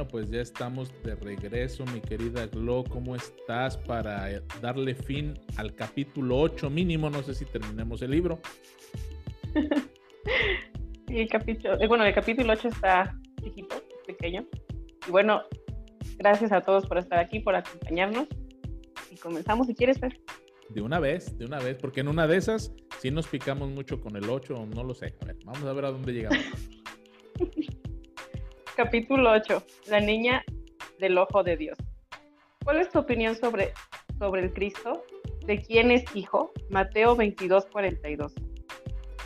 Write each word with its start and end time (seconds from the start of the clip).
Bueno, 0.00 0.12
pues 0.12 0.30
ya 0.30 0.40
estamos 0.40 0.90
de 1.02 1.14
regreso, 1.14 1.84
mi 1.92 2.00
querida 2.00 2.46
Glo. 2.46 2.84
¿Cómo 2.88 3.14
estás 3.14 3.76
para 3.76 4.30
darle 4.62 4.94
fin 4.94 5.38
al 5.58 5.74
capítulo 5.74 6.38
8 6.38 6.70
mínimo? 6.70 7.10
No 7.10 7.22
sé 7.22 7.34
si 7.34 7.44
terminemos 7.44 8.00
el 8.00 8.12
libro. 8.12 8.40
el 11.06 11.28
capítulo, 11.28 11.78
eh, 11.78 11.86
bueno, 11.86 12.06
el 12.06 12.14
capítulo 12.14 12.50
8 12.50 12.68
está 12.68 13.14
chiquito, 13.44 13.76
pequeño. 14.06 14.46
Y 15.06 15.10
bueno, 15.10 15.42
gracias 16.16 16.50
a 16.50 16.62
todos 16.62 16.86
por 16.86 16.96
estar 16.96 17.18
aquí, 17.18 17.40
por 17.40 17.54
acompañarnos. 17.54 18.26
Y 19.10 19.16
comenzamos 19.16 19.66
si 19.66 19.74
quieres, 19.74 20.00
ver. 20.00 20.18
De 20.70 20.80
una 20.80 20.98
vez, 20.98 21.36
de 21.36 21.44
una 21.44 21.58
vez, 21.58 21.76
porque 21.76 22.00
en 22.00 22.08
una 22.08 22.26
de 22.26 22.38
esas 22.38 22.72
sí 23.00 23.10
nos 23.10 23.26
picamos 23.26 23.68
mucho 23.68 24.00
con 24.00 24.16
el 24.16 24.30
8, 24.30 24.66
no 24.74 24.82
lo 24.82 24.94
sé. 24.94 25.14
A 25.20 25.26
ver, 25.26 25.36
vamos 25.44 25.62
a 25.64 25.74
ver 25.74 25.84
a 25.84 25.90
dónde 25.90 26.14
llegamos. 26.14 26.38
Capítulo 28.82 29.32
8. 29.32 29.62
La 29.88 30.00
niña 30.00 30.42
del 30.98 31.18
ojo 31.18 31.42
de 31.42 31.58
Dios. 31.58 31.76
¿Cuál 32.64 32.78
es 32.78 32.88
tu 32.88 33.00
opinión 33.00 33.36
sobre, 33.36 33.74
sobre 34.18 34.40
el 34.40 34.54
Cristo? 34.54 35.04
¿De 35.44 35.60
quién 35.60 35.90
es 35.90 36.02
hijo? 36.16 36.50
Mateo 36.70 37.14
22, 37.14 37.66
42. 37.66 38.32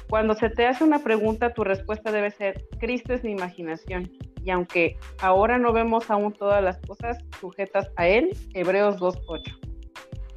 Cuando 0.09 0.35
se 0.35 0.51
te 0.51 0.67
hace 0.67 0.83
una 0.83 1.05
pregunta, 1.05 1.55
tu 1.55 1.63
respuesta 1.63 2.11
debe 2.11 2.33
ser, 2.33 2.65
Cristo 2.81 3.15
es 3.15 3.23
mi 3.23 3.31
imaginación. 3.31 4.11
Y 4.43 4.51
aunque 4.51 4.99
ahora 5.21 5.57
no 5.57 5.73
vemos 5.73 6.11
aún 6.11 6.33
todas 6.33 6.61
las 6.61 6.81
cosas 6.81 7.19
sujetas 7.41 7.89
a 7.95 8.09
Él, 8.09 8.37
Hebreos 8.55 8.97
2.8. 8.97 9.57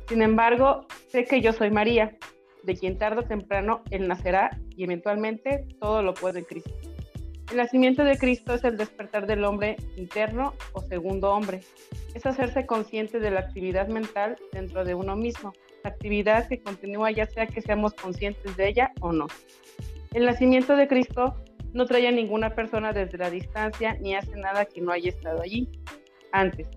Sin 0.09 0.21
embargo, 0.21 0.85
sé 1.07 1.25
que 1.25 1.41
yo 1.41 1.53
soy 1.53 1.71
María, 1.71 2.15
de 2.61 2.75
quien 2.75 2.99
tarde 2.99 3.21
o 3.21 3.23
temprano 3.23 3.81
Él 3.89 4.07
nacerá 4.07 4.51
y 4.75 4.83
eventualmente 4.83 5.65
todo 5.79 6.03
lo 6.03 6.13
puede 6.13 6.37
en 6.37 6.45
Cristo. 6.45 6.86
El 7.51 7.57
nacimiento 7.57 8.03
de 8.03 8.17
Cristo 8.17 8.53
es 8.53 8.63
el 8.65 8.75
despertar 8.75 9.25
del 9.25 9.45
hombre 9.45 9.77
interno 9.95 10.53
o 10.73 10.81
segundo 10.81 11.31
hombre. 11.31 11.61
Es 12.13 12.25
hacerse 12.25 12.65
consciente 12.65 13.19
de 13.19 13.31
la 13.31 13.39
actividad 13.39 13.87
mental 13.87 14.35
dentro 14.51 14.83
de 14.83 14.95
uno 14.95 15.15
mismo, 15.15 15.53
actividad 15.85 16.47
que 16.49 16.61
continúa 16.61 17.11
ya 17.11 17.25
sea 17.25 17.47
que 17.47 17.61
seamos 17.61 17.93
conscientes 17.93 18.57
de 18.57 18.67
ella 18.67 18.91
o 18.99 19.13
no. 19.13 19.27
El 20.13 20.25
nacimiento 20.25 20.75
de 20.75 20.89
Cristo 20.89 21.35
no 21.73 21.85
trae 21.85 22.07
a 22.07 22.11
ninguna 22.11 22.53
persona 22.53 22.91
desde 22.91 23.17
la 23.17 23.29
distancia 23.29 23.95
ni 24.01 24.13
hace 24.15 24.35
nada 24.35 24.65
que 24.65 24.81
no 24.81 24.91
haya 24.91 25.09
estado 25.09 25.41
allí 25.41 25.69
antes. 26.33 26.67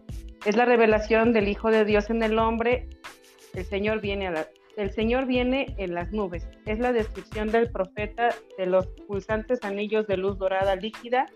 Es 0.47 0.57
la 0.57 0.67
revelación 0.67 1.33
del 1.33 1.49
Hijo 1.49 1.71
de 1.71 1.85
Dios 1.85 2.11
en 2.11 2.23
el 2.23 2.39
hombre. 2.39 2.89
El 3.55 3.65
Señor 3.65 4.01
viene 4.01 4.29
a 4.29 4.31
la, 4.31 4.49
el 4.81 4.93
Señor 4.93 5.27
viene 5.27 5.75
en 5.77 5.95
las 5.95 6.11
nubes. 6.11 6.49
Es 6.65 6.79
la 6.79 6.93
descripción 6.93 7.53
del 7.53 7.71
profeta 7.71 8.35
de 8.57 8.67
los 8.67 8.87
pulsantes 9.07 9.63
anillos 9.63 10.07
de 10.07 10.17
luz 10.17 10.39
dorada 10.39 10.75
líquida 10.75 11.27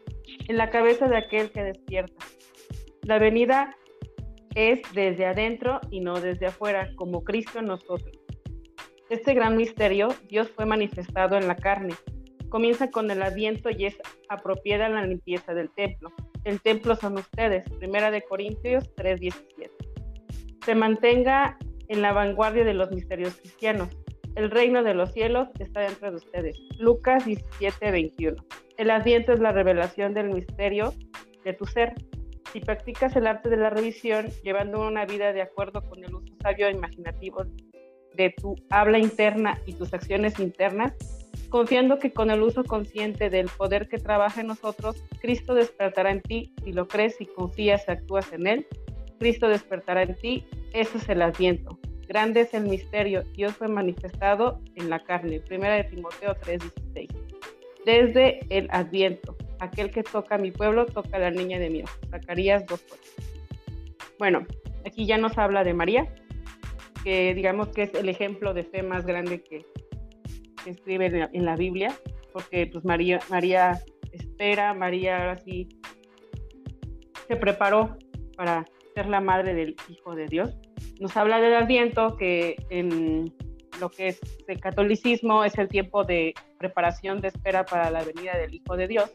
en 0.48 0.56
la 0.56 0.70
cabeza 0.70 1.08
de 1.08 1.18
aquel 1.18 1.50
que 1.50 1.62
despierta. 1.62 2.24
La 3.02 3.18
venida 3.18 3.76
es 4.54 4.80
desde 4.94 5.26
adentro 5.26 5.80
y 5.90 6.00
no 6.00 6.20
desde 6.20 6.46
afuera, 6.46 6.90
como 6.96 7.22
Cristo 7.22 7.58
en 7.58 7.66
nosotros. 7.66 8.18
Este 9.10 9.34
gran 9.34 9.56
misterio, 9.56 10.08
Dios 10.28 10.50
fue 10.50 10.64
manifestado 10.64 11.36
en 11.36 11.46
la 11.46 11.56
carne. 11.56 11.94
Comienza 12.48 12.90
con 12.90 13.10
el 13.10 13.22
adviento 13.22 13.68
y 13.68 13.86
es 13.86 13.98
apropiada 14.28 14.88
la 14.88 15.06
limpieza 15.06 15.52
del 15.52 15.70
templo. 15.70 16.10
El 16.44 16.62
templo 16.62 16.94
son 16.96 17.18
ustedes, 17.18 17.68
Primera 17.78 18.10
de 18.10 18.22
Corintios 18.22 18.90
3:17. 18.96 19.70
Se 20.64 20.74
mantenga 20.74 21.58
en 21.88 22.02
la 22.02 22.12
vanguardia 22.12 22.64
de 22.64 22.74
los 22.74 22.90
misterios 22.90 23.36
cristianos. 23.36 23.88
El 24.36 24.50
reino 24.50 24.82
de 24.82 24.94
los 24.94 25.12
cielos 25.12 25.48
está 25.60 25.80
dentro 25.80 26.10
de 26.10 26.16
ustedes. 26.16 26.58
Lucas 26.78 27.24
17, 27.24 27.90
21. 27.90 28.36
El 28.76 28.90
adviento 28.90 29.32
es 29.32 29.40
la 29.40 29.52
revelación 29.52 30.12
del 30.12 30.30
misterio 30.30 30.92
de 31.44 31.52
tu 31.52 31.66
ser. 31.66 31.94
Si 32.52 32.60
practicas 32.60 33.14
el 33.16 33.26
arte 33.26 33.48
de 33.48 33.56
la 33.56 33.70
revisión, 33.70 34.28
llevando 34.42 34.86
una 34.86 35.04
vida 35.04 35.32
de 35.32 35.42
acuerdo 35.42 35.82
con 35.82 36.02
el 36.02 36.14
uso 36.14 36.34
sabio 36.42 36.66
e 36.66 36.72
imaginativo 36.72 37.44
de 38.14 38.30
tu 38.30 38.56
habla 38.70 38.98
interna 38.98 39.58
y 39.66 39.74
tus 39.74 39.92
acciones 39.92 40.38
internas, 40.40 40.94
confiando 41.48 41.98
que 41.98 42.12
con 42.12 42.30
el 42.30 42.42
uso 42.42 42.64
consciente 42.64 43.30
del 43.30 43.48
poder 43.48 43.88
que 43.88 43.98
trabaja 43.98 44.40
en 44.40 44.48
nosotros, 44.48 45.04
Cristo 45.20 45.54
despertará 45.54 46.10
en 46.10 46.22
ti 46.22 46.52
si 46.64 46.72
lo 46.72 46.88
crees 46.88 47.20
y 47.20 47.26
confías 47.26 47.84
y 47.86 47.92
actúas 47.92 48.32
en 48.32 48.46
Él. 48.46 48.66
Cristo 49.18 49.48
despertará 49.48 50.02
en 50.02 50.14
ti 50.16 50.44
eso 50.74 50.98
es 50.98 51.08
el 51.08 51.22
adviento. 51.22 51.78
Grande 52.08 52.40
es 52.40 52.52
el 52.52 52.64
misterio. 52.64 53.22
Dios 53.32 53.54
fue 53.54 53.68
manifestado 53.68 54.60
en 54.74 54.90
la 54.90 54.98
carne. 55.04 55.38
Primera 55.38 55.76
de 55.76 55.84
Timoteo 55.84 56.34
3:16. 56.34 57.08
Desde 57.86 58.40
el 58.50 58.68
adviento. 58.72 59.36
Aquel 59.60 59.90
que 59.90 60.02
toca 60.02 60.34
a 60.34 60.38
mi 60.38 60.50
pueblo 60.50 60.84
toca 60.86 61.16
a 61.16 61.20
la 61.20 61.30
niña 61.30 61.60
de 61.60 61.70
mi 61.70 61.82
ojo. 61.82 61.96
Zacarías 62.10 62.66
2:8. 62.66 63.24
Bueno, 64.18 64.46
aquí 64.84 65.06
ya 65.06 65.16
nos 65.16 65.38
habla 65.38 65.62
de 65.62 65.74
María, 65.74 66.12
que 67.04 67.34
digamos 67.34 67.68
que 67.68 67.82
es 67.82 67.94
el 67.94 68.08
ejemplo 68.08 68.52
de 68.52 68.64
fe 68.64 68.82
más 68.82 69.06
grande 69.06 69.42
que, 69.42 69.64
escribe 70.66 71.28
en 71.32 71.44
la, 71.44 71.56
Biblia, 71.56 71.94
porque 72.32 72.66
pues 72.66 72.86
María, 72.86 73.20
María 73.28 73.78
espera, 74.12 74.72
María 74.72 75.32
así 75.32 75.68
se 77.28 77.36
preparó 77.36 77.98
para 78.34 78.64
ser 78.94 79.06
la 79.06 79.20
madre 79.20 79.54
del 79.54 79.76
Hijo 79.88 80.14
de 80.14 80.26
Dios. 80.26 80.56
Nos 81.00 81.16
habla 81.16 81.40
del 81.40 81.54
Adviento, 81.54 82.16
que 82.16 82.56
en 82.70 83.34
lo 83.80 83.90
que 83.90 84.08
es 84.08 84.20
el 84.46 84.60
catolicismo 84.60 85.44
es 85.44 85.58
el 85.58 85.68
tiempo 85.68 86.04
de 86.04 86.34
preparación 86.58 87.20
de 87.20 87.28
espera 87.28 87.64
para 87.64 87.90
la 87.90 88.04
venida 88.04 88.36
del 88.38 88.54
Hijo 88.54 88.76
de 88.76 88.86
Dios, 88.86 89.10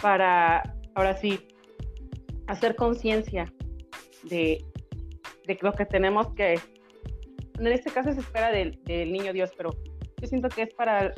para 0.00 0.62
ahora 0.94 1.16
sí 1.16 1.40
hacer 2.46 2.76
conciencia 2.76 3.52
de, 4.24 4.64
de, 5.46 5.58
lo 5.60 5.72
que 5.72 5.86
tenemos 5.86 6.32
que, 6.34 6.54
en 7.58 7.66
este 7.66 7.90
caso 7.90 8.12
se 8.12 8.20
espera 8.20 8.52
del, 8.52 8.80
del 8.84 9.12
niño 9.12 9.32
Dios, 9.32 9.50
pero 9.56 9.70
yo 10.20 10.26
siento 10.28 10.48
que 10.48 10.62
es 10.62 10.74
para 10.74 11.12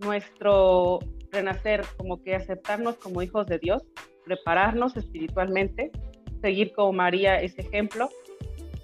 nuestro 0.00 0.98
renacer, 1.30 1.82
como 1.96 2.22
que 2.22 2.34
aceptarnos 2.34 2.96
como 2.96 3.22
hijos 3.22 3.46
de 3.46 3.58
Dios, 3.58 3.84
prepararnos 4.24 4.96
espiritualmente 4.96 5.90
seguir 6.42 6.72
como 6.72 6.92
María 6.92 7.40
ese 7.40 7.62
ejemplo. 7.62 8.10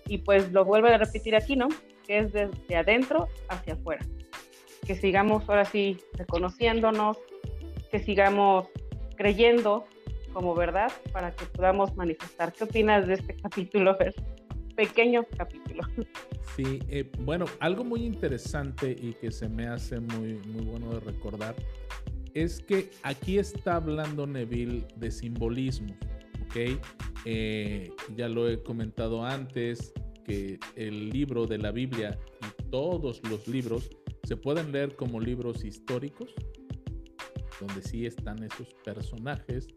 Y 0.07 0.19
pues 0.19 0.51
lo 0.53 0.65
vuelvo 0.65 0.89
a 0.89 0.97
repetir 0.97 1.37
aquí, 1.37 1.55
¿no? 1.55 1.69
Que 2.07 2.21
es 2.21 2.33
desde 2.33 2.77
adentro 2.77 3.29
hacia 3.51 3.75
afuera. 3.75 4.07
Que 4.87 4.95
sigamos 4.95 5.47
ahora 5.47 5.67
sí 5.67 5.99
reconociéndonos, 6.15 7.19
que 7.91 7.99
sigamos 7.99 8.69
creyendo 9.17 9.85
como 10.33 10.55
verdad 10.55 10.91
para 11.13 11.33
que 11.33 11.45
podamos 11.47 11.95
manifestar. 11.97 12.53
¿Qué 12.53 12.65
opinas 12.65 13.07
de 13.07 13.15
este 13.15 13.37
capítulo, 13.43 13.97
Pequeño 14.77 15.27
capítulo. 15.37 15.83
Sí, 16.55 16.79
eh, 16.89 17.11
bueno, 17.19 17.47
algo 17.59 17.83
muy 17.83 18.05
interesante 18.05 18.97
y 18.97 19.15
que 19.15 19.33
se 19.33 19.49
me 19.49 19.67
hace 19.67 19.99
muy, 19.99 20.35
muy 20.35 20.65
bueno 20.65 20.91
de 20.91 21.01
recordar 21.01 21.57
es 22.35 22.61
que 22.61 22.91
aquí 23.03 23.39
está 23.39 23.77
hablando 23.77 24.27
Neville 24.27 24.87
de 24.97 25.11
simbolismo, 25.11 25.97
¿ok? 26.49 26.81
Eh, 27.25 27.91
ya 28.17 28.29
lo 28.29 28.49
he 28.49 28.63
comentado 28.63 29.25
antes, 29.25 29.93
que 30.25 30.59
el 30.77 31.09
libro 31.09 31.47
de 31.47 31.59
la 31.59 31.73
Biblia 31.73 32.19
y 32.43 32.71
todos 32.71 33.21
los 33.29 33.49
libros 33.49 33.89
se 34.25 34.37
pueden 34.37 34.73
leer 34.73 34.95
como 34.95 35.21
libros 35.21 35.65
históricos, 35.65 36.35
donde 37.59 37.83
sí 37.83 38.05
están 38.05 38.43
esos 38.45 38.75
personajes. 38.85 39.69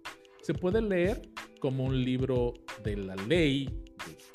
Se 0.41 0.53
puede 0.53 0.81
leer 0.81 1.21
como 1.59 1.85
un 1.85 2.03
libro 2.03 2.53
de 2.83 2.97
la 2.97 3.15
ley, 3.15 3.69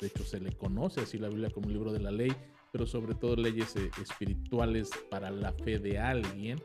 de 0.01 0.07
hecho 0.07 0.23
se 0.23 0.39
le 0.39 0.51
conoce 0.53 1.01
así 1.01 1.17
la 1.17 1.29
Biblia 1.29 1.51
como 1.51 1.67
un 1.67 1.73
libro 1.73 1.91
de 1.91 1.99
la 1.99 2.11
ley, 2.11 2.33
pero 2.71 2.87
sobre 2.87 3.13
todo 3.13 3.35
leyes 3.35 3.75
eh, 3.75 3.91
espirituales 4.01 4.89
para 5.11 5.29
la 5.29 5.53
fe 5.53 5.77
de 5.77 5.99
alguien 5.99 6.59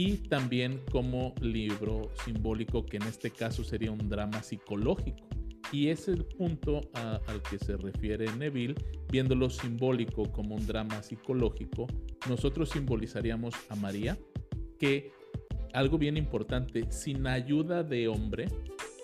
y 0.00 0.16
también 0.16 0.80
como 0.90 1.34
libro 1.42 2.10
simbólico 2.24 2.86
que 2.86 2.96
en 2.96 3.02
este 3.02 3.30
caso 3.30 3.62
sería 3.62 3.90
un 3.90 4.08
drama 4.08 4.42
psicológico 4.42 5.28
y 5.72 5.88
es 5.88 6.08
el 6.08 6.24
punto 6.24 6.80
al 6.94 7.42
que 7.42 7.58
se 7.58 7.76
refiere 7.76 8.24
Neville, 8.38 8.76
viendo 9.12 9.34
lo 9.34 9.50
simbólico 9.50 10.32
como 10.32 10.54
un 10.54 10.66
drama 10.66 11.02
psicológico. 11.02 11.86
Nosotros 12.30 12.70
simbolizaríamos 12.70 13.54
a 13.68 13.76
María, 13.76 14.18
que 14.78 15.12
algo 15.74 15.98
bien 15.98 16.16
importante, 16.16 16.90
sin 16.90 17.26
ayuda 17.26 17.82
de 17.82 18.08
hombre, 18.08 18.46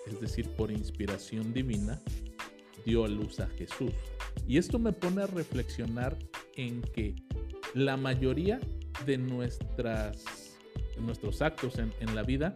es 0.07 0.19
decir, 0.19 0.49
por 0.57 0.71
inspiración 0.71 1.53
divina, 1.53 2.01
dio 2.85 3.05
a 3.05 3.07
luz 3.07 3.39
a 3.39 3.47
Jesús. 3.49 3.91
Y 4.47 4.57
esto 4.57 4.79
me 4.79 4.93
pone 4.93 5.21
a 5.21 5.27
reflexionar 5.27 6.17
en 6.55 6.81
que 6.81 7.15
la 7.75 7.97
mayoría 7.97 8.59
de 9.05 9.17
nuestras, 9.17 10.46
nuestros 11.05 11.41
actos 11.41 11.77
en, 11.79 11.91
en 11.99 12.15
la 12.15 12.23
vida 12.23 12.53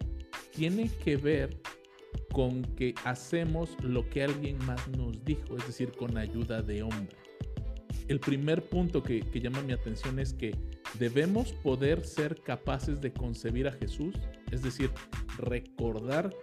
tiene 0.51 0.89
que 1.03 1.17
ver 1.17 1.61
con 2.31 2.63
que 2.75 2.93
hacemos 3.05 3.77
lo 3.83 4.09
que 4.09 4.23
alguien 4.23 4.57
más 4.65 4.87
nos 4.89 5.23
dijo, 5.23 5.57
es 5.57 5.65
decir, 5.67 5.91
con 5.91 6.17
ayuda 6.17 6.61
de 6.61 6.83
hombre. 6.83 7.15
El 8.07 8.19
primer 8.19 8.63
punto 8.63 9.03
que, 9.03 9.23
llama 9.33 9.61
mi 9.61 9.73
atención 9.73 10.19
es 10.19 10.33
que 10.33 10.53
debemos 10.99 11.53
poder 11.53 12.05
ser 12.05 12.41
capaces 12.41 12.99
de 12.99 13.13
concebir 13.13 13.67
a 13.67 13.71
Jesús, 13.71 14.15
es 14.51 14.61
decir, 14.61 14.91
recordar 15.37 16.35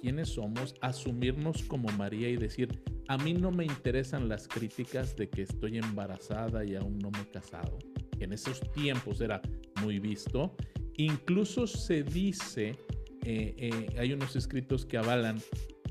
quiénes 0.00 0.30
somos, 0.30 0.74
asumirnos 0.82 1.62
como 1.62 1.88
María 1.96 2.28
y 2.28 2.36
decir, 2.36 2.82
a 3.08 3.16
mí 3.16 3.32
no 3.32 3.50
me 3.50 3.64
interesan 3.64 4.28
las 4.28 4.48
críticas 4.48 5.16
de 5.16 5.30
que 5.30 5.42
estoy 5.42 5.78
embarazada 5.78 6.64
y 6.64 6.74
aún 6.74 6.98
no 6.98 7.10
me 7.10 7.20
he 7.20 7.30
casado. 7.30 7.78
En 8.20 8.32
esos 8.32 8.60
tiempos 8.72 9.20
era 9.22 9.40
muy 9.82 9.98
visto. 9.98 10.54
Incluso 10.96 11.66
se 11.66 12.02
dice, 12.02 12.76
eh, 13.24 13.54
eh, 13.58 13.86
hay 13.98 14.12
unos 14.12 14.36
escritos 14.36 14.86
que 14.86 14.98
avalan 14.98 15.40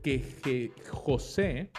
que 0.02 0.72
José, 0.90 1.72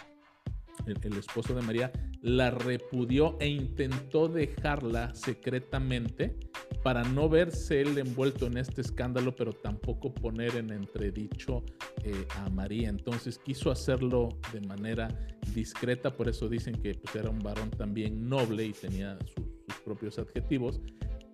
el, 0.87 1.13
esposo 1.17 1.53
de 1.53 1.61
María, 1.61 1.91
la 2.21 2.49
repudió 2.49 3.37
e 3.39 3.47
intentó 3.47 4.27
dejarla 4.27 5.13
secretamente 5.13 6.35
para 6.83 7.03
no 7.03 7.29
verse 7.29 7.81
él 7.81 7.97
envuelto 7.97 8.47
en 8.47 8.57
este 8.57 8.81
escándalo, 8.81 9.35
pero 9.35 9.53
tampoco 9.53 10.13
poner 10.13 10.55
en 10.55 10.71
entredicho 10.71 11.63
eh, 12.03 12.25
a 12.37 12.49
María. 12.49 12.89
Entonces 12.89 13.39
quiso 13.39 13.71
hacerlo 13.71 14.29
de 14.51 14.61
manera 14.61 15.07
discreta, 15.53 16.15
por 16.15 16.27
eso 16.27 16.49
dicen 16.49 16.75
que 16.81 16.95
pues, 16.95 17.15
era 17.15 17.29
un 17.29 17.39
varón 17.39 17.69
también 17.71 18.27
noble 18.27 18.65
y 18.65 18.73
tenía 18.73 19.17
sus 19.35 19.79
propios 19.83 20.17
adjetivos, 20.19 20.81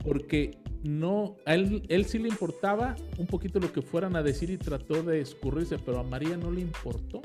porque 0.03 0.57
no, 0.83 1.37
a 1.45 1.55
él, 1.55 1.83
él 1.89 2.05
sí 2.05 2.17
le 2.19 2.29
importaba 2.29 2.95
un 3.17 3.27
poquito 3.27 3.59
lo 3.59 3.71
que 3.71 3.81
fueran 3.81 4.15
a 4.15 4.23
decir 4.23 4.49
y 4.49 4.57
trató 4.57 5.03
de 5.03 5.21
escurrirse, 5.21 5.77
pero 5.77 5.99
a 5.99 6.03
María 6.03 6.37
no 6.37 6.51
le 6.51 6.61
importó. 6.61 7.21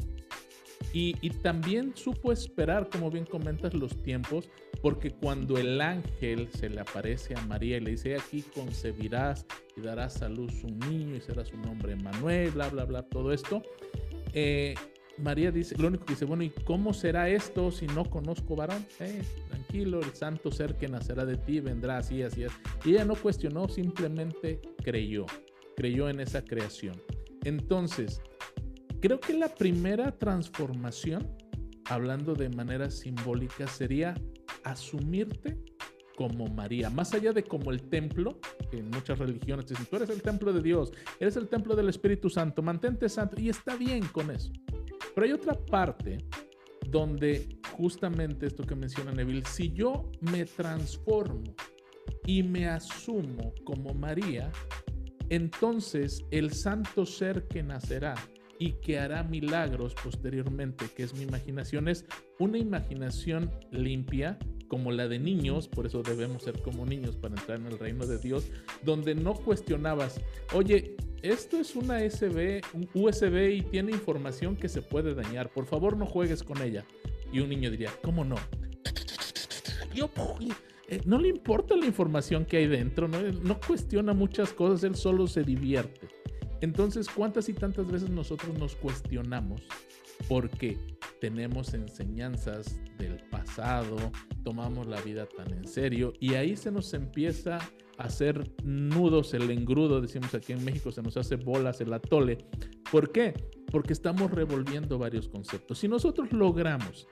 Y, 0.92 1.14
también 1.42 1.94
supo 1.94 2.32
esperar, 2.32 2.88
como 2.88 3.10
bien 3.10 3.26
comentas, 3.26 3.74
los 3.74 4.02
tiempos, 4.02 4.48
porque 4.80 5.10
cuando 5.10 5.58
el 5.58 5.80
ángel 5.80 6.48
se 6.52 6.70
le 6.70 6.80
aparece 6.80 7.34
a 7.34 7.40
María 7.42 7.76
y 7.76 7.80
le 7.80 7.90
dice, 7.92 8.16
aquí 8.16 8.42
concebirás 8.54 9.44
y 9.76 9.82
darás 9.82 10.22
a 10.22 10.28
luz 10.30 10.64
un 10.64 10.78
niño 10.78 11.16
y 11.16 11.20
será 11.20 11.44
su 11.44 11.56
nombre 11.58 11.96
Manuel, 11.96 12.50
bla, 12.52 12.70
bla, 12.70 12.84
bla, 12.84 13.02
todo 13.02 13.32
esto, 13.32 13.62
eh, 14.32 14.74
María 15.18 15.50
dice, 15.50 15.76
lo 15.78 15.88
único 15.88 16.04
que 16.04 16.12
dice, 16.12 16.24
bueno, 16.24 16.42
¿y 16.42 16.50
cómo 16.50 16.92
será 16.92 17.28
esto 17.28 17.70
si 17.70 17.86
no 17.86 18.04
conozco 18.04 18.54
varón? 18.54 18.84
Eh, 19.00 19.22
tranquilo, 19.48 20.00
el 20.00 20.14
santo 20.14 20.50
ser 20.50 20.76
que 20.76 20.88
nacerá 20.88 21.24
de 21.24 21.36
ti 21.36 21.60
vendrá 21.60 21.98
así, 21.98 22.22
así, 22.22 22.44
así. 22.44 22.54
Y 22.84 22.90
ella 22.90 23.04
no 23.04 23.14
cuestionó, 23.14 23.68
simplemente 23.68 24.60
creyó, 24.84 25.26
creyó 25.76 26.08
en 26.08 26.20
esa 26.20 26.42
creación. 26.42 27.00
Entonces, 27.44 28.20
creo 29.00 29.20
que 29.20 29.32
la 29.32 29.48
primera 29.48 30.12
transformación, 30.12 31.26
hablando 31.86 32.34
de 32.34 32.48
manera 32.50 32.90
simbólica, 32.90 33.66
sería 33.66 34.14
asumirte 34.64 35.56
como 36.16 36.46
María, 36.48 36.90
más 36.90 37.14
allá 37.14 37.32
de 37.32 37.44
como 37.44 37.70
el 37.70 37.82
templo, 37.82 38.40
que 38.70 38.78
en 38.78 38.90
muchas 38.90 39.18
religiones 39.18 39.66
dicen, 39.66 39.86
tú 39.88 39.96
eres 39.96 40.10
el 40.10 40.22
templo 40.22 40.52
de 40.52 40.62
Dios, 40.62 40.92
eres 41.20 41.36
el 41.36 41.46
templo 41.46 41.76
del 41.76 41.88
Espíritu 41.88 42.30
Santo, 42.30 42.62
mantente 42.62 43.08
santo, 43.08 43.40
y 43.40 43.50
está 43.50 43.76
bien 43.76 44.04
con 44.08 44.30
eso. 44.30 44.50
Pero 45.16 45.24
hay 45.24 45.32
otra 45.32 45.54
parte 45.54 46.18
donde 46.90 47.58
justamente 47.72 48.48
esto 48.48 48.64
que 48.64 48.74
menciona 48.74 49.12
Neville, 49.12 49.42
si 49.46 49.72
yo 49.72 50.12
me 50.20 50.44
transformo 50.44 51.54
y 52.26 52.42
me 52.42 52.68
asumo 52.68 53.54
como 53.64 53.94
María, 53.94 54.52
entonces 55.30 56.22
el 56.30 56.52
santo 56.52 57.06
ser 57.06 57.48
que 57.48 57.62
nacerá 57.62 58.14
y 58.58 58.72
que 58.72 58.98
hará 58.98 59.22
milagros 59.22 59.94
posteriormente, 59.94 60.84
que 60.94 61.04
es 61.04 61.14
mi 61.14 61.22
imaginación, 61.22 61.88
es 61.88 62.04
una 62.38 62.58
imaginación 62.58 63.50
limpia, 63.70 64.38
como 64.68 64.92
la 64.92 65.08
de 65.08 65.18
niños, 65.18 65.68
por 65.68 65.86
eso 65.86 66.02
debemos 66.02 66.42
ser 66.42 66.60
como 66.62 66.84
niños 66.86 67.16
para 67.16 67.34
entrar 67.34 67.58
en 67.58 67.66
el 67.66 67.78
reino 67.78 68.06
de 68.06 68.18
Dios, 68.18 68.46
donde 68.82 69.14
no 69.14 69.34
cuestionabas, 69.34 70.20
oye, 70.52 70.96
esto 71.22 71.58
es 71.58 71.74
una 71.76 71.98
USB, 72.04 72.62
un 72.72 72.88
USB 72.94 73.50
y 73.56 73.62
tiene 73.62 73.92
información 73.92 74.56
que 74.56 74.68
se 74.68 74.82
puede 74.82 75.14
dañar. 75.14 75.50
Por 75.50 75.66
favor, 75.66 75.96
no 75.96 76.06
juegues 76.06 76.42
con 76.42 76.62
ella. 76.62 76.84
Y 77.32 77.40
un 77.40 77.48
niño 77.48 77.70
diría, 77.70 77.90
¿cómo 78.02 78.24
no? 78.24 78.36
Yo, 79.94 80.10
eh, 80.88 81.00
no 81.04 81.18
le 81.18 81.28
importa 81.28 81.74
la 81.74 81.86
información 81.86 82.44
que 82.44 82.58
hay 82.58 82.66
dentro, 82.66 83.08
¿no? 83.08 83.20
no 83.20 83.58
cuestiona 83.58 84.12
muchas 84.12 84.52
cosas, 84.52 84.84
él 84.84 84.94
solo 84.94 85.26
se 85.26 85.42
divierte. 85.42 86.08
Entonces, 86.60 87.08
¿cuántas 87.08 87.48
y 87.48 87.54
tantas 87.54 87.86
veces 87.86 88.10
nosotros 88.10 88.58
nos 88.58 88.76
cuestionamos 88.76 89.62
porque 90.28 90.78
tenemos 91.20 91.74
enseñanzas 91.74 92.80
del 92.98 93.18
pasado, 93.30 93.96
tomamos 94.44 94.86
la 94.86 95.00
vida 95.00 95.26
tan 95.26 95.52
en 95.52 95.66
serio 95.66 96.12
y 96.20 96.34
ahí 96.34 96.56
se 96.56 96.70
nos 96.70 96.92
empieza 96.94 97.58
hacer 97.98 98.52
nudos 98.62 99.34
el 99.34 99.50
engrudo, 99.50 100.00
decimos 100.00 100.34
aquí 100.34 100.52
en 100.52 100.64
México, 100.64 100.90
se 100.90 101.02
nos 101.02 101.16
hace 101.16 101.36
bolas 101.36 101.80
el 101.80 101.92
atole. 101.92 102.38
¿Por 102.90 103.10
qué? 103.10 103.34
Porque 103.70 103.92
estamos 103.92 104.30
revolviendo 104.30 104.98
varios 104.98 105.28
conceptos. 105.28 105.78
Si 105.78 105.88
nosotros 105.88 106.32
logramos 106.32 107.08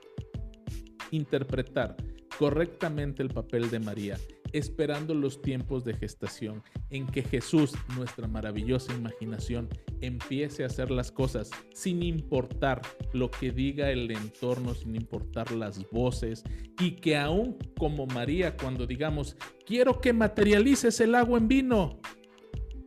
interpretar 1.10 1.96
correctamente 2.38 3.22
el 3.22 3.28
papel 3.28 3.70
de 3.70 3.80
María 3.80 4.18
esperando 4.54 5.14
los 5.14 5.42
tiempos 5.42 5.84
de 5.84 5.94
gestación, 5.94 6.62
en 6.90 7.06
que 7.06 7.22
Jesús, 7.22 7.72
nuestra 7.96 8.28
maravillosa 8.28 8.94
imaginación, 8.94 9.68
empiece 10.00 10.62
a 10.62 10.66
hacer 10.66 10.90
las 10.90 11.10
cosas 11.10 11.50
sin 11.74 12.02
importar 12.02 12.80
lo 13.12 13.30
que 13.30 13.50
diga 13.50 13.90
el 13.90 14.10
entorno, 14.10 14.74
sin 14.74 14.94
importar 14.94 15.50
las 15.50 15.90
voces, 15.90 16.44
y 16.80 16.92
que 16.92 17.16
aún 17.16 17.58
como 17.76 18.06
María, 18.06 18.56
cuando 18.56 18.86
digamos, 18.86 19.36
quiero 19.66 20.00
que 20.00 20.12
materialices 20.12 21.00
el 21.00 21.16
agua 21.16 21.38
en 21.38 21.48
vino, 21.48 22.00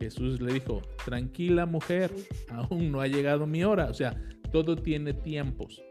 Jesús 0.00 0.40
le 0.40 0.54
dijo, 0.54 0.80
tranquila 1.04 1.66
mujer, 1.66 2.10
aún 2.48 2.90
no 2.90 3.00
ha 3.00 3.06
llegado 3.06 3.46
mi 3.46 3.64
hora. 3.64 3.86
O 3.90 3.94
sea, 3.94 4.16
todo 4.52 4.76
tiene 4.76 5.12
tiempos. 5.12 5.82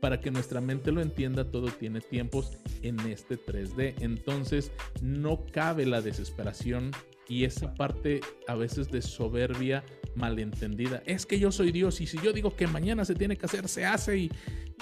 Para 0.00 0.20
que 0.20 0.30
nuestra 0.30 0.60
mente 0.60 0.92
lo 0.92 1.00
entienda, 1.00 1.50
todo 1.50 1.68
tiene 1.68 2.00
tiempos 2.00 2.58
en 2.82 2.98
este 3.00 3.38
3D. 3.38 3.94
Entonces, 4.00 4.72
no 5.02 5.44
cabe 5.52 5.86
la 5.86 6.00
desesperación 6.00 6.92
y 7.28 7.44
esa 7.44 7.74
parte 7.74 8.20
a 8.46 8.54
veces 8.54 8.90
de 8.90 9.02
soberbia 9.02 9.84
malentendida. 10.14 11.02
Es 11.06 11.26
que 11.26 11.38
yo 11.38 11.52
soy 11.52 11.72
Dios 11.72 12.00
y 12.00 12.06
si 12.06 12.18
yo 12.18 12.32
digo 12.32 12.56
que 12.56 12.66
mañana 12.66 13.04
se 13.04 13.14
tiene 13.14 13.36
que 13.36 13.46
hacer, 13.46 13.68
se 13.68 13.84
hace 13.84 14.18
y, 14.18 14.30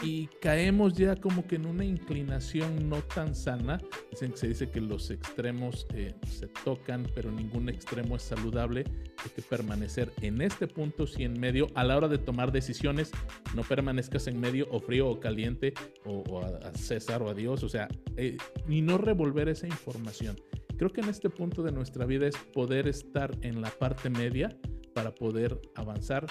y 0.03 0.27
caemos 0.41 0.95
ya 0.95 1.17
como 1.17 1.47
que 1.47 1.57
en 1.57 1.67
una 1.67 1.85
inclinación 1.85 2.89
no 2.89 2.97
tan 3.03 3.35
sana. 3.35 3.81
Dicen 4.11 4.33
que 4.33 4.37
se 4.37 4.49
dice 4.49 4.71
que 4.71 4.81
los 4.81 5.11
extremos 5.11 5.87
eh, 5.95 6.15
se 6.29 6.49
tocan, 6.49 7.07
pero 7.15 7.31
ningún 7.31 7.69
extremo 7.69 8.17
es 8.17 8.23
saludable. 8.23 8.85
Hay 9.23 9.31
que 9.35 9.43
permanecer 9.43 10.13
en 10.21 10.41
este 10.41 10.67
punto, 10.67 11.07
si 11.07 11.25
en 11.25 11.39
medio, 11.39 11.69
a 11.75 11.85
la 11.85 11.97
hora 11.97 12.09
de 12.09 12.19
tomar 12.19 12.53
decisiones, 12.53 13.11
no 13.55 13.63
permanezcas 13.63 14.27
en 14.27 14.41
medio 14.41 14.69
o 14.71 14.81
frío 14.81 15.09
o 15.09 15.21
caliente 15.21 15.75
o, 16.05 16.41
a, 16.41 16.75
César 16.75 17.23
o 17.23 17.29
a 17.29 17.35
Dios, 17.35 17.63
o 17.63 17.69
sea, 17.69 17.89
eh, 18.17 18.37
y 18.69 18.83
no 18.83 18.99
revolver 18.99 19.49
esa 19.49 19.67
información. 19.67 20.37
Creo 20.77 20.91
que 20.91 21.01
en 21.01 21.09
este 21.09 21.31
punto 21.31 21.63
de 21.63 21.73
nuestra 21.73 22.07
vida 22.07 22.27
es 22.27 22.37
poder 22.37 22.89
estar 22.89 23.31
en 23.43 23.61
la 23.61 23.71
parte 23.71 24.11
media 24.11 24.57
para 24.95 25.15
poder 25.15 25.61
avanzar 25.75 26.27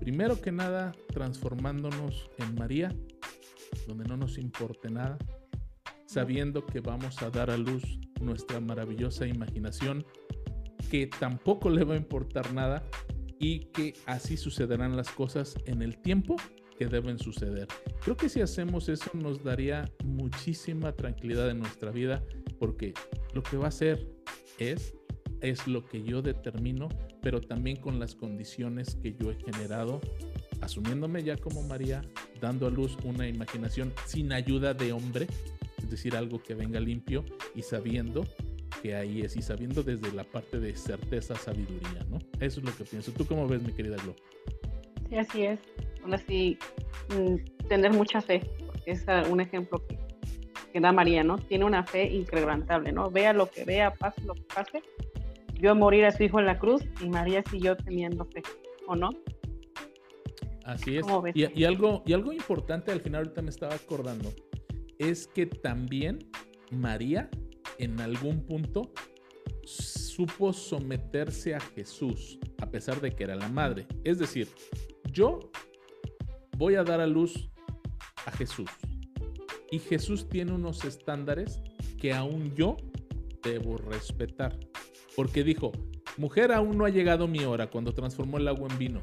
Primero 0.00 0.40
que 0.40 0.52
nada, 0.52 0.92
transformándonos 1.12 2.30
en 2.38 2.54
María, 2.56 2.94
donde 3.86 4.04
no 4.04 4.16
nos 4.16 4.38
importe 4.38 4.90
nada, 4.90 5.18
sabiendo 6.06 6.66
que 6.66 6.80
vamos 6.80 7.22
a 7.22 7.30
dar 7.30 7.50
a 7.50 7.56
luz 7.56 7.82
nuestra 8.20 8.60
maravillosa 8.60 9.26
imaginación, 9.26 10.04
que 10.90 11.06
tampoco 11.06 11.70
le 11.70 11.84
va 11.84 11.94
a 11.94 11.96
importar 11.96 12.52
nada 12.52 12.84
y 13.38 13.60
que 13.66 13.94
así 14.06 14.36
sucederán 14.36 14.96
las 14.96 15.10
cosas 15.10 15.56
en 15.64 15.82
el 15.82 15.96
tiempo 15.96 16.36
que 16.78 16.86
deben 16.86 17.18
suceder. 17.18 17.68
Creo 18.02 18.16
que 18.16 18.28
si 18.28 18.40
hacemos 18.40 18.88
eso 18.88 19.10
nos 19.14 19.42
daría 19.42 19.90
muchísima 20.04 20.92
tranquilidad 20.92 21.50
en 21.50 21.60
nuestra 21.60 21.90
vida 21.90 22.22
porque 22.58 22.94
lo 23.34 23.42
que 23.42 23.56
va 23.56 23.68
a 23.68 23.72
ser 23.72 24.06
es 24.58 24.94
es 25.40 25.66
lo 25.66 25.84
que 25.84 26.02
yo 26.02 26.22
determino, 26.22 26.88
pero 27.20 27.40
también 27.40 27.76
con 27.76 27.98
las 27.98 28.14
condiciones 28.14 28.96
que 29.02 29.14
yo 29.14 29.30
he 29.30 29.34
generado, 29.34 30.00
asumiéndome 30.62 31.22
ya 31.22 31.36
como 31.36 31.62
María, 31.62 32.02
dando 32.40 32.66
a 32.66 32.70
luz 32.70 32.96
una 33.04 33.28
imaginación 33.28 33.92
sin 34.06 34.32
ayuda 34.32 34.72
de 34.72 34.92
hombre, 34.92 35.26
es 35.78 35.90
decir, 35.90 36.16
algo 36.16 36.42
que 36.42 36.54
venga 36.54 36.80
limpio 36.80 37.24
y 37.54 37.62
sabiendo 37.62 38.24
que 38.82 38.94
ahí 38.94 39.20
es 39.20 39.36
y 39.36 39.42
sabiendo 39.42 39.82
desde 39.82 40.12
la 40.12 40.24
parte 40.24 40.58
de 40.58 40.74
certeza, 40.76 41.34
sabiduría, 41.36 42.04
¿no? 42.08 42.18
Eso 42.40 42.60
es 42.60 42.66
lo 42.66 42.74
que 42.74 42.84
pienso. 42.84 43.12
¿Tú 43.12 43.26
cómo 43.26 43.46
ves, 43.46 43.62
mi 43.62 43.72
querida 43.72 43.96
Glo? 44.02 44.16
Sí, 45.08 45.16
así 45.16 45.42
es. 45.42 45.58
Aún 46.02 46.14
así, 46.14 46.58
mm, 47.10 47.66
tener 47.68 47.92
mucha 47.92 48.20
fe, 48.20 48.40
porque 48.66 48.92
es 48.92 49.04
un 49.30 49.40
ejemplo 49.40 49.86
que, 49.86 49.93
que 50.74 50.80
da 50.80 50.90
María, 50.90 51.22
¿no? 51.22 51.38
Tiene 51.38 51.64
una 51.64 51.84
fe 51.84 52.12
incrementable, 52.12 52.90
¿no? 52.90 53.08
Vea 53.08 53.32
lo 53.32 53.48
que 53.48 53.64
vea, 53.64 53.94
pase 53.94 54.22
lo 54.22 54.34
que 54.34 54.42
pase, 54.42 54.82
a 55.64 55.74
morir 55.74 56.04
a 56.04 56.10
su 56.10 56.24
hijo 56.24 56.40
en 56.40 56.46
la 56.46 56.58
cruz 56.58 56.82
y 57.00 57.08
María 57.08 57.44
siguió 57.48 57.76
teniendo 57.76 58.24
fe, 58.24 58.42
¿o 58.88 58.96
no? 58.96 59.10
Así 60.64 60.96
es. 60.96 61.06
Y, 61.32 61.64
algo, 61.64 62.02
y 62.04 62.12
algo 62.12 62.32
importante 62.32 62.90
al 62.90 63.00
final 63.00 63.22
ahorita 63.22 63.40
me 63.40 63.50
estaba 63.50 63.76
acordando 63.76 64.32
es 64.98 65.28
que 65.28 65.46
también 65.46 66.18
María 66.72 67.30
en 67.78 68.00
algún 68.00 68.44
punto 68.44 68.90
supo 69.64 70.52
someterse 70.52 71.54
a 71.54 71.60
Jesús 71.60 72.40
a 72.60 72.66
pesar 72.68 73.00
de 73.00 73.12
que 73.12 73.22
era 73.22 73.36
la 73.36 73.48
madre. 73.48 73.86
Es 74.02 74.18
decir, 74.18 74.48
yo 75.12 75.38
voy 76.58 76.74
a 76.74 76.82
dar 76.82 77.00
a 77.00 77.06
luz 77.06 77.48
a 78.26 78.32
Jesús. 78.32 78.70
Y 79.70 79.78
Jesús 79.78 80.28
tiene 80.28 80.52
unos 80.52 80.84
estándares 80.84 81.60
que 81.98 82.12
aún 82.12 82.54
yo 82.54 82.76
debo 83.42 83.76
respetar. 83.76 84.58
Porque 85.16 85.44
dijo, 85.44 85.72
mujer, 86.16 86.52
aún 86.52 86.78
no 86.78 86.84
ha 86.84 86.90
llegado 86.90 87.28
mi 87.28 87.44
hora 87.44 87.70
cuando 87.70 87.92
transformó 87.92 88.38
el 88.38 88.48
agua 88.48 88.68
en 88.70 88.78
vino. 88.78 89.00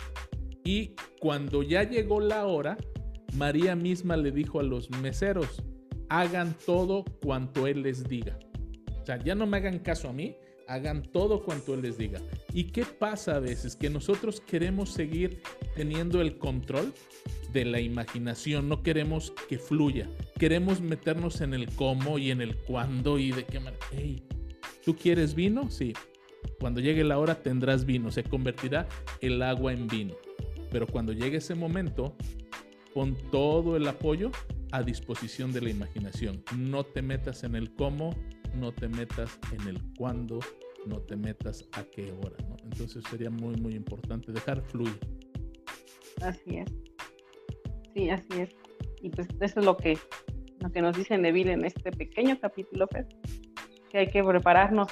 Y 0.63 0.95
cuando 1.19 1.63
ya 1.63 1.83
llegó 1.83 2.19
la 2.19 2.45
hora, 2.45 2.77
María 3.35 3.75
misma 3.75 4.17
le 4.17 4.31
dijo 4.31 4.59
a 4.59 4.63
los 4.63 4.89
meseros, 4.89 5.63
hagan 6.09 6.55
todo 6.65 7.05
cuanto 7.23 7.67
Él 7.67 7.83
les 7.83 8.03
diga. 8.03 8.37
O 9.01 9.05
sea, 9.05 9.17
ya 9.23 9.33
no 9.33 9.47
me 9.47 9.57
hagan 9.57 9.79
caso 9.79 10.09
a 10.09 10.13
mí, 10.13 10.35
hagan 10.71 11.03
todo 11.03 11.43
cuanto 11.43 11.73
Él 11.73 11.81
les 11.81 11.97
diga. 11.97 12.21
¿Y 12.53 12.65
qué 12.65 12.85
pasa 12.85 13.35
a 13.35 13.39
veces? 13.39 13.75
Que 13.75 13.89
nosotros 13.89 14.41
queremos 14.41 14.89
seguir 14.89 15.41
teniendo 15.75 16.21
el 16.21 16.37
control 16.37 16.93
de 17.51 17.65
la 17.65 17.81
imaginación, 17.81 18.69
no 18.69 18.81
queremos 18.81 19.33
que 19.49 19.59
fluya, 19.59 20.09
queremos 20.39 20.79
meternos 20.79 21.41
en 21.41 21.53
el 21.53 21.67
cómo 21.75 22.17
y 22.17 22.31
en 22.31 22.39
el 22.41 22.55
cuándo 22.55 23.19
y 23.19 23.31
de 23.31 23.43
qué 23.43 23.59
manera. 23.59 23.85
Hey, 23.91 24.23
¿tú 24.85 24.95
quieres 24.95 25.35
vino? 25.35 25.69
Sí. 25.69 25.93
Cuando 26.59 26.79
llegue 26.79 27.03
la 27.03 27.19
hora 27.19 27.43
tendrás 27.43 27.85
vino, 27.85 28.09
se 28.09 28.23
convertirá 28.23 28.87
el 29.19 29.41
agua 29.41 29.73
en 29.73 29.87
vino. 29.87 30.15
Pero 30.71 30.87
cuando 30.87 31.11
llegue 31.11 31.37
ese 31.37 31.53
momento, 31.53 32.15
pon 32.93 33.17
todo 33.29 33.75
el 33.75 33.87
apoyo 33.87 34.31
a 34.71 34.83
disposición 34.83 35.51
de 35.51 35.61
la 35.61 35.69
imaginación. 35.69 36.43
No 36.57 36.85
te 36.85 37.01
metas 37.01 37.43
en 37.43 37.55
el 37.55 37.73
cómo, 37.73 38.15
no 38.55 38.71
te 38.71 38.87
metas 38.87 39.39
en 39.51 39.67
el 39.67 39.81
cuándo, 39.97 40.39
no 40.85 40.99
te 40.99 41.15
metas 41.15 41.67
a 41.73 41.83
qué 41.83 42.11
hora. 42.11 42.37
¿no? 42.47 42.55
Entonces 42.63 43.03
sería 43.09 43.29
muy, 43.29 43.55
muy 43.55 43.75
importante 43.75 44.31
dejar 44.31 44.61
fluir. 44.61 44.97
Así 46.21 46.57
es. 46.57 46.69
Sí, 47.93 48.09
así 48.09 48.41
es. 48.41 48.55
Y 49.01 49.09
pues 49.09 49.27
eso 49.39 49.59
es 49.59 49.65
lo 49.65 49.77
que, 49.77 49.97
lo 50.59 50.71
que 50.71 50.81
nos 50.81 50.95
dice 50.95 51.17
Neville 51.17 51.53
en 51.53 51.65
este 51.65 51.91
pequeño 51.91 52.39
capítulo, 52.39 52.87
que 53.89 53.97
hay 53.97 54.07
que 54.07 54.23
prepararnos, 54.23 54.87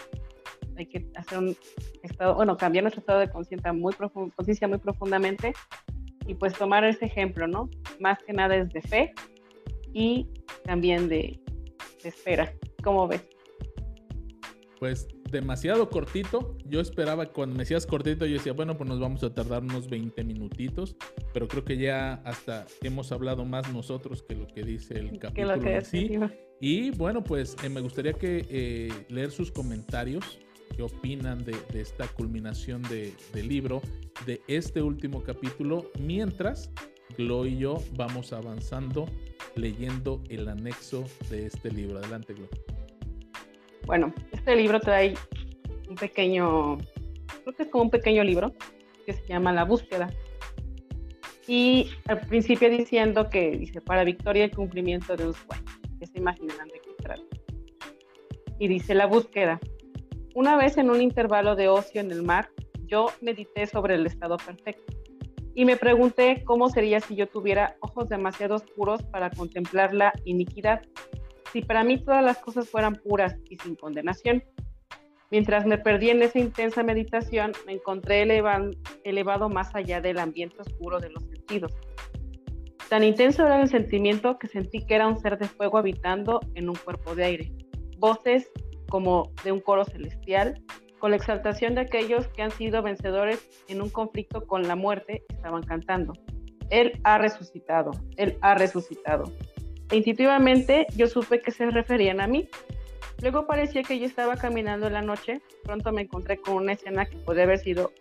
hay 0.77 0.85
que 0.87 1.07
hacer 1.15 1.37
un 1.37 1.57
estado, 2.03 2.35
bueno, 2.35 2.57
cambiar 2.57 2.83
nuestro 2.83 3.01
estado 3.01 3.19
de 3.19 3.29
conciencia 3.29 3.71
muy, 3.73 3.93
conciencia 4.35 4.67
muy 4.67 4.79
profundamente 4.79 5.53
y 6.25 6.33
pues 6.33 6.53
tomar 6.53 6.83
ese 6.83 7.05
ejemplo, 7.05 7.47
¿no? 7.47 7.69
Más 7.99 8.19
que 8.23 8.33
nada 8.33 8.55
es 8.55 8.69
de 8.69 8.81
fe 8.81 9.13
y 9.93 10.27
también 10.63 11.07
de 11.07 11.39
espera. 12.03 12.51
¿Cómo 12.83 13.07
ves? 13.07 13.27
Pues 14.79 15.07
demasiado 15.29 15.89
cortito. 15.89 16.57
Yo 16.65 16.79
esperaba, 16.79 17.25
cuando 17.27 17.55
me 17.55 17.63
decías 17.63 17.85
cortito, 17.85 18.25
yo 18.25 18.33
decía, 18.33 18.53
bueno, 18.53 18.77
pues 18.77 18.89
nos 18.89 18.99
vamos 18.99 19.23
a 19.23 19.33
tardar 19.33 19.61
unos 19.61 19.89
20 19.89 20.23
minutitos, 20.23 20.95
pero 21.33 21.47
creo 21.47 21.65
que 21.65 21.77
ya 21.77 22.15
hasta 22.23 22.65
hemos 22.81 23.11
hablado 23.11 23.43
más 23.45 23.71
nosotros 23.73 24.23
que 24.23 24.35
lo 24.35 24.47
que 24.47 24.63
dice 24.63 24.95
el 24.95 25.19
capítulo 25.19 25.81
sí. 25.83 26.17
Y 26.61 26.91
bueno, 26.91 27.23
pues 27.23 27.55
eh, 27.63 27.69
me 27.69 27.81
gustaría 27.81 28.13
que 28.13 28.45
eh, 28.49 29.05
leer 29.09 29.31
sus 29.31 29.51
comentarios, 29.51 30.39
qué 30.75 30.83
opinan 30.83 31.43
de, 31.43 31.55
esta 31.73 32.07
culminación 32.07 32.81
de, 32.83 33.13
del 33.33 33.47
libro, 33.47 33.81
de 34.25 34.41
este 34.47 34.81
último 34.81 35.23
capítulo, 35.23 35.91
mientras 35.99 36.71
Glo 37.17 37.45
y 37.45 37.57
yo 37.57 37.83
vamos 37.95 38.33
avanzando 38.33 39.05
leyendo 39.55 40.21
el 40.29 40.47
anexo 40.47 41.05
de 41.29 41.47
este 41.47 41.71
libro. 41.71 41.97
Adelante, 41.97 42.33
Glo. 42.33 42.47
Bueno, 43.89 44.13
este 44.31 44.55
libro 44.55 44.79
trae 44.79 45.15
un 45.89 45.95
pequeño, 45.95 46.77
creo 46.77 47.55
que 47.57 47.63
es 47.63 47.69
como 47.69 47.85
un 47.85 47.89
pequeño 47.89 48.23
libro 48.23 48.53
que 49.03 49.13
se 49.13 49.25
llama 49.25 49.51
La 49.51 49.63
búsqueda. 49.65 50.11
Y 51.47 51.89
al 52.05 52.19
principio 52.19 52.69
diciendo 52.69 53.31
que 53.31 53.49
dice 53.49 53.81
para 53.81 54.03
victoria 54.03 54.45
y 54.45 54.51
cumplimiento 54.51 55.15
de 55.15 55.25
un 55.25 55.33
sueño, 55.33 55.65
que 55.99 56.05
se 56.05 56.19
imaginarán 56.19 56.67
de 56.67 56.81
qué 56.81 56.91
trata. 57.01 57.23
Y 58.59 58.67
dice 58.67 58.93
la 58.93 59.07
búsqueda. 59.07 59.59
Una 60.35 60.55
vez 60.55 60.77
en 60.77 60.91
un 60.91 61.01
intervalo 61.01 61.55
de 61.55 61.69
ocio 61.69 61.99
en 61.99 62.11
el 62.11 62.21
mar, 62.21 62.51
yo 62.85 63.07
medité 63.21 63.65
sobre 63.65 63.95
el 63.95 64.05
estado 64.05 64.37
perfecto 64.37 64.93
y 65.55 65.65
me 65.65 65.77
pregunté 65.77 66.43
cómo 66.45 66.69
sería 66.69 66.99
si 66.99 67.15
yo 67.15 67.25
tuviera 67.25 67.75
ojos 67.79 68.07
demasiado 68.07 68.53
oscuros 68.53 69.01
para 69.01 69.31
contemplar 69.31 69.95
la 69.95 70.13
iniquidad 70.25 70.83
si 71.51 71.61
para 71.61 71.83
mí 71.83 72.03
todas 72.03 72.23
las 72.23 72.37
cosas 72.37 72.69
fueran 72.69 72.95
puras 72.95 73.35
y 73.49 73.57
sin 73.57 73.75
condenación. 73.75 74.43
Mientras 75.31 75.65
me 75.65 75.77
perdí 75.77 76.09
en 76.09 76.23
esa 76.23 76.39
intensa 76.39 76.81
meditación, 76.81 77.51
me 77.65 77.73
encontré 77.73 78.23
elevado 79.03 79.49
más 79.49 79.75
allá 79.75 80.01
del 80.01 80.17
ambiente 80.19 80.57
oscuro 80.59 80.99
de 80.99 81.09
los 81.11 81.23
sentidos. 81.23 81.71
Tan 82.89 83.03
intenso 83.03 83.45
era 83.45 83.61
el 83.61 83.69
sentimiento 83.69 84.39
que 84.39 84.47
sentí 84.47 84.83
que 84.83 84.95
era 84.95 85.07
un 85.07 85.19
ser 85.19 85.37
de 85.37 85.47
fuego 85.47 85.77
habitando 85.77 86.39
en 86.55 86.69
un 86.69 86.75
cuerpo 86.75 87.13
de 87.13 87.25
aire. 87.25 87.51
Voces 87.99 88.51
como 88.89 89.31
de 89.43 89.51
un 89.51 89.59
coro 89.59 89.85
celestial, 89.85 90.63
con 90.97 91.11
la 91.11 91.17
exaltación 91.17 91.75
de 91.75 91.81
aquellos 91.81 92.27
que 92.29 92.41
han 92.41 92.49
sido 92.49 92.81
vencedores 92.81 93.47
en 93.67 93.83
un 93.83 93.89
conflicto 93.89 94.47
con 94.47 94.67
la 94.67 94.75
muerte, 94.75 95.23
estaban 95.29 95.61
cantando. 95.61 96.13
Él 96.71 96.99
ha 97.03 97.19
resucitado, 97.19 97.91
Él 98.17 98.37
ha 98.41 98.55
resucitado. 98.55 99.31
E 99.91 99.97
intuitivamente 99.97 100.87
yo 100.95 101.07
supe 101.07 101.41
que 101.41 101.51
se 101.51 101.69
referían 101.71 102.21
a 102.21 102.27
mí. 102.27 102.49
Luego 103.21 103.47
parecía 103.47 103.83
que 103.83 103.99
yo 103.99 104.05
estaba 104.05 104.37
caminando 104.37 104.87
en 104.87 104.93
la 104.93 105.01
noche. 105.01 105.41
Pronto 105.63 105.91
me 105.91 106.03
encontré 106.03 106.37
con 106.37 106.55
una 106.55 106.73
escena 106.73 107.05
que 107.05 107.17
puede 107.17 107.43
haber 107.43 107.59
sido 107.59 107.91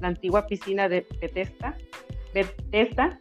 la 0.00 0.08
antigua 0.08 0.46
piscina 0.46 0.88
de 0.88 1.06
Bethesda, 1.20 1.76
Bethesda, 2.34 3.20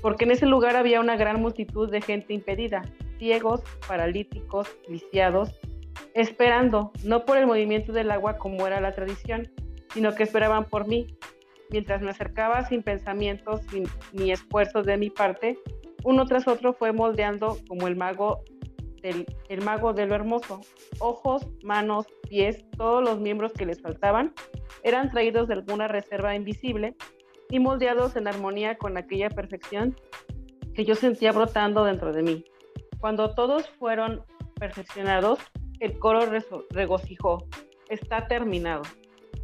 porque 0.00 0.24
en 0.24 0.32
ese 0.32 0.46
lugar 0.46 0.76
había 0.76 1.00
una 1.00 1.16
gran 1.16 1.40
multitud 1.40 1.90
de 1.90 2.00
gente 2.00 2.32
impedida, 2.32 2.82
ciegos, 3.18 3.62
paralíticos, 3.86 4.68
lisiados, 4.88 5.58
esperando, 6.14 6.92
no 7.04 7.24
por 7.24 7.38
el 7.38 7.46
movimiento 7.46 7.92
del 7.92 8.10
agua 8.10 8.38
como 8.38 8.66
era 8.66 8.80
la 8.80 8.92
tradición, 8.92 9.50
sino 9.92 10.14
que 10.14 10.22
esperaban 10.22 10.66
por 10.66 10.86
mí. 10.86 11.06
Mientras 11.70 12.00
me 12.00 12.10
acercaba 12.10 12.64
sin 12.66 12.82
pensamientos 12.82 13.62
ni 14.12 14.30
esfuerzos 14.30 14.86
de 14.86 14.96
mi 14.96 15.10
parte, 15.10 15.58
uno 16.06 16.24
tras 16.24 16.46
otro 16.46 16.72
fue 16.72 16.92
moldeando 16.92 17.58
como 17.66 17.88
el 17.88 17.96
mago 17.96 18.44
del 19.02 19.26
el 19.48 19.62
mago 19.62 19.92
de 19.92 20.06
lo 20.06 20.14
hermoso. 20.14 20.60
Ojos, 21.00 21.44
manos, 21.64 22.06
pies, 22.28 22.64
todos 22.78 23.02
los 23.02 23.18
miembros 23.18 23.52
que 23.52 23.66
les 23.66 23.82
faltaban 23.82 24.32
eran 24.84 25.10
traídos 25.10 25.48
de 25.48 25.54
alguna 25.54 25.88
reserva 25.88 26.36
invisible 26.36 26.94
y 27.50 27.58
moldeados 27.58 28.14
en 28.14 28.28
armonía 28.28 28.78
con 28.78 28.96
aquella 28.96 29.30
perfección 29.30 29.96
que 30.74 30.84
yo 30.84 30.94
sentía 30.94 31.32
brotando 31.32 31.84
dentro 31.84 32.12
de 32.12 32.22
mí. 32.22 32.44
Cuando 33.00 33.34
todos 33.34 33.68
fueron 33.70 34.22
perfeccionados, 34.60 35.40
el 35.80 35.98
coro 35.98 36.20
regocijó. 36.70 37.48
Está 37.88 38.28
terminado. 38.28 38.82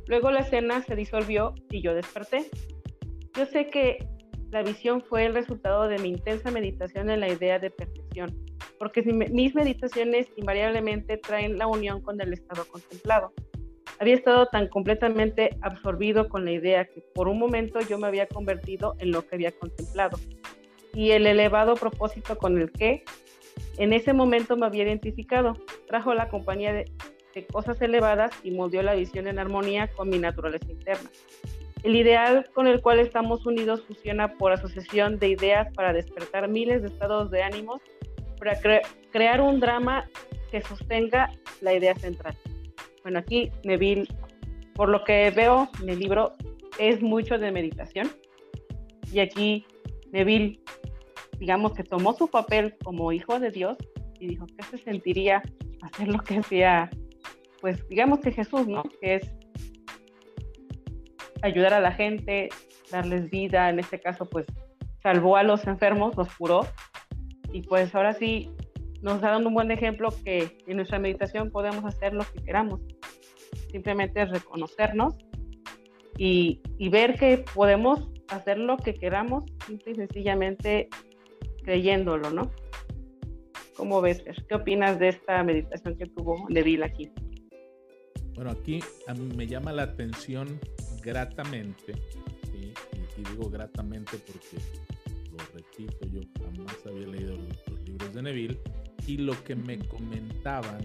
Luego 0.07 0.31
la 0.31 0.40
escena 0.40 0.81
se 0.83 0.95
disolvió 0.95 1.54
y 1.71 1.83
yo 1.83 1.92
desperté. 1.92 2.49
Yo 3.37 3.47
sé 3.47 3.66
que 3.66 4.12
la 4.52 4.62
visión 4.62 5.00
fue 5.00 5.25
el 5.25 5.35
resultado 5.35 5.88
de 5.88 5.99
mi 5.99 6.11
intensa 6.11 6.50
meditación 6.50 7.09
en 7.09 7.21
la 7.21 7.28
idea 7.28 7.59
de 7.59 7.71
perfección, 7.71 8.37
porque 8.78 9.02
mis 9.02 9.54
meditaciones 9.54 10.26
invariablemente 10.37 11.16
traen 11.16 11.56
la 11.56 11.66
unión 11.66 12.02
con 12.02 12.21
el 12.21 12.35
estado 12.35 12.66
contemplado. 12.66 13.32
Había 13.99 14.14
estado 14.14 14.47
tan 14.47 14.68
completamente 14.68 15.56
absorbido 15.62 16.28
con 16.28 16.44
la 16.44 16.52
idea 16.52 16.85
que 16.85 17.00
por 17.14 17.28
un 17.28 17.38
momento 17.38 17.80
yo 17.80 17.99
me 17.99 18.06
había 18.06 18.26
convertido 18.26 18.94
en 18.99 19.11
lo 19.11 19.26
que 19.26 19.37
había 19.37 19.52
contemplado. 19.52 20.18
Y 20.92 21.12
el 21.12 21.26
elevado 21.26 21.75
propósito 21.75 22.37
con 22.37 22.61
el 22.61 22.71
que 22.73 23.04
en 23.78 23.94
ese 23.94 24.12
momento 24.12 24.59
me 24.59 24.66
había 24.66 24.82
identificado 24.82 25.56
trajo 25.87 26.12
la 26.12 26.28
compañía 26.28 26.75
de, 26.75 26.92
cosas 27.50 27.80
elevadas 27.80 28.30
y 28.42 28.50
moldeó 28.50 28.82
la 28.82 28.94
visión 28.94 29.26
en 29.26 29.38
armonía 29.38 29.88
con 29.88 30.11
mi 30.11 30.18
naturaleza 30.18 30.71
interna. 30.71 31.11
El 31.82 31.96
ideal 31.96 32.48
con 32.54 32.66
el 32.66 32.80
cual 32.80 33.00
estamos 33.00 33.44
unidos 33.44 33.82
fusiona 33.86 34.36
por 34.36 34.52
asociación 34.52 35.18
de 35.18 35.28
ideas 35.28 35.72
para 35.74 35.92
despertar 35.92 36.48
miles 36.48 36.82
de 36.82 36.88
estados 36.88 37.30
de 37.30 37.42
ánimos, 37.42 37.80
para 38.38 38.58
crear 39.10 39.40
un 39.40 39.58
drama 39.60 40.08
que 40.50 40.60
sostenga 40.60 41.30
la 41.60 41.74
idea 41.74 41.94
central. 41.96 42.36
Bueno, 43.02 43.18
aquí 43.18 43.50
Neville, 43.64 44.06
por 44.74 44.88
lo 44.88 45.02
que 45.04 45.30
veo 45.30 45.68
en 45.82 45.88
el 45.88 45.98
libro, 45.98 46.32
es 46.78 47.02
mucho 47.02 47.38
de 47.38 47.50
meditación. 47.50 48.10
Y 49.12 49.20
aquí 49.20 49.66
Neville, 50.12 50.60
digamos 51.38 51.72
que 51.72 51.82
tomó 51.82 52.12
su 52.14 52.28
papel 52.28 52.76
como 52.84 53.12
hijo 53.12 53.40
de 53.40 53.50
Dios 53.50 53.76
y 54.20 54.28
dijo, 54.28 54.46
¿qué 54.46 54.62
se 54.64 54.78
sentiría 54.78 55.42
hacer 55.82 56.08
lo 56.08 56.18
que 56.20 56.36
hacía, 56.36 56.90
pues 57.60 57.86
digamos 57.88 58.20
que 58.20 58.30
Jesús, 58.30 58.66
¿no? 58.68 58.84
Que 59.00 59.16
es 59.16 59.34
ayudar 61.42 61.75
a 61.75 61.80
la 61.80 61.92
gente, 61.92 62.49
darles 62.90 63.30
vida, 63.30 63.68
en 63.68 63.78
este 63.78 64.00
caso 64.00 64.28
pues 64.28 64.46
salvó 65.02 65.37
a 65.37 65.42
los 65.42 65.66
enfermos, 65.66 66.16
los 66.16 66.34
curó 66.37 66.66
y 67.52 67.62
pues 67.62 67.94
ahora 67.94 68.14
sí 68.14 68.50
nos 69.02 69.20
da 69.20 69.37
un 69.37 69.52
buen 69.52 69.70
ejemplo 69.70 70.08
que 70.25 70.58
en 70.66 70.76
nuestra 70.76 70.99
meditación 70.99 71.50
podemos 71.50 71.84
hacer 71.84 72.14
lo 72.14 72.25
que 72.32 72.42
queramos, 72.42 72.80
simplemente 73.70 74.25
reconocernos 74.25 75.16
y, 76.16 76.61
y 76.78 76.88
ver 76.88 77.18
que 77.18 77.44
podemos 77.54 78.08
hacer 78.28 78.58
lo 78.58 78.76
que 78.76 78.94
queramos, 78.94 79.44
simple 79.66 79.92
y 79.92 79.94
sencillamente 79.96 80.88
creyéndolo, 81.64 82.30
¿no? 82.30 82.50
¿Cómo 83.76 84.00
ves, 84.00 84.22
¿Qué 84.49 84.54
opinas 84.54 84.99
de 84.99 85.08
esta 85.08 85.42
meditación 85.42 85.96
que 85.96 86.06
tuvo 86.06 86.46
Neville 86.49 86.84
aquí? 86.84 87.11
Bueno, 88.34 88.50
aquí 88.50 88.80
a 89.08 89.14
mí 89.14 89.28
me 89.37 89.46
llama 89.46 89.72
la 89.72 89.82
atención 89.82 90.61
gratamente, 91.02 91.94
y, 92.54 92.73
digo 93.30 93.50
gratamente 93.50 94.18
porque, 94.18 94.56
lo 95.30 95.38
repito, 95.54 96.06
yo 96.06 96.21
jamás 96.38 96.76
había 96.87 97.06
leído 97.09 97.37
los, 97.37 97.80
libros 97.85 98.14
de 98.14 98.23
Neville, 98.23 98.61
y 99.06 99.18
lo 99.18 99.32
que 99.44 99.54
me 99.54 99.78
comentaban 99.88 100.80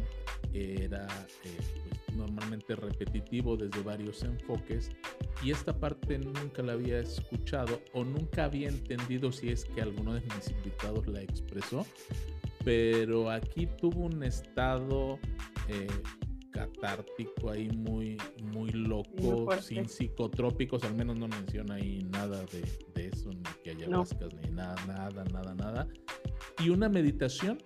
era 0.54 1.08
eh, 1.44 1.58
pues, 1.84 2.18
normalmente 2.18 2.76
repetitivo 2.76 3.56
desde 3.56 3.82
varios 3.84 4.24
enfoques, 4.24 4.92
y 5.44 5.52
esta 5.52 5.78
parte 5.80 6.18
nunca 6.18 6.64
la 6.64 6.74
había 6.74 7.00
escuchado 7.00 7.82
o 7.94 8.04
nunca 8.04 8.46
había 8.46 8.70
entendido 8.70 9.32
si 9.32 9.50
es 9.50 9.66
que 9.66 9.82
alguno 9.82 10.16
de 10.16 10.22
mis 10.22 10.50
invitados 10.50 11.08
la 11.08 11.22
expresó, 11.22 11.86
pero 12.66 13.30
aquí 13.30 13.68
tuvo 13.80 14.02
un 14.02 14.24
estado 14.24 15.20
eh, 15.70 15.88
catártico 16.58 17.52
ahí 17.52 17.70
muy, 17.70 18.18
muy 18.42 18.72
loco, 18.72 19.48
sin 19.62 19.88
psicotrópicos, 19.88 20.84
al 20.84 20.96
menos 20.96 21.18
no 21.20 21.28
menciona 21.28 21.76
ahí 21.76 22.00
nada 22.12 22.44
de, 22.46 23.08
eso, 23.08 23.30
ni 23.30 23.44
que 23.64 23.72
haya 23.72 23.88
vascas, 23.88 24.34
ni 24.42 24.50
nada, 24.50 24.76
nada, 24.88 25.24
nada, 25.26 25.54
nada. 25.54 25.88
Y 26.60 26.70
una 26.70 26.90
meditación 26.90 27.60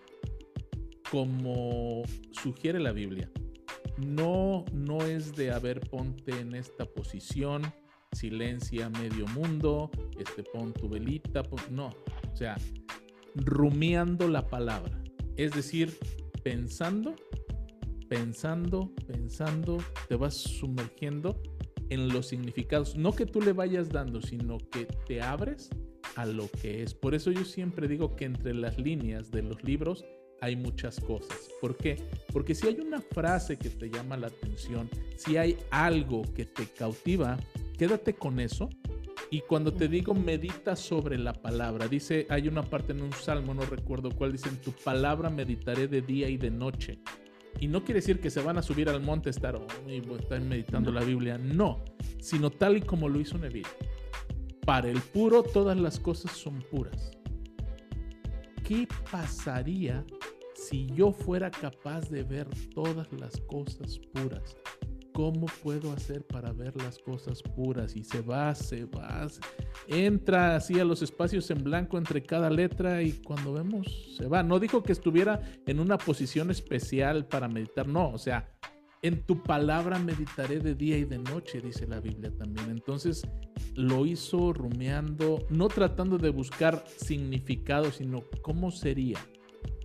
como 1.10 2.04
sugiere 2.32 2.80
la 2.80 2.92
Biblia. 2.92 3.32
No, 3.98 4.66
no 4.74 5.06
es 5.06 5.36
de, 5.36 5.52
a 5.52 5.60
ver, 5.60 5.80
ponte 5.80 6.38
en 6.38 6.54
esta 6.56 6.86
posición, 6.86 7.62
silencia 8.12 8.90
medio 8.90 9.26
mundo, 9.28 9.90
este, 10.20 10.44
pon 10.44 10.74
tu 10.74 10.90
velita, 10.90 11.44
no, 11.70 11.88
o 12.32 12.36
sea, 12.36 12.58
rumiando 13.36 14.28
la 14.28 14.48
palabra, 14.48 15.02
es 15.38 15.52
decir, 15.52 15.98
pensando 16.44 17.16
pensando, 18.12 18.92
pensando, 19.08 19.78
te 20.10 20.18
vas 20.18 20.34
sumergiendo 20.34 21.42
en 21.90 22.10
los 22.10 22.28
significados. 22.28 22.98
No 22.98 23.14
que 23.14 23.26
tú 23.26 23.40
le 23.40 23.54
vayas 23.54 23.88
dando, 23.88 24.22
sino 24.22 24.58
que 24.58 24.86
te 25.08 25.22
abres 25.22 25.70
a 26.18 26.26
lo 26.26 26.52
que 26.62 26.84
es. 26.84 26.94
Por 26.94 27.16
eso 27.16 27.32
yo 27.32 27.46
siempre 27.46 27.88
digo 27.88 28.18
que 28.18 28.26
entre 28.26 28.54
las 28.54 28.78
líneas 28.78 29.32
de 29.32 29.44
los 29.44 29.64
libros 29.64 30.04
hay 30.42 30.58
muchas 30.58 31.00
cosas. 31.00 31.38
¿Por 31.62 31.78
qué? 31.78 32.04
Porque 32.34 32.54
si 32.54 32.68
hay 32.68 32.82
una 32.82 33.00
frase 33.00 33.58
que 33.58 33.70
te 33.70 33.90
llama 33.90 34.18
la 34.18 34.28
atención, 34.28 34.90
si 35.16 35.38
hay 35.38 35.56
algo 35.70 36.24
que 36.34 36.44
te 36.44 36.66
cautiva, 36.66 37.38
quédate 37.78 38.14
con 38.16 38.42
eso. 38.42 38.68
Y 39.30 39.40
cuando 39.40 39.74
te 39.74 39.88
digo 39.88 40.14
medita 40.14 40.76
sobre 40.76 41.18
la 41.18 41.32
palabra, 41.32 41.88
dice, 41.88 42.28
hay 42.30 42.50
una 42.50 42.64
parte 42.64 42.92
en 42.92 43.04
un 43.04 43.14
salmo, 43.14 43.54
no 43.54 43.62
recuerdo 43.62 44.10
cuál, 44.12 44.34
dice, 44.34 44.50
en 44.50 44.58
tu 44.58 44.74
palabra 44.74 45.30
meditaré 45.30 45.88
de 45.88 46.02
día 46.02 46.28
y 46.28 46.36
de 46.36 46.52
noche. 46.52 47.00
Y 47.60 47.68
no 47.68 47.84
quiere 47.84 48.00
decir 48.00 48.20
que 48.20 48.30
se 48.30 48.42
van 48.42 48.58
a 48.58 48.62
subir 48.62 48.90
al 48.90 49.02
monte 49.02 49.30
a 49.30 49.32
estar, 49.32 49.60
estar 49.88 50.42
meditando 50.42 50.92
la 50.92 51.02
Biblia, 51.02 51.38
no, 51.38 51.84
sino 52.20 52.50
tal 52.50 52.78
y 52.78 52.82
como 52.82 53.08
lo 53.08 53.20
hizo 53.20 53.38
Neville. 53.38 53.70
Para 54.66 54.90
el 54.90 55.00
puro 55.00 55.44
todas 55.44 55.78
las 55.78 56.00
cosas 56.00 56.32
son 56.32 56.62
puras. 56.72 57.12
¿Qué 58.64 58.88
pasaría 59.12 60.06
si 60.56 60.88
yo 60.88 61.12
fuera 61.12 61.52
capaz 61.52 62.10
de 62.10 62.24
ver 62.24 62.48
todas 62.74 63.12
las 63.14 63.38
cosas 63.42 64.00
puras? 64.14 64.56
¿Cómo 65.14 65.48
puedo 65.62 65.92
hacer 65.92 66.26
para 66.26 66.54
ver 66.54 66.76
las 66.82 66.98
cosas 67.00 67.42
puras? 67.42 67.96
Y 67.96 68.04
se 68.04 68.22
va, 68.22 68.56
se 68.56 68.86
va, 68.86 69.28
entra 69.88 70.56
así 70.56 70.80
a 70.80 70.86
los 70.86 71.02
espacios 71.02 71.50
en 71.52 71.64
blanco 71.64 71.98
entre 71.98 72.24
cada 72.24 72.50
letra 72.50 73.04
y 73.04 73.14
cuando 73.14 73.54
vemos 73.54 74.16
se 74.18 74.28
va. 74.28 74.42
No 74.44 74.60
dijo 74.60 74.84
que 74.84 74.94
estuviera 74.94 75.42
en 75.66 75.80
una 75.80 75.98
posición 75.98 76.50
especial 76.50 77.28
para 77.28 77.48
meditar, 77.50 77.88
no, 77.88 78.10
o 78.10 78.18
sea, 78.18 78.50
en 79.02 79.24
tu 79.24 79.42
palabra 79.42 79.98
meditaré 79.98 80.60
de 80.60 80.76
día 80.76 80.98
y 80.98 81.06
de 81.06 81.18
noche, 81.18 81.60
dice 81.60 81.88
la 81.88 82.00
Biblia 82.00 82.32
también. 82.38 82.70
Entonces 82.70 83.28
lo 83.76 84.06
hizo 84.06 84.54
rumiando, 84.54 85.46
no 85.50 85.68
tratando 85.68 86.18
de 86.18 86.30
buscar 86.30 86.84
significado, 86.98 87.92
sino 87.92 88.24
cómo 88.42 88.72
sería, 88.72 89.20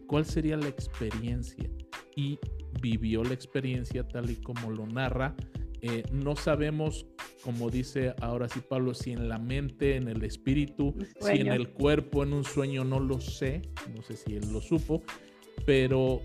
cuál 0.06 0.26
sería 0.26 0.56
la 0.56 0.68
experiencia. 0.68 1.68
Y 2.16 2.38
vivió 2.80 3.22
la 3.22 3.34
experiencia 3.34 4.06
tal 4.06 4.30
y 4.30 4.36
como 4.36 4.70
lo 4.70 4.86
narra. 4.86 5.36
Eh, 5.82 6.02
no 6.10 6.34
sabemos, 6.34 7.06
como 7.44 7.70
dice 7.70 8.14
ahora 8.20 8.48
sí 8.48 8.60
Pablo, 8.60 8.94
si 8.94 9.12
en 9.12 9.28
la 9.28 9.38
mente, 9.38 9.96
en 9.96 10.08
el 10.08 10.24
espíritu, 10.24 10.94
si 11.20 11.40
en 11.40 11.48
el 11.48 11.68
cuerpo, 11.68 12.22
en 12.24 12.32
un 12.32 12.44
sueño, 12.44 12.82
no 12.84 12.98
lo 12.98 13.20
sé, 13.20 13.62
no 13.94 14.02
sé 14.02 14.16
si 14.16 14.34
él 14.34 14.52
lo 14.52 14.60
supo, 14.60 15.02
pero 15.64 16.22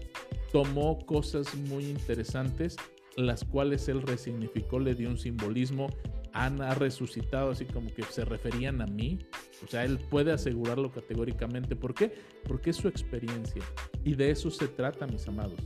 tomó 0.52 1.06
cosas 1.06 1.54
muy 1.56 1.86
interesantes, 1.86 2.78
las 3.18 3.44
cuales 3.44 3.88
él 3.90 4.02
resignificó, 4.02 4.80
le 4.80 4.96
dio 4.96 5.10
un 5.10 5.18
simbolismo. 5.18 5.88
Ana 6.34 6.72
ha 6.72 6.76
resucitado, 6.76 7.52
así 7.52 7.66
como 7.66 7.94
que 7.94 8.04
se 8.04 8.26
referían 8.26 8.82
a 8.82 8.86
mí. 8.86 9.20
O 9.64 9.68
sea, 9.68 9.86
él 9.86 10.00
puede 10.10 10.32
asegurarlo 10.32 10.92
categóricamente. 10.92 11.76
¿Por 11.76 11.94
qué? 11.94 12.14
Porque 12.48 12.72
es 12.72 12.78
su 12.78 12.88
experiencia. 12.88 13.62
Y 14.04 14.16
de 14.16 14.32
eso 14.32 14.50
se 14.50 14.68
trata, 14.68 15.08
mis 15.08 15.28
amados 15.28 15.60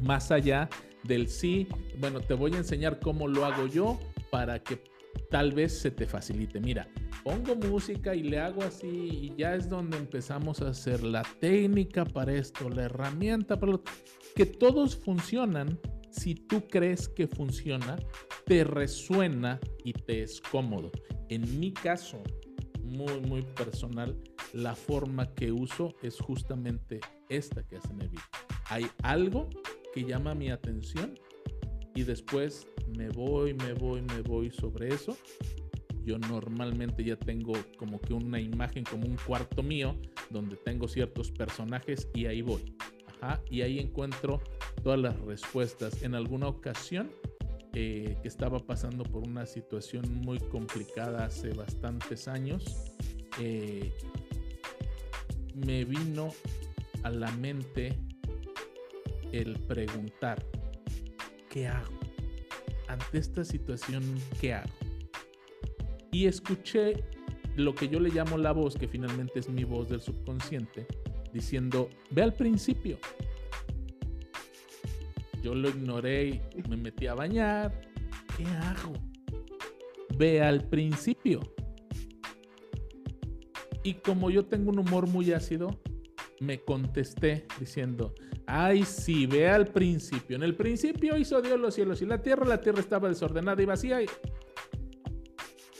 más 0.00 0.30
allá 0.30 0.68
del 1.04 1.28
sí, 1.28 1.68
bueno, 1.98 2.20
te 2.20 2.34
voy 2.34 2.54
a 2.54 2.58
enseñar 2.58 3.00
cómo 3.00 3.28
lo 3.28 3.44
hago 3.44 3.66
yo 3.66 3.98
para 4.30 4.62
que 4.62 4.82
tal 5.30 5.52
vez 5.52 5.78
se 5.78 5.90
te 5.90 6.06
facilite. 6.06 6.60
Mira, 6.60 6.88
pongo 7.24 7.56
música 7.56 8.14
y 8.14 8.22
le 8.22 8.38
hago 8.38 8.62
así 8.62 8.86
y 8.88 9.34
ya 9.36 9.54
es 9.54 9.68
donde 9.68 9.96
empezamos 9.96 10.60
a 10.62 10.68
hacer 10.68 11.02
la 11.02 11.22
técnica 11.40 12.04
para 12.04 12.32
esto, 12.32 12.68
la 12.68 12.84
herramienta 12.84 13.58
para 13.58 13.80
que 14.34 14.46
todos 14.46 14.96
funcionan 14.96 15.78
si 16.10 16.34
tú 16.34 16.66
crees 16.68 17.08
que 17.08 17.26
funciona, 17.28 17.96
te 18.50 18.64
resuena 18.64 19.60
y 19.84 19.92
te 19.92 20.24
es 20.24 20.40
cómodo. 20.40 20.90
En 21.28 21.60
mi 21.60 21.72
caso, 21.72 22.20
muy, 22.82 23.20
muy 23.20 23.42
personal, 23.42 24.20
la 24.52 24.74
forma 24.74 25.32
que 25.34 25.52
uso 25.52 25.94
es 26.02 26.18
justamente 26.18 26.98
esta 27.28 27.64
que 27.64 27.76
hace 27.76 27.94
Nevi. 27.94 28.18
Hay 28.68 28.88
algo 29.04 29.48
que 29.94 30.02
llama 30.02 30.34
mi 30.34 30.50
atención 30.50 31.14
y 31.94 32.02
después 32.02 32.66
me 32.98 33.08
voy, 33.10 33.54
me 33.54 33.72
voy, 33.72 34.02
me 34.02 34.20
voy 34.22 34.50
sobre 34.50 34.88
eso. 34.88 35.16
Yo 36.02 36.18
normalmente 36.18 37.04
ya 37.04 37.14
tengo 37.14 37.52
como 37.78 38.00
que 38.00 38.14
una 38.14 38.40
imagen, 38.40 38.82
como 38.82 39.06
un 39.06 39.16
cuarto 39.28 39.62
mío, 39.62 39.94
donde 40.28 40.56
tengo 40.56 40.88
ciertos 40.88 41.30
personajes 41.30 42.08
y 42.14 42.26
ahí 42.26 42.42
voy. 42.42 42.74
Ajá, 43.06 43.40
y 43.48 43.60
ahí 43.60 43.78
encuentro 43.78 44.42
todas 44.82 44.98
las 44.98 45.16
respuestas. 45.20 46.02
En 46.02 46.16
alguna 46.16 46.48
ocasión 46.48 47.12
eh, 47.72 48.16
que 48.20 48.28
estaba 48.28 48.58
pasando 48.58 49.04
por 49.04 49.26
una 49.26 49.46
situación 49.46 50.12
muy 50.22 50.38
complicada 50.38 51.26
hace 51.26 51.50
bastantes 51.52 52.26
años, 52.26 52.94
eh, 53.38 53.92
me 55.54 55.84
vino 55.84 56.32
a 57.02 57.10
la 57.10 57.30
mente 57.32 57.96
el 59.32 59.58
preguntar, 59.60 60.44
¿qué 61.48 61.68
hago? 61.68 61.98
Ante 62.88 63.18
esta 63.18 63.44
situación, 63.44 64.02
¿qué 64.40 64.54
hago? 64.54 64.70
Y 66.10 66.26
escuché 66.26 67.04
lo 67.56 67.74
que 67.74 67.88
yo 67.88 68.00
le 68.00 68.10
llamo 68.10 68.36
la 68.36 68.52
voz, 68.52 68.74
que 68.74 68.88
finalmente 68.88 69.38
es 69.38 69.48
mi 69.48 69.64
voz 69.64 69.88
del 69.88 70.00
subconsciente, 70.00 70.86
diciendo, 71.32 71.88
ve 72.10 72.22
al 72.22 72.34
principio. 72.34 72.98
Yo 75.42 75.54
lo 75.54 75.68
ignoré 75.68 76.42
y 76.54 76.68
me 76.68 76.76
metí 76.76 77.06
a 77.06 77.14
bañar. 77.14 77.80
¿Qué 78.36 78.44
hago? 78.46 78.92
Ve 80.16 80.42
al 80.42 80.68
principio. 80.68 81.40
Y 83.82 83.94
como 83.94 84.30
yo 84.30 84.44
tengo 84.44 84.70
un 84.70 84.80
humor 84.80 85.06
muy 85.06 85.32
ácido, 85.32 85.80
me 86.40 86.60
contesté 86.60 87.46
diciendo, 87.58 88.14
ay, 88.46 88.84
sí, 88.84 89.26
ve 89.26 89.48
al 89.48 89.66
principio. 89.68 90.36
En 90.36 90.42
el 90.42 90.54
principio 90.54 91.16
hizo 91.16 91.40
Dios 91.40 91.58
los 91.58 91.74
cielos 91.74 92.02
y 92.02 92.06
la 92.06 92.20
tierra, 92.20 92.44
la 92.44 92.60
tierra 92.60 92.80
estaba 92.80 93.08
desordenada 93.08 93.62
y 93.62 93.66
vacía. 93.66 94.00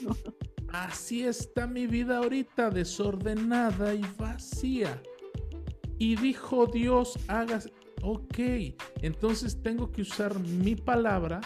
Así 0.72 1.24
está 1.24 1.66
mi 1.66 1.86
vida 1.86 2.18
ahorita, 2.18 2.70
desordenada 2.70 3.94
y 3.94 4.04
vacía. 4.16 5.02
Y 5.98 6.16
dijo 6.16 6.66
Dios, 6.66 7.18
hagas, 7.28 7.70
ok, 8.02 8.38
entonces 9.02 9.62
tengo 9.62 9.90
que 9.90 10.02
usar 10.02 10.38
mi 10.38 10.76
palabra 10.76 11.40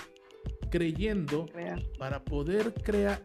creyendo 0.70 1.46
para 1.98 2.24
poder 2.24 2.74
crear. 2.74 3.22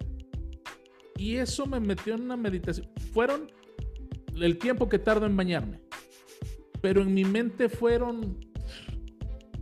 Y 1.18 1.36
eso 1.36 1.66
me 1.66 1.80
metió 1.80 2.16
en 2.16 2.22
una 2.22 2.38
meditación. 2.38 2.88
Fueron 3.14 3.52
el 4.40 4.58
tiempo 4.58 4.88
que 4.88 5.00
tardo 5.00 5.26
en 5.26 5.36
bañarme. 5.36 5.82
Pero 6.82 7.02
en 7.02 7.14
mi 7.14 7.26
mente 7.26 7.68
fueron 7.68 8.40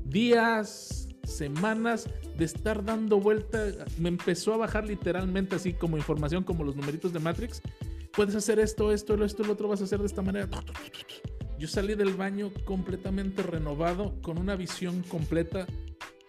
días, 0.06 1.08
semanas 1.24 2.10
de 2.38 2.46
estar 2.46 2.84
dando 2.84 3.20
vuelta, 3.20 3.72
me 3.98 4.10
empezó 4.10 4.54
a 4.54 4.58
bajar 4.58 4.86
literalmente 4.86 5.56
así 5.56 5.74
como 5.74 5.98
información, 5.98 6.44
como 6.44 6.64
los 6.64 6.76
numeritos 6.76 7.12
de 7.12 7.20
Matrix. 7.20 7.62
Puedes 8.14 8.36
hacer 8.36 8.60
esto, 8.60 8.92
esto, 8.92 9.22
esto, 9.24 9.44
lo 9.44 9.54
otro, 9.54 9.68
vas 9.68 9.82
a 9.82 9.86
hacer 9.86 10.00
de 10.00 10.06
esta 10.06 10.22
manera. 10.22 10.48
Yo 11.60 11.68
salí 11.68 11.96
del 11.96 12.14
baño 12.14 12.52
completamente 12.66 13.42
renovado, 13.42 14.22
con 14.22 14.38
una 14.38 14.56
visión 14.56 15.04
completa, 15.04 15.66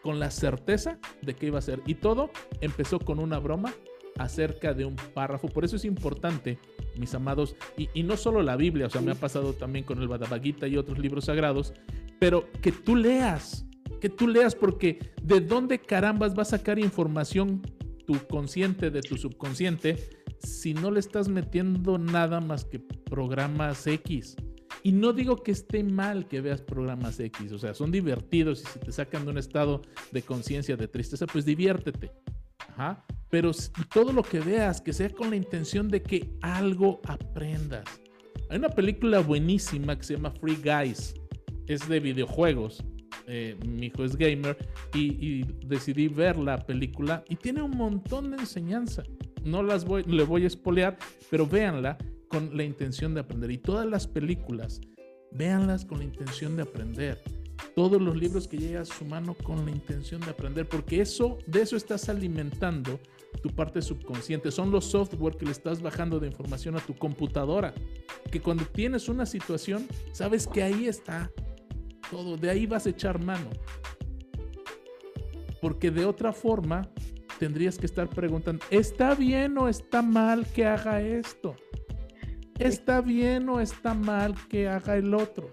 con 0.02 0.18
la 0.18 0.30
certeza 0.30 0.98
de 1.22 1.34
que 1.34 1.46
iba 1.46 1.58
a 1.58 1.62
ser. 1.62 1.82
Y 1.86 1.96
todo 1.96 2.30
empezó 2.60 2.98
con 2.98 3.18
una 3.18 3.38
broma 3.38 3.74
acerca 4.18 4.72
de 4.74 4.84
un 4.84 4.96
párrafo. 4.96 5.48
Por 5.48 5.64
eso 5.64 5.76
es 5.76 5.84
importante, 5.84 6.58
mis 6.98 7.14
amados, 7.14 7.56
y, 7.76 8.02
no 8.02 8.16
solo 8.16 8.42
la 8.42 8.56
Biblia, 8.56 8.86
o 8.86 8.90
sea, 8.90 9.00
me 9.00 9.12
ha 9.12 9.16
pasado 9.16 9.52
también 9.52 9.84
con 9.84 10.00
el 10.00 10.08
Bhagavad 10.08 10.42
y 10.42 10.76
otros 10.76 10.98
libros 10.98 11.26
sagrados, 11.26 11.74
pero 12.18 12.50
que 12.60 12.72
tú 12.72 12.96
leas, 12.96 13.66
que 14.00 14.08
tú 14.08 14.28
leas, 14.28 14.54
porque 14.54 14.98
de 15.22 15.40
dónde 15.40 15.78
carambas 15.78 16.36
va 16.36 16.42
a 16.42 16.46
sacar 16.46 16.78
información 16.78 17.62
tu 18.06 18.14
consciente 18.26 18.90
de 18.90 19.02
tu 19.02 19.18
subconsciente 19.18 19.96
si 20.38 20.72
no 20.72 20.90
le 20.90 21.00
estás 21.00 21.28
metiendo 21.28 21.98
nada 21.98 22.40
más 22.40 22.64
que 22.64 22.78
programas 22.78 23.86
X. 23.86 24.36
Y 24.82 24.92
no 24.92 25.12
digo 25.12 25.42
que 25.42 25.52
esté 25.52 25.82
mal 25.82 26.26
que 26.26 26.40
veas 26.40 26.62
programas 26.62 27.18
X, 27.18 27.52
o 27.52 27.58
sea, 27.58 27.74
son 27.74 27.90
divertidos 27.90 28.62
y 28.62 28.66
si 28.66 28.78
te 28.78 28.92
sacan 28.92 29.24
de 29.24 29.30
un 29.30 29.38
estado 29.38 29.82
de 30.12 30.22
conciencia, 30.22 30.76
de 30.76 30.88
tristeza, 30.88 31.26
pues 31.26 31.44
diviértete. 31.44 32.12
Ajá. 32.68 33.04
Pero 33.30 33.50
todo 33.92 34.12
lo 34.12 34.22
que 34.22 34.40
veas, 34.40 34.80
que 34.80 34.92
sea 34.92 35.10
con 35.10 35.30
la 35.30 35.36
intención 35.36 35.88
de 35.88 36.02
que 36.02 36.30
algo 36.40 37.00
aprendas. 37.04 37.84
Hay 38.48 38.58
una 38.58 38.70
película 38.70 39.20
buenísima 39.20 39.96
que 39.96 40.04
se 40.04 40.14
llama 40.14 40.30
Free 40.30 40.56
Guys. 40.56 41.14
Es 41.66 41.86
de 41.88 42.00
videojuegos. 42.00 42.82
Eh, 43.26 43.58
mi 43.66 43.86
hijo 43.86 44.04
es 44.04 44.16
gamer 44.16 44.56
y, 44.94 45.42
decidí 45.66 46.08
ver 46.08 46.38
la 46.38 46.56
película 46.64 47.22
y 47.28 47.36
tiene 47.36 47.60
un 47.60 47.76
montón 47.76 48.30
de 48.30 48.38
enseñanza. 48.38 49.02
No 49.44 49.62
las 49.62 49.84
voy, 49.84 50.02
le 50.04 50.22
voy 50.24 50.44
a 50.44 50.46
espolear, 50.46 50.96
pero 51.30 51.46
véanla 51.46 51.98
con 52.28 52.56
la 52.56 52.64
intención 52.64 53.14
de 53.14 53.20
aprender. 53.20 53.50
Y 53.50 53.58
todas 53.58 53.86
las 53.86 54.06
películas, 54.06 54.80
véanlas 55.32 55.84
con 55.84 55.98
la 55.98 56.04
intención 56.04 56.56
de 56.56 56.62
aprender 56.62 57.22
todos 57.74 58.00
los 58.00 58.16
libros 58.16 58.48
que 58.48 58.58
llegas 58.58 58.90
a 58.90 58.94
su 58.94 59.04
mano 59.04 59.34
con 59.34 59.64
la 59.64 59.70
intención 59.70 60.20
de 60.20 60.30
aprender, 60.30 60.68
porque 60.68 61.00
eso, 61.00 61.38
de 61.46 61.62
eso 61.62 61.76
estás 61.76 62.08
alimentando 62.08 62.98
tu 63.42 63.50
parte 63.50 63.82
subconsciente. 63.82 64.50
Son 64.50 64.70
los 64.70 64.84
software 64.86 65.36
que 65.36 65.44
le 65.44 65.52
estás 65.52 65.80
bajando 65.80 66.18
de 66.18 66.26
información 66.26 66.76
a 66.76 66.80
tu 66.80 66.96
computadora. 66.96 67.74
Que 68.30 68.40
cuando 68.40 68.64
tienes 68.64 69.08
una 69.08 69.26
situación, 69.26 69.86
sabes 70.12 70.46
que 70.46 70.62
ahí 70.62 70.86
está 70.86 71.30
todo, 72.10 72.36
de 72.36 72.50
ahí 72.50 72.66
vas 72.66 72.86
a 72.86 72.90
echar 72.90 73.22
mano. 73.22 73.50
Porque 75.60 75.90
de 75.90 76.04
otra 76.04 76.32
forma, 76.32 76.88
tendrías 77.38 77.78
que 77.78 77.86
estar 77.86 78.08
preguntando, 78.08 78.64
¿está 78.70 79.14
bien 79.14 79.56
o 79.58 79.68
está 79.68 80.02
mal 80.02 80.46
que 80.46 80.66
haga 80.66 81.00
esto? 81.00 81.54
¿Está 82.58 83.00
bien 83.00 83.48
o 83.48 83.60
está 83.60 83.94
mal 83.94 84.34
que 84.48 84.68
haga 84.68 84.96
el 84.96 85.14
otro? 85.14 85.48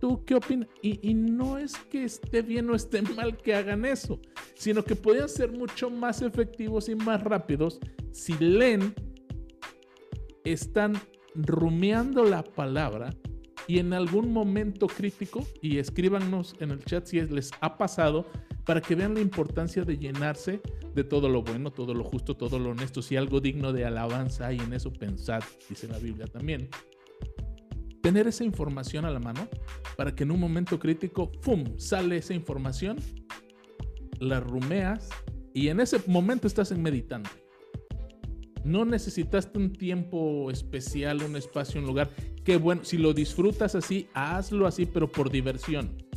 ¿Tú 0.00 0.24
qué 0.24 0.34
opinas? 0.34 0.68
Y, 0.82 1.14
no 1.14 1.58
es 1.58 1.76
que 1.76 2.04
esté 2.04 2.42
bien 2.42 2.68
o 2.70 2.74
esté 2.74 3.02
mal 3.02 3.36
que 3.36 3.54
hagan 3.54 3.84
eso, 3.84 4.18
sino 4.54 4.82
que 4.82 4.96
podrían 4.96 5.28
ser 5.28 5.52
mucho 5.52 5.90
más 5.90 6.22
efectivos 6.22 6.88
y 6.88 6.94
más 6.96 7.22
rápidos 7.22 7.78
si 8.10 8.32
leen, 8.38 8.94
están 10.42 10.94
rumiando 11.34 12.24
la 12.24 12.42
palabra 12.42 13.14
y 13.68 13.78
en 13.78 13.92
algún 13.92 14.32
momento 14.32 14.88
crítico, 14.88 15.46
y 15.60 15.78
escríbanos 15.78 16.56
en 16.58 16.72
el 16.72 16.84
chat 16.84 17.06
si 17.06 17.20
les 17.20 17.50
ha 17.60 17.78
pasado, 17.78 18.26
para 18.70 18.80
que 18.80 18.94
vean 18.94 19.14
la 19.14 19.20
importancia 19.20 19.82
de 19.82 19.98
llenarse 19.98 20.60
de 20.94 21.02
todo 21.02 21.28
lo 21.28 21.42
bueno, 21.42 21.72
todo 21.72 21.92
lo 21.92 22.04
justo, 22.04 22.36
todo 22.36 22.56
lo 22.60 22.70
honesto, 22.70 23.02
si 23.02 23.16
algo 23.16 23.40
digno 23.40 23.72
de 23.72 23.84
alabanza 23.84 24.46
hay 24.46 24.60
en 24.60 24.72
eso, 24.72 24.92
pensad, 24.92 25.42
dice 25.68 25.88
la 25.88 25.98
Biblia 25.98 26.28
también 26.28 26.68
tener 28.00 28.28
esa 28.28 28.44
información 28.44 29.04
a 29.04 29.10
la 29.10 29.18
mano 29.18 29.48
para 29.96 30.14
que 30.14 30.22
en 30.22 30.30
un 30.30 30.38
momento 30.38 30.78
crítico, 30.78 31.32
¡fum!, 31.40 31.64
sale 31.78 32.18
esa 32.18 32.32
información, 32.32 32.98
la 34.20 34.38
rumeas 34.38 35.08
y 35.52 35.66
en 35.66 35.80
ese 35.80 36.00
momento 36.06 36.46
estás 36.46 36.70
en 36.70 36.80
meditando. 36.80 37.28
No 38.62 38.84
necesitaste 38.84 39.58
un 39.58 39.72
tiempo 39.72 40.48
especial, 40.48 41.24
un 41.24 41.34
espacio, 41.34 41.80
un 41.80 41.88
lugar. 41.88 42.08
Que 42.44 42.56
bueno, 42.56 42.84
si 42.84 42.98
lo 42.98 43.14
disfrutas 43.14 43.74
así, 43.74 44.06
hazlo 44.14 44.68
así, 44.68 44.86
pero 44.86 45.10
por 45.10 45.28
diversión. 45.28 46.08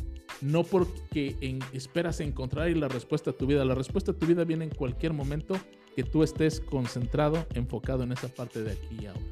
No 0.44 0.62
porque 0.62 1.58
esperas 1.72 2.20
encontrar 2.20 2.68
la 2.76 2.86
respuesta 2.86 3.30
a 3.30 3.32
tu 3.32 3.46
vida. 3.46 3.64
La 3.64 3.74
respuesta 3.74 4.12
a 4.12 4.14
tu 4.14 4.26
vida 4.26 4.44
viene 4.44 4.64
en 4.64 4.70
cualquier 4.70 5.14
momento 5.14 5.56
que 5.96 6.02
tú 6.02 6.22
estés 6.22 6.60
concentrado, 6.60 7.46
enfocado 7.54 8.02
en 8.02 8.12
esa 8.12 8.28
parte 8.28 8.62
de 8.62 8.72
aquí 8.72 8.98
y 9.00 9.06
ahora. 9.06 9.22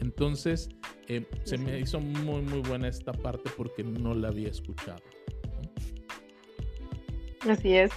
Entonces, 0.00 0.70
eh, 1.06 1.26
se 1.44 1.58
me 1.58 1.78
hizo 1.78 2.00
muy, 2.00 2.40
muy 2.40 2.60
buena 2.60 2.88
esta 2.88 3.12
parte 3.12 3.50
porque 3.58 3.84
no 3.84 4.14
la 4.14 4.28
había 4.28 4.48
escuchado. 4.48 5.02
Así 7.46 7.76
es. 7.76 7.90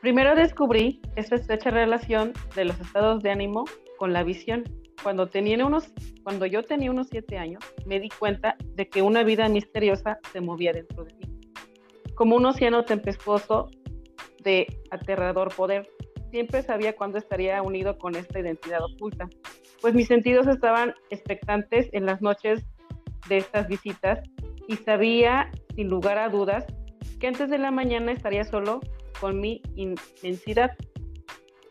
Primero 0.00 0.34
descubrí 0.34 1.02
esta 1.16 1.34
estrecha 1.34 1.68
relación 1.68 2.32
de 2.54 2.64
los 2.64 2.80
estados 2.80 3.22
de 3.22 3.32
ánimo 3.32 3.66
con 3.98 4.14
la 4.14 4.22
visión. 4.22 4.64
Cuando, 5.06 5.28
tenía 5.28 5.64
unos, 5.64 5.88
cuando 6.24 6.46
yo 6.46 6.64
tenía 6.64 6.90
unos 6.90 7.06
siete 7.08 7.38
años, 7.38 7.62
me 7.86 8.00
di 8.00 8.08
cuenta 8.08 8.56
de 8.74 8.88
que 8.88 9.02
una 9.02 9.22
vida 9.22 9.48
misteriosa 9.48 10.18
se 10.32 10.40
movía 10.40 10.72
dentro 10.72 11.04
de 11.04 11.14
mí, 11.14 11.38
como 12.16 12.34
un 12.34 12.44
océano 12.44 12.84
tempestuoso 12.84 13.70
de 14.42 14.66
aterrador 14.90 15.54
poder. 15.54 15.88
Siempre 16.32 16.60
sabía 16.62 16.96
cuándo 16.96 17.18
estaría 17.18 17.62
unido 17.62 17.96
con 17.98 18.16
esta 18.16 18.40
identidad 18.40 18.80
oculta, 18.82 19.28
pues 19.80 19.94
mis 19.94 20.08
sentidos 20.08 20.48
estaban 20.48 20.92
expectantes 21.10 21.88
en 21.92 22.04
las 22.04 22.20
noches 22.20 22.66
de 23.28 23.36
estas 23.36 23.68
visitas 23.68 24.18
y 24.66 24.74
sabía, 24.74 25.52
sin 25.76 25.88
lugar 25.88 26.18
a 26.18 26.30
dudas, 26.30 26.66
que 27.20 27.28
antes 27.28 27.48
de 27.48 27.58
la 27.58 27.70
mañana 27.70 28.10
estaría 28.10 28.42
solo 28.42 28.80
con 29.20 29.38
mi 29.38 29.62
inmensidad. 29.76 30.72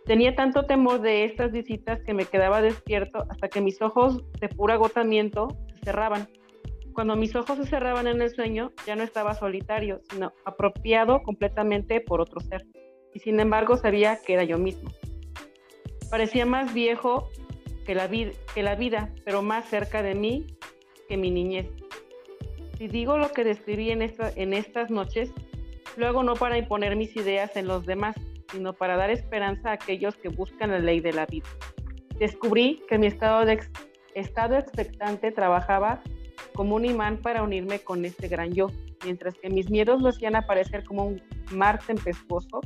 Tenía 0.05 0.35
tanto 0.35 0.65
temor 0.65 1.01
de 1.01 1.25
estas 1.25 1.51
visitas 1.51 2.01
que 2.03 2.13
me 2.13 2.25
quedaba 2.25 2.61
despierto 2.61 3.25
hasta 3.29 3.47
que 3.47 3.61
mis 3.61 3.81
ojos 3.81 4.23
de 4.39 4.49
puro 4.49 4.73
agotamiento 4.73 5.57
se 5.73 5.85
cerraban. 5.85 6.27
Cuando 6.93 7.15
mis 7.15 7.35
ojos 7.35 7.57
se 7.57 7.65
cerraban 7.65 8.07
en 8.07 8.21
el 8.21 8.29
sueño, 8.29 8.71
ya 8.85 8.95
no 8.95 9.03
estaba 9.03 9.33
solitario, 9.33 10.01
sino 10.09 10.31
apropiado 10.45 11.23
completamente 11.23 12.01
por 12.01 12.21
otro 12.21 12.39
ser 12.39 12.65
y 13.15 13.19
sin 13.19 13.39
embargo 13.39 13.77
sabía 13.77 14.19
que 14.21 14.33
era 14.33 14.43
yo 14.43 14.59
mismo. 14.59 14.91
Parecía 16.11 16.45
más 16.45 16.73
viejo 16.73 17.29
que 17.85 17.95
la, 17.95 18.07
vida, 18.07 19.09
pero 19.23 19.41
más 19.41 19.65
cerca 19.69 20.03
de 20.03 20.13
mí 20.13 20.45
que 21.07 21.17
mi 21.17 21.31
niñez. 21.31 21.67
Si 22.77 22.87
digo 22.87 23.17
lo 23.17 23.31
que 23.31 23.43
describí 23.43 23.89
en, 23.89 24.01
en 24.01 24.53
estas 24.53 24.91
noches, 24.91 25.31
lo 25.95 26.07
hago 26.07 26.23
no 26.23 26.35
para 26.35 26.57
imponer 26.57 26.95
mis 26.97 27.15
ideas 27.15 27.55
en 27.55 27.67
los 27.67 27.85
demás, 27.85 28.15
sino 28.55 28.73
para 28.73 28.97
dar 28.97 29.09
esperanza 29.09 29.69
a 29.69 29.73
aquellos 29.73 30.15
que 30.15 30.29
buscan 30.29 30.71
la 30.71 30.79
ley 30.79 30.99
de 30.99 31.13
la 31.13 31.25
vida. 31.25 31.47
Descubrí 32.17 32.81
que 32.87 32.97
mi 32.97 33.07
estado, 33.07 33.45
de 33.45 33.59
estado 34.15 34.57
expectante 34.57 35.31
trabajaba 35.31 36.01
como 36.53 36.75
un 36.75 36.85
imán 36.85 37.17
para 37.17 37.43
unirme 37.43 37.79
con 37.79 38.05
este 38.05 38.27
gran 38.29 38.53
yo, 38.53 38.67
mientras 39.03 39.35
que 39.35 39.49
mis 39.49 39.69
miedos 39.69 40.01
lo 40.01 40.09
hacían 40.09 40.35
aparecer 40.35 40.83
como 40.85 41.05
un 41.05 41.21
mar 41.51 41.79
tempestuoso 41.85 42.61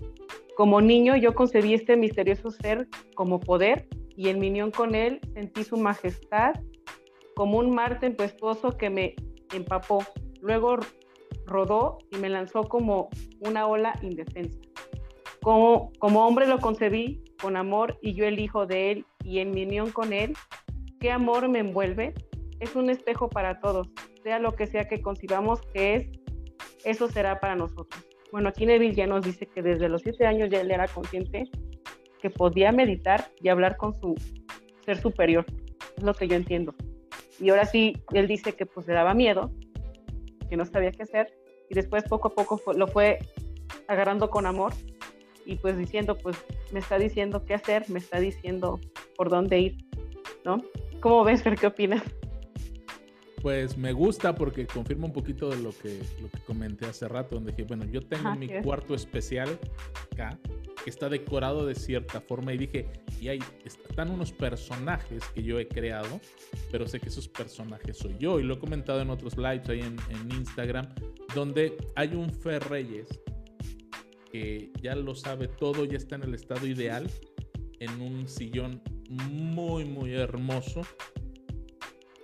como 0.59 0.81
niño 0.81 1.15
yo 1.15 1.35
concebí 1.35 1.73
este 1.73 1.95
misterioso 1.95 2.51
ser 2.51 2.89
como 3.15 3.39
poder 3.39 3.87
y 4.17 4.27
en 4.27 4.39
mi 4.39 4.49
unión 4.49 4.71
con 4.71 4.93
él 4.93 5.21
sentí 5.33 5.63
su 5.63 5.77
majestad 5.77 6.51
como 7.33 7.59
un 7.59 7.73
mar 7.73 8.01
tempestuoso 8.01 8.75
que 8.75 8.89
me 8.89 9.15
empapó. 9.53 10.03
Luego 10.41 10.75
rodó 11.45 11.99
y 12.11 12.17
me 12.17 12.27
lanzó 12.27 12.63
como 12.65 13.07
una 13.39 13.67
ola 13.67 13.97
indefensa. 14.01 14.59
Como, 15.41 15.91
como 15.99 16.25
hombre 16.25 16.47
lo 16.47 16.59
concebí 16.59 17.23
con 17.41 17.55
amor 17.55 17.97
y 18.01 18.13
yo 18.13 18.25
el 18.25 18.39
hijo 18.39 18.65
de 18.65 18.91
él 18.91 19.05
y 19.23 19.39
en 19.39 19.51
mi 19.51 19.63
unión 19.63 19.91
con 19.91 20.11
él, 20.11 20.33
¿qué 20.99 21.11
amor 21.11 21.47
me 21.47 21.59
envuelve? 21.59 22.13
Es 22.59 22.75
un 22.75 22.89
espejo 22.89 23.29
para 23.29 23.59
todos, 23.61 23.87
sea 24.23 24.39
lo 24.39 24.55
que 24.55 24.67
sea 24.67 24.87
que 24.87 25.01
concibamos 25.01 25.61
que 25.73 25.95
es, 25.95 26.09
eso 26.83 27.07
será 27.07 27.39
para 27.39 27.55
nosotros. 27.55 28.05
Bueno, 28.31 28.49
aquí 28.49 28.65
Neville 28.65 28.93
ya 28.93 29.07
nos 29.07 29.23
dice 29.23 29.47
que 29.47 29.61
desde 29.61 29.89
los 29.89 30.01
siete 30.01 30.25
años 30.25 30.49
ya 30.49 30.61
él 30.61 30.71
era 30.71 30.87
consciente 30.87 31.49
que 32.21 32.29
podía 32.29 32.71
meditar 32.71 33.31
y 33.41 33.49
hablar 33.49 33.77
con 33.77 33.93
su 33.95 34.15
ser 34.85 34.97
superior. 35.01 35.45
Es 35.97 36.03
lo 36.03 36.13
que 36.13 36.27
yo 36.27 36.35
entiendo. 36.35 36.75
Y 37.39 37.49
ahora 37.49 37.65
sí, 37.65 37.93
él 38.11 38.27
dice 38.27 38.53
que 38.53 38.65
pues 38.65 38.87
le 38.87 38.93
daba 38.93 39.13
miedo, 39.13 39.51
que 40.49 40.57
no 40.57 40.65
sabía 40.65 40.91
qué 40.91 41.03
hacer, 41.03 41.33
y 41.69 41.75
después 41.75 42.03
poco 42.03 42.27
a 42.27 42.31
poco 42.31 42.61
lo 42.73 42.87
fue 42.87 43.19
agarrando 43.87 44.29
con 44.29 44.45
amor 44.45 44.73
y 45.45 45.55
pues 45.55 45.77
diciendo, 45.77 46.17
pues 46.17 46.37
me 46.71 46.79
está 46.79 46.97
diciendo 46.97 47.45
qué 47.45 47.53
hacer, 47.55 47.89
me 47.89 47.99
está 47.99 48.19
diciendo 48.19 48.79
por 49.15 49.29
dónde 49.29 49.59
ir, 49.59 49.77
¿no? 50.45 50.63
¿Cómo 50.99 51.23
ves, 51.23 51.43
Fer? 51.43 51.55
¿Qué 51.55 51.67
opinas? 51.67 52.03
Pues 53.41 53.77
me 53.77 53.93
gusta 53.93 54.35
porque 54.35 54.67
confirma 54.67 55.05
un 55.05 55.13
poquito 55.13 55.49
de 55.49 55.59
lo 55.59 55.71
que, 55.71 55.99
lo 56.21 56.29
que 56.29 56.39
comenté 56.45 56.85
hace 56.85 57.07
rato, 57.07 57.35
donde 57.35 57.51
dije, 57.51 57.63
bueno, 57.63 57.85
yo 57.85 58.01
tengo 58.01 58.35
mi 58.35 58.49
cuarto 58.61 58.93
especial 58.93 59.57
acá, 60.11 60.37
que 60.83 60.89
está 60.89 61.07
decorado 61.07 61.65
de 61.65 61.75
cierta 61.75 62.19
forma, 62.19 62.53
y 62.53 62.57
dije, 62.57 62.89
y 63.21 63.29
ahí 63.29 63.39
están 63.63 64.11
unos 64.11 64.33
personajes 64.33 65.23
que 65.33 65.41
yo 65.41 65.57
he 65.57 65.67
creado, 65.67 66.19
pero 66.69 66.85
sé 66.85 66.99
que 66.99 67.07
esos 67.07 67.29
personajes 67.29 67.97
soy 67.97 68.17
yo, 68.19 68.41
y 68.41 68.43
lo 68.43 68.55
he 68.55 68.59
comentado 68.59 69.01
en 69.01 69.09
otros 69.09 69.37
lives 69.37 69.69
ahí 69.69 69.79
en, 69.79 69.95
en 70.09 70.31
Instagram, 70.35 70.89
donde 71.33 71.77
hay 71.95 72.13
un 72.15 72.33
Fer 72.33 72.61
Reyes 72.69 73.07
que 74.31 74.71
ya 74.81 74.95
lo 74.95 75.15
sabe 75.15 75.47
todo, 75.47 75.85
ya 75.85 75.97
está 75.97 76.15
en 76.15 76.23
el 76.23 76.35
estado 76.35 76.67
ideal, 76.67 77.09
en 77.79 78.01
un 78.01 78.27
sillón 78.27 78.81
muy, 79.09 79.85
muy 79.85 80.13
hermoso, 80.13 80.81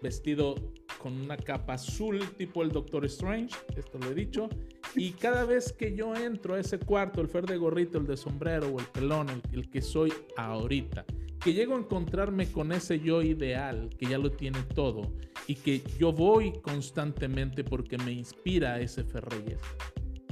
vestido 0.01 0.55
con 1.01 1.21
una 1.21 1.37
capa 1.37 1.73
azul 1.73 2.19
tipo 2.37 2.63
el 2.63 2.71
Doctor 2.71 3.05
Strange, 3.05 3.55
esto 3.75 3.99
lo 3.99 4.11
he 4.11 4.15
dicho, 4.15 4.49
y 4.95 5.11
cada 5.11 5.45
vez 5.45 5.73
que 5.73 5.95
yo 5.95 6.15
entro 6.15 6.55
a 6.55 6.59
ese 6.59 6.79
cuarto, 6.79 7.21
el 7.21 7.27
fer 7.27 7.45
de 7.45 7.57
gorrito, 7.57 7.97
el 7.97 8.07
de 8.07 8.15
sombrero 8.17 8.69
o 8.69 8.79
el 8.79 8.85
pelón, 8.87 9.27
el, 9.51 9.69
que 9.69 9.81
soy 9.81 10.11
ahorita, 10.37 11.05
que 11.43 11.53
llego 11.53 11.75
a 11.75 11.79
encontrarme 11.79 12.51
con 12.51 12.71
ese 12.71 12.99
yo 12.99 13.21
ideal, 13.21 13.89
que 13.97 14.07
ya 14.07 14.17
lo 14.17 14.31
tiene 14.31 14.63
todo, 14.73 15.13
y 15.47 15.55
que 15.55 15.83
yo 15.99 16.11
voy 16.13 16.53
constantemente 16.61 17.63
porque 17.63 17.97
me 17.97 18.13
inspira 18.13 18.79
ese 18.79 19.03
Ferreyes. 19.03 19.59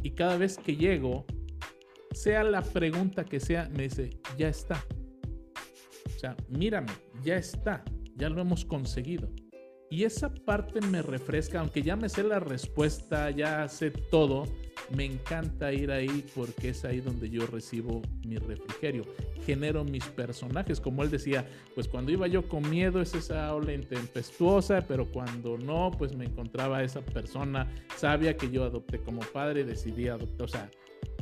Y 0.01 0.11
cada 0.11 0.37
vez 0.37 0.57
que 0.57 0.75
llego, 0.75 1.25
sea 2.13 2.43
la 2.43 2.61
pregunta 2.61 3.25
que 3.25 3.39
sea, 3.39 3.69
me 3.75 3.83
dice, 3.83 4.11
ya 4.37 4.47
está. 4.47 4.83
O 6.05 6.19
sea, 6.19 6.35
mírame, 6.49 6.91
ya 7.23 7.37
está, 7.37 7.83
ya 8.15 8.29
lo 8.29 8.41
hemos 8.41 8.65
conseguido. 8.65 9.29
Y 9.89 10.05
esa 10.05 10.33
parte 10.33 10.81
me 10.81 11.03
refresca, 11.03 11.59
aunque 11.59 11.83
ya 11.83 11.95
me 11.95 12.09
sé 12.09 12.23
la 12.23 12.39
respuesta, 12.39 13.29
ya 13.29 13.67
sé 13.67 13.91
todo, 13.91 14.45
me 14.89 15.05
encanta 15.05 15.71
ir 15.71 15.91
ahí 15.91 16.25
porque 16.35 16.69
es 16.69 16.83
ahí 16.83 16.99
donde 16.99 17.29
yo 17.29 17.45
recibo 17.45 18.01
mi 18.25 18.37
refrigerio. 18.37 19.03
Genero 19.45 19.83
mis 19.83 20.05
personajes, 20.05 20.79
como 20.79 21.03
él 21.03 21.11
decía, 21.11 21.45
pues 21.75 21.87
cuando 21.87 22.11
iba 22.11 22.25
yo 22.27 22.47
con 22.47 22.67
miedo 22.69 23.01
es 23.01 23.13
esa 23.13 23.53
ola 23.53 23.73
intempestuosa, 23.73 24.83
pero 24.87 25.11
cuando 25.11 25.59
no, 25.59 25.91
pues 25.91 26.15
me 26.15 26.25
encontraba 26.25 26.83
esa 26.83 27.01
persona 27.01 27.71
sabia 27.95 28.35
que 28.35 28.49
yo 28.49 28.63
adopté 28.63 28.99
como 28.99 29.21
padre 29.21 29.61
y 29.61 29.65
decidí 29.65 30.07
adoptar. 30.07 30.45
O 30.45 30.47
sea, 30.47 30.71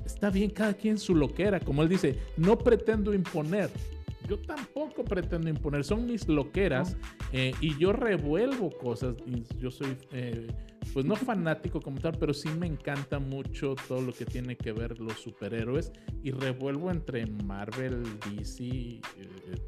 está 0.05 0.29
bien 0.29 0.49
cada 0.49 0.73
quien 0.73 0.97
su 0.97 1.15
loquera, 1.15 1.59
como 1.59 1.83
él 1.83 1.89
dice, 1.89 2.17
no 2.37 2.57
pretendo 2.57 3.13
imponer. 3.13 3.69
Yo 4.27 4.39
tampoco 4.39 5.03
pretendo 5.03 5.49
imponer, 5.49 5.83
son 5.83 6.05
mis 6.05 6.27
loqueras 6.27 6.95
eh, 7.33 7.53
y 7.59 7.77
yo 7.77 7.91
revuelvo 7.91 8.69
cosas. 8.69 9.15
yo 9.59 9.71
soy, 9.71 9.97
eh, 10.11 10.47
pues 10.93 11.05
no 11.05 11.15
fanático 11.15 11.81
como 11.81 11.99
tal, 11.99 12.17
pero 12.17 12.33
sí 12.33 12.47
me 12.49 12.67
encanta 12.67 13.19
mucho 13.19 13.75
todo 13.87 14.01
lo 14.01 14.13
que 14.13 14.25
tiene 14.25 14.55
que 14.55 14.71
ver 14.71 14.99
los 14.99 15.19
superhéroes 15.19 15.91
y 16.23 16.31
revuelvo 16.31 16.91
entre 16.91 17.25
Marvel, 17.25 18.03
DC, 18.29 18.63
eh, 18.63 19.01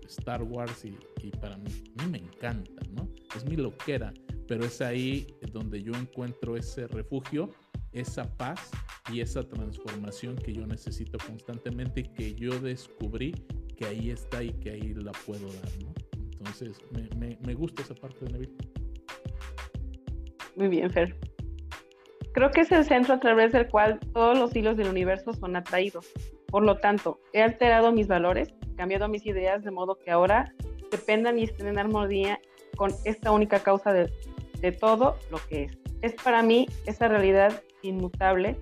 Star 0.07 0.43
Wars 0.43 0.85
y, 0.85 0.97
y, 1.21 1.31
para 1.31 1.57
mí, 1.57 1.69
a 1.97 2.03
mí 2.03 2.11
me 2.11 2.17
encanta, 2.19 2.83
¿no? 2.91 3.09
Es 3.35 3.43
mi 3.45 3.55
loquera, 3.55 4.13
pero 4.47 4.65
es 4.65 4.81
ahí 4.81 5.27
donde 5.51 5.81
yo 5.81 5.93
encuentro 5.93 6.55
ese 6.55 6.87
refugio 6.87 7.49
esa 7.93 8.35
paz 8.37 8.71
y 9.11 9.21
esa 9.21 9.43
transformación 9.43 10.35
que 10.35 10.53
yo 10.53 10.65
necesito 10.65 11.17
constantemente 11.25 12.01
y 12.01 12.03
que 12.03 12.35
yo 12.35 12.59
descubrí 12.59 13.33
que 13.77 13.85
ahí 13.85 14.09
está 14.09 14.43
y 14.43 14.51
que 14.53 14.71
ahí 14.71 14.93
la 14.93 15.11
puedo 15.11 15.47
dar, 15.47 15.69
¿no? 15.81 15.93
Entonces, 16.37 16.77
me, 17.17 17.53
gusta 17.53 17.81
esa 17.81 17.95
parte 17.95 18.25
de 18.25 18.33
Neville. 18.33 18.53
Muy 20.55 20.67
bien, 20.67 20.91
Fer. 20.91 21.15
Creo 22.33 22.51
que 22.51 22.61
es 22.61 22.71
el 22.71 22.83
centro 22.83 23.13
a 23.13 23.19
través 23.19 23.53
del 23.53 23.67
cual 23.69 23.99
todos 24.13 24.37
los 24.37 24.55
hilos 24.55 24.75
del 24.75 24.87
universo 24.87 25.33
son 25.33 25.55
atraídos. 25.55 26.11
Por 26.47 26.63
lo 26.63 26.77
tanto, 26.77 27.19
he 27.31 27.41
alterado 27.41 27.91
mis 27.91 28.07
valores, 28.07 28.53
cambiado 28.75 29.07
mis 29.07 29.25
ideas 29.25 29.63
de 29.63 29.71
modo 29.71 29.97
que 29.97 30.11
ahora 30.11 30.53
dependan 30.91 31.39
y 31.39 31.43
estén 31.43 31.67
en 31.67 31.79
armonía 31.79 32.39
con 32.75 32.91
esta 33.05 33.31
única 33.31 33.59
causa 33.59 33.93
de, 33.93 34.11
de 34.59 34.71
todo 34.71 35.17
lo 35.31 35.37
que 35.47 35.63
es. 35.63 35.77
Es 36.01 36.13
para 36.15 36.43
mí 36.43 36.67
esa 36.85 37.07
realidad 37.07 37.63
inmutable 37.83 38.57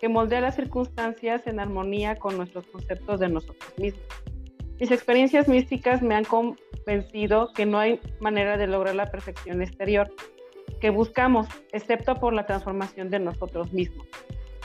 que 0.00 0.08
moldea 0.08 0.40
las 0.40 0.56
circunstancias 0.56 1.46
en 1.46 1.60
armonía 1.60 2.16
con 2.16 2.36
nuestros 2.36 2.66
conceptos 2.66 3.20
de 3.20 3.28
nosotros 3.28 3.72
mismos. 3.78 4.02
Mis 4.80 4.90
experiencias 4.90 5.46
místicas 5.46 6.00
me 6.00 6.14
han 6.14 6.24
convencido 6.24 7.52
que 7.54 7.66
no 7.66 7.78
hay 7.78 8.00
manera 8.18 8.56
de 8.56 8.66
lograr 8.66 8.94
la 8.94 9.10
perfección 9.10 9.60
exterior 9.60 10.10
que 10.80 10.88
buscamos, 10.88 11.46
excepto 11.72 12.14
por 12.14 12.32
la 12.32 12.46
transformación 12.46 13.10
de 13.10 13.18
nosotros 13.18 13.72
mismos. 13.74 14.06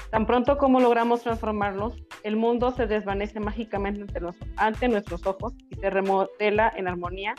Tan 0.10 0.26
pronto 0.26 0.58
como 0.58 0.80
logramos 0.80 1.24
transformarnos, 1.24 2.02
el 2.24 2.38
mundo 2.38 2.72
se 2.72 2.88
desvanece 2.88 3.41
mágicamente 3.41 4.06
ante, 4.56 4.88
nuestros 4.88 5.26
ojos 5.28 5.54
y 5.70 5.76
se 5.76 5.89
remodela 5.89 6.72
en 6.78 6.88
armonía 6.88 7.36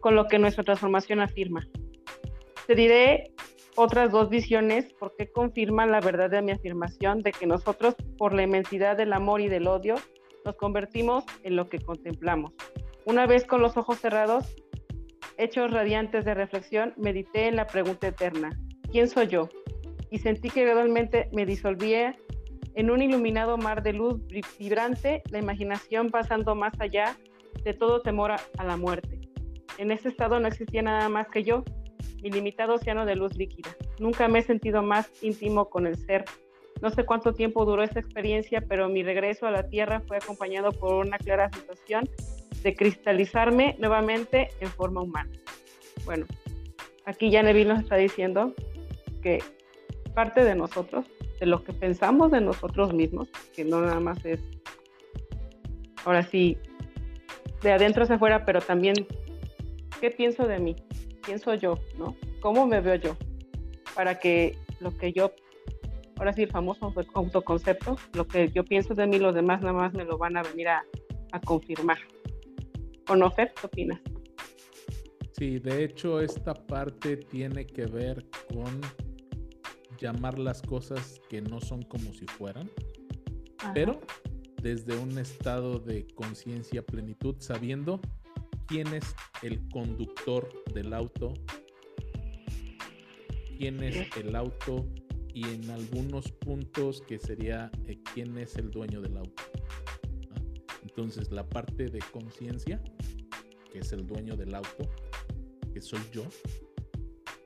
con 0.00 0.14
lo 0.14 0.28
que 0.28 0.38
nuestra 0.38 0.62
transformación 0.62 1.18
afirma. 1.18 1.66
Te 2.68 2.76
diré 2.76 3.32
otras 3.76 4.10
dos 4.10 4.28
visiones 4.28 4.92
porque 4.98 5.30
confirman 5.30 5.90
la 5.90 6.00
verdad 6.00 6.30
de 6.30 6.42
mi 6.42 6.52
afirmación 6.52 7.22
de 7.22 7.32
que 7.32 7.46
nosotros, 7.46 7.94
por 8.18 8.34
la 8.34 8.42
inmensidad 8.42 8.96
del 8.96 9.12
amor 9.12 9.40
y 9.40 9.48
del 9.48 9.66
odio, 9.66 9.94
nos 10.44 10.56
convertimos 10.56 11.24
en 11.42 11.56
lo 11.56 11.68
que 11.68 11.78
contemplamos. 11.78 12.52
Una 13.04 13.26
vez 13.26 13.44
con 13.44 13.62
los 13.62 13.76
ojos 13.76 13.98
cerrados, 13.98 14.54
hechos 15.38 15.70
radiantes 15.70 16.24
de 16.24 16.34
reflexión, 16.34 16.94
medité 16.96 17.48
en 17.48 17.56
la 17.56 17.66
pregunta 17.66 18.08
eterna, 18.08 18.50
¿quién 18.90 19.08
soy 19.08 19.28
yo? 19.28 19.48
Y 20.10 20.18
sentí 20.18 20.50
que 20.50 20.64
gradualmente 20.64 21.28
me 21.32 21.46
disolvía 21.46 22.14
en 22.74 22.90
un 22.90 23.02
iluminado 23.02 23.56
mar 23.56 23.82
de 23.82 23.92
luz 23.92 24.20
vibrante, 24.58 25.22
la 25.30 25.38
imaginación 25.38 26.10
pasando 26.10 26.54
más 26.54 26.72
allá 26.80 27.16
de 27.64 27.74
todo 27.74 28.00
temor 28.00 28.32
a 28.32 28.64
la 28.64 28.76
muerte. 28.76 29.20
En 29.78 29.90
ese 29.90 30.08
estado 30.08 30.38
no 30.38 30.48
existía 30.48 30.82
nada 30.82 31.08
más 31.08 31.28
que 31.28 31.44
yo, 31.44 31.64
ilimitado 32.22 32.74
océano 32.74 33.04
de 33.04 33.16
luz 33.16 33.36
líquida. 33.36 33.76
Nunca 33.98 34.28
me 34.28 34.40
he 34.40 34.42
sentido 34.42 34.82
más 34.82 35.10
íntimo 35.22 35.68
con 35.68 35.86
el 35.86 35.96
ser. 35.96 36.24
No 36.80 36.90
sé 36.90 37.04
cuánto 37.04 37.32
tiempo 37.34 37.64
duró 37.64 37.82
esta 37.82 38.00
experiencia, 38.00 38.62
pero 38.68 38.88
mi 38.88 39.02
regreso 39.02 39.46
a 39.46 39.50
la 39.50 39.68
Tierra 39.68 40.00
fue 40.00 40.16
acompañado 40.16 40.72
por 40.72 40.94
una 40.94 41.18
clara 41.18 41.50
sensación 41.52 42.08
de 42.62 42.74
cristalizarme 42.74 43.76
nuevamente 43.78 44.48
en 44.60 44.68
forma 44.68 45.02
humana. 45.02 45.30
Bueno, 46.04 46.26
aquí 47.04 47.30
ya 47.30 47.42
Neville 47.42 47.68
nos 47.68 47.80
está 47.80 47.96
diciendo 47.96 48.54
que 49.22 49.42
parte 50.14 50.44
de 50.44 50.54
nosotros, 50.54 51.06
de 51.40 51.46
lo 51.46 51.62
que 51.64 51.72
pensamos 51.72 52.30
de 52.30 52.40
nosotros 52.40 52.92
mismos, 52.92 53.28
que 53.54 53.64
no 53.64 53.80
nada 53.80 54.00
más 54.00 54.24
es, 54.24 54.40
ahora 56.04 56.22
sí, 56.22 56.58
de 57.62 57.72
adentro 57.72 58.02
hacia 58.02 58.16
afuera, 58.16 58.44
pero 58.44 58.60
también, 58.60 58.94
¿qué 60.00 60.10
pienso 60.10 60.46
de 60.46 60.58
mí? 60.58 60.76
Quién 61.22 61.38
soy 61.38 61.58
yo, 61.58 61.78
¿no? 61.98 62.16
¿Cómo 62.40 62.66
me 62.66 62.80
veo 62.80 62.96
yo? 62.96 63.16
Para 63.94 64.18
que 64.18 64.58
lo 64.80 64.96
que 64.96 65.12
yo, 65.12 65.32
ahora 66.18 66.32
sí, 66.32 66.42
el 66.42 66.50
famoso 66.50 66.92
autoconcepto, 67.14 67.96
lo 68.14 68.26
que 68.26 68.50
yo 68.50 68.64
pienso 68.64 68.94
de 68.94 69.06
mí, 69.06 69.18
los 69.18 69.34
demás 69.34 69.60
nada 69.60 69.72
más 69.72 69.94
me 69.94 70.04
lo 70.04 70.18
van 70.18 70.36
a 70.36 70.42
venir 70.42 70.68
a, 70.68 70.84
confirmar. 71.46 71.96
¿O 73.08 73.16
no, 73.16 73.30
Fer? 73.30 73.54
¿Qué 73.58 73.66
opinas? 73.66 74.00
Sí, 75.32 75.58
de 75.58 75.82
hecho, 75.82 76.20
esta 76.20 76.52
parte 76.52 77.16
tiene 77.16 77.66
que 77.66 77.86
ver 77.86 78.26
con 78.52 78.80
llamar 79.98 80.38
las 80.38 80.60
cosas 80.60 81.20
que 81.30 81.40
no 81.40 81.60
son 81.60 81.82
como 81.82 82.12
si 82.12 82.26
fueran, 82.26 82.70
pero 83.72 83.98
desde 84.60 84.98
un 84.98 85.18
estado 85.18 85.78
de 85.78 86.06
conciencia, 86.14 86.82
plenitud, 86.82 87.36
sabiendo 87.38 88.00
quién 88.66 88.88
es 88.94 89.14
el 89.42 89.66
conductor 89.68 90.48
del 90.72 90.92
auto, 90.92 91.34
quién 93.58 93.82
es 93.82 94.08
el 94.16 94.34
auto 94.34 94.86
y 95.34 95.44
en 95.48 95.70
algunos 95.70 96.30
puntos 96.32 97.02
que 97.02 97.18
sería 97.18 97.70
eh, 97.86 97.98
quién 98.14 98.36
es 98.38 98.56
el 98.56 98.70
dueño 98.70 99.00
del 99.00 99.16
auto. 99.16 99.42
Entonces 100.82 101.30
la 101.30 101.48
parte 101.48 101.86
de 101.86 102.00
conciencia, 102.12 102.82
que 103.72 103.78
es 103.78 103.92
el 103.92 104.06
dueño 104.06 104.36
del 104.36 104.54
auto, 104.54 104.90
que 105.72 105.80
soy 105.80 106.00
yo, 106.12 106.24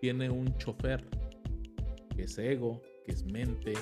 tiene 0.00 0.31
un 0.31 0.57
chofer, 0.59 1.05
que 2.14 2.24
es 2.24 2.38
ego, 2.38 2.83
que 3.05 3.12
es 3.12 3.24
mente, 3.24 3.74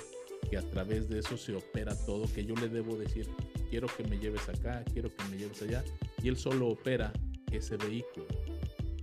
que 0.51 0.59
a 0.59 0.71
través 0.71 1.09
de 1.09 1.21
eso 1.21 1.37
se 1.37 1.55
opera 1.55 1.95
todo, 2.05 2.27
que 2.33 2.45
yo 2.45 2.55
le 2.57 2.69
debo 2.69 2.97
decir, 2.97 3.29
quiero 3.71 3.89
que 3.89 4.05
me 4.05 4.19
lleves 4.19 4.49
acá, 4.49 4.85
quiero 4.93 5.09
que 5.09 5.25
me 5.31 5.39
lleves 5.39 5.63
allá, 5.63 5.83
y 6.23 6.29
él 6.29 6.37
solo 6.37 6.69
opera 6.69 7.13
ese 7.57 7.77
vehículo. 7.77 8.27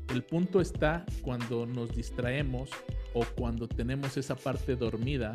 El 0.10 0.24
punto 0.24 0.60
está 0.60 1.06
cuando 1.22 1.66
nos 1.66 1.96
distraemos 1.96 2.70
o 3.14 3.26
cuando 3.36 3.68
tenemos 3.68 4.18
esa 4.18 4.36
parte 4.36 4.76
dormida 4.76 5.34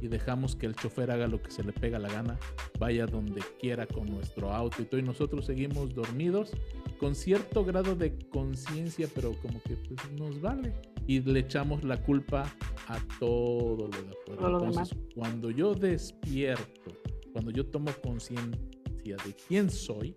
y 0.00 0.08
dejamos 0.08 0.56
que 0.56 0.66
el 0.66 0.74
chofer 0.74 1.10
haga 1.10 1.26
lo 1.26 1.42
que 1.42 1.50
se 1.50 1.62
le 1.62 1.72
pega 1.72 1.98
la 1.98 2.08
gana, 2.08 2.38
vaya 2.78 3.06
donde 3.06 3.42
quiera 3.60 3.86
con 3.86 4.06
nuestro 4.06 4.52
auto 4.52 4.82
y 4.82 4.84
todo, 4.84 5.00
y 5.00 5.02
nosotros 5.02 5.46
seguimos 5.46 5.94
dormidos 5.94 6.52
con 6.98 7.14
cierto 7.14 7.64
grado 7.64 7.94
de 7.94 8.16
conciencia, 8.30 9.08
pero 9.14 9.32
como 9.42 9.60
que 9.62 9.76
pues, 9.76 10.12
nos 10.12 10.40
vale. 10.40 10.72
y 11.06 11.20
le 11.20 11.40
echamos 11.40 11.84
la 11.84 12.02
culpa 12.02 12.52
a 12.88 12.98
todo 13.18 13.88
lo 13.88 14.02
de 14.02 14.10
afuera. 14.10 14.58
Entonces, 14.58 14.96
cuando 15.14 15.50
yo 15.50 15.74
despierto, 15.74 16.92
cuando 17.32 17.50
yo 17.50 17.66
tomo 17.66 17.90
conciencia 18.02 19.16
de 19.16 19.34
quién 19.48 19.70
soy, 19.70 20.14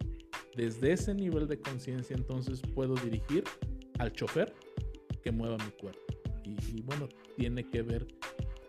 desde 0.56 0.94
ese 0.94 1.14
nivel 1.14 1.48
de 1.48 1.60
conciencia 1.60 2.16
entonces 2.16 2.62
puedo 2.74 2.96
dirigir 2.96 3.44
al 4.00 4.12
chofer 4.14 4.54
que 5.24 5.32
mueva 5.32 5.58
mi 5.58 5.72
cuerpo. 5.72 6.00
Y, 6.44 6.82
bueno, 6.84 7.10
tiene 7.36 7.68
que 7.68 7.82
ver 7.82 8.08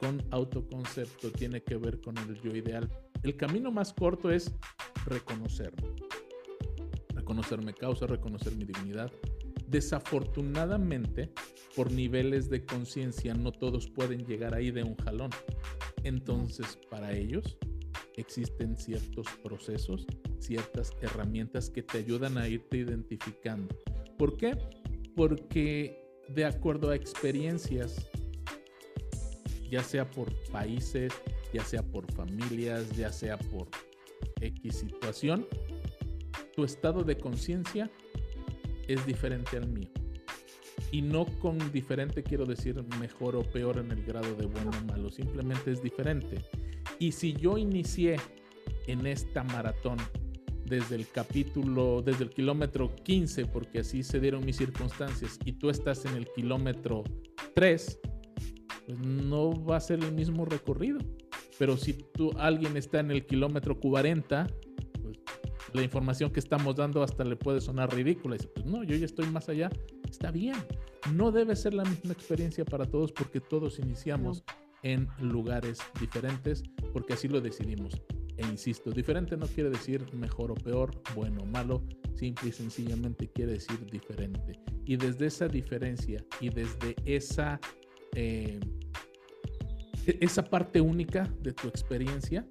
con 0.01 0.23
autoconcepto, 0.31 1.31
tiene 1.31 1.63
que 1.63 1.77
ver 1.77 2.01
con 2.01 2.17
el 2.19 2.41
yo 2.41 2.57
ideal. 2.57 2.89
El 3.23 3.37
camino 3.37 3.71
más 3.71 3.93
corto 3.93 4.31
es 4.31 4.53
reconocerme. 5.05 5.95
Reconocerme 7.15 7.75
causa, 7.75 8.07
reconocer 8.07 8.55
mi 8.55 8.65
divinidad. 8.65 9.13
Desafortunadamente, 9.69 11.33
por 11.75 11.91
niveles 11.91 12.49
de 12.49 12.65
conciencia, 12.65 13.35
no 13.35 13.53
todos 13.53 13.89
pueden 13.89 14.25
llegar 14.25 14.55
ahí 14.55 14.71
de 14.71 14.83
un 14.83 14.97
jalón. 14.97 15.31
Entonces, 16.05 16.79
para 16.89 17.13
ellos 17.13 17.59
existen 18.17 18.77
ciertos 18.77 19.27
procesos, 19.43 20.07
ciertas 20.39 20.93
herramientas 21.01 21.71
que 21.71 21.83
te 21.83 21.99
ayudan 21.99 22.39
a 22.39 22.49
irte 22.49 22.79
identificando. 22.79 23.75
¿Por 24.19 24.37
qué? 24.37 24.57
Porque 25.15 26.07
de 26.29 26.45
acuerdo 26.45 26.91
a 26.91 26.97
experiencias, 26.97 28.09
ya 29.71 29.83
sea 29.83 30.11
por 30.11 30.33
países, 30.51 31.13
ya 31.53 31.65
sea 31.65 31.83
por 31.83 32.11
familias, 32.13 32.91
ya 32.97 33.13
sea 33.13 33.39
por 33.39 33.69
X 34.41 34.77
situación, 34.77 35.47
tu 36.55 36.65
estado 36.65 37.03
de 37.03 37.19
conciencia 37.19 37.91
es 38.89 39.05
diferente 39.07 39.57
al 39.57 39.69
mío. 39.69 39.91
Y 40.93 41.03
no 41.03 41.27
con 41.41 41.59
diferente 41.73 42.23
quiero 42.23 42.47
decir 42.47 42.83
mejor 43.01 43.37
o 43.37 43.43
peor 43.43 43.79
en 43.79 43.91
el 43.91 44.05
grado 44.05 44.35
de 44.37 44.47
bueno 44.47 44.71
o 44.71 44.85
malo, 44.87 45.11
simplemente 45.11 45.73
es 45.73 45.83
diferente. 45.83 46.39
Y 46.99 47.13
si 47.13 47.35
yo 47.35 47.59
inicié 47.59 48.17
en 48.87 49.07
esta 49.07 49.43
maratón 49.45 49.99
desde 50.65 50.97
el 50.97 51.09
capítulo, 51.09 52.03
desde 52.03 52.25
el 52.25 52.31
kilómetro 52.31 52.95
15, 52.95 53.47
porque 53.47 53.81
así 53.81 54.03
se 54.03 54.21
dieron 54.21 54.45
mis 54.45 54.57
circunstancias, 54.57 55.39
y 55.45 55.53
tú 55.53 55.71
estás 55.71 56.05
en 56.05 56.15
el 56.17 56.27
kilómetro 56.35 57.05
3, 57.55 58.01
pues 58.87 58.99
no 58.99 59.65
va 59.65 59.77
a 59.77 59.81
ser 59.81 60.03
el 60.03 60.13
mismo 60.13 60.45
recorrido. 60.45 60.99
Pero 61.59 61.77
si 61.77 61.95
tú, 61.95 62.33
alguien 62.39 62.77
está 62.77 63.01
en 63.01 63.11
el 63.11 63.27
kilómetro 63.27 63.79
40, 63.79 64.47
pues 65.03 65.19
la 65.73 65.83
información 65.83 66.31
que 66.31 66.41
estamos 66.41 66.77
dando 66.77 67.03
hasta 67.03 67.25
le 67.25 67.37
puede 67.37 67.61
sonar 67.61 67.95
ridícula. 67.95 68.37
Y 68.37 68.39
dice, 68.39 68.51
pues 68.55 68.67
no, 68.67 68.85
yo 68.85 68.97
ya 68.97 69.07
estoy 69.07 69.27
más 69.27 69.49
allá. 69.49 69.71
Está 70.09 70.31
bien. 70.31 70.57
No 71.13 71.33
debe 71.33 71.57
ser 71.57 71.75
la 71.75 71.85
misma 71.85 72.13
experiencia 72.13 72.65
para 72.65 72.85
todos 72.85 73.13
porque 73.13 73.41
todos 73.41 73.79
iniciamos 73.79 74.45
en 74.83 75.09
lugares 75.21 75.79
diferentes 76.01 76.63
porque 76.97 77.13
así 77.13 77.29
lo 77.29 77.43
decidimos. 77.43 78.01
E 78.39 78.47
insisto, 78.47 78.91
diferente 78.91 79.37
no 79.37 79.47
quiere 79.49 79.69
decir 79.69 80.03
mejor 80.15 80.51
o 80.51 80.55
peor, 80.55 80.99
bueno 81.15 81.43
o 81.43 81.45
malo, 81.45 81.83
simple 82.15 82.49
y 82.49 82.53
sencillamente 82.53 83.29
quiere 83.29 83.53
decir 83.53 83.85
diferente. 83.85 84.59
Y 84.87 84.97
desde 84.97 85.27
esa 85.27 85.47
diferencia 85.47 86.25
y 86.41 86.49
desde 86.49 86.97
esa, 87.05 87.61
eh, 88.15 88.59
e-, 90.07 90.19
esa 90.23 90.43
parte 90.43 90.81
única 90.81 91.31
de 91.43 91.53
tu 91.53 91.69
experiencia, 91.69 92.49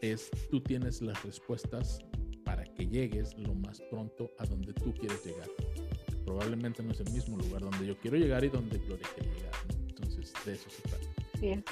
es 0.00 0.30
tú 0.52 0.60
tienes 0.60 1.02
las 1.02 1.20
respuestas 1.24 1.98
para 2.44 2.62
que 2.62 2.86
llegues 2.86 3.36
lo 3.38 3.56
más 3.56 3.80
pronto 3.90 4.30
a 4.38 4.46
donde 4.46 4.72
tú 4.72 4.94
quieres 4.94 5.26
llegar. 5.26 5.48
Probablemente 6.24 6.80
no 6.84 6.92
es 6.92 7.00
el 7.00 7.10
mismo 7.10 7.36
lugar 7.38 7.62
donde 7.62 7.88
yo 7.88 7.98
quiero 7.98 8.16
llegar 8.16 8.44
y 8.44 8.50
donde 8.50 8.78
Gloria 8.78 9.08
quiere 9.16 9.34
llegar. 9.34 9.52
Entonces, 9.88 10.32
de 10.46 10.52
eso 10.52 10.70
se 10.70 10.82
trata. 10.82 11.06
Sí, 11.40 11.64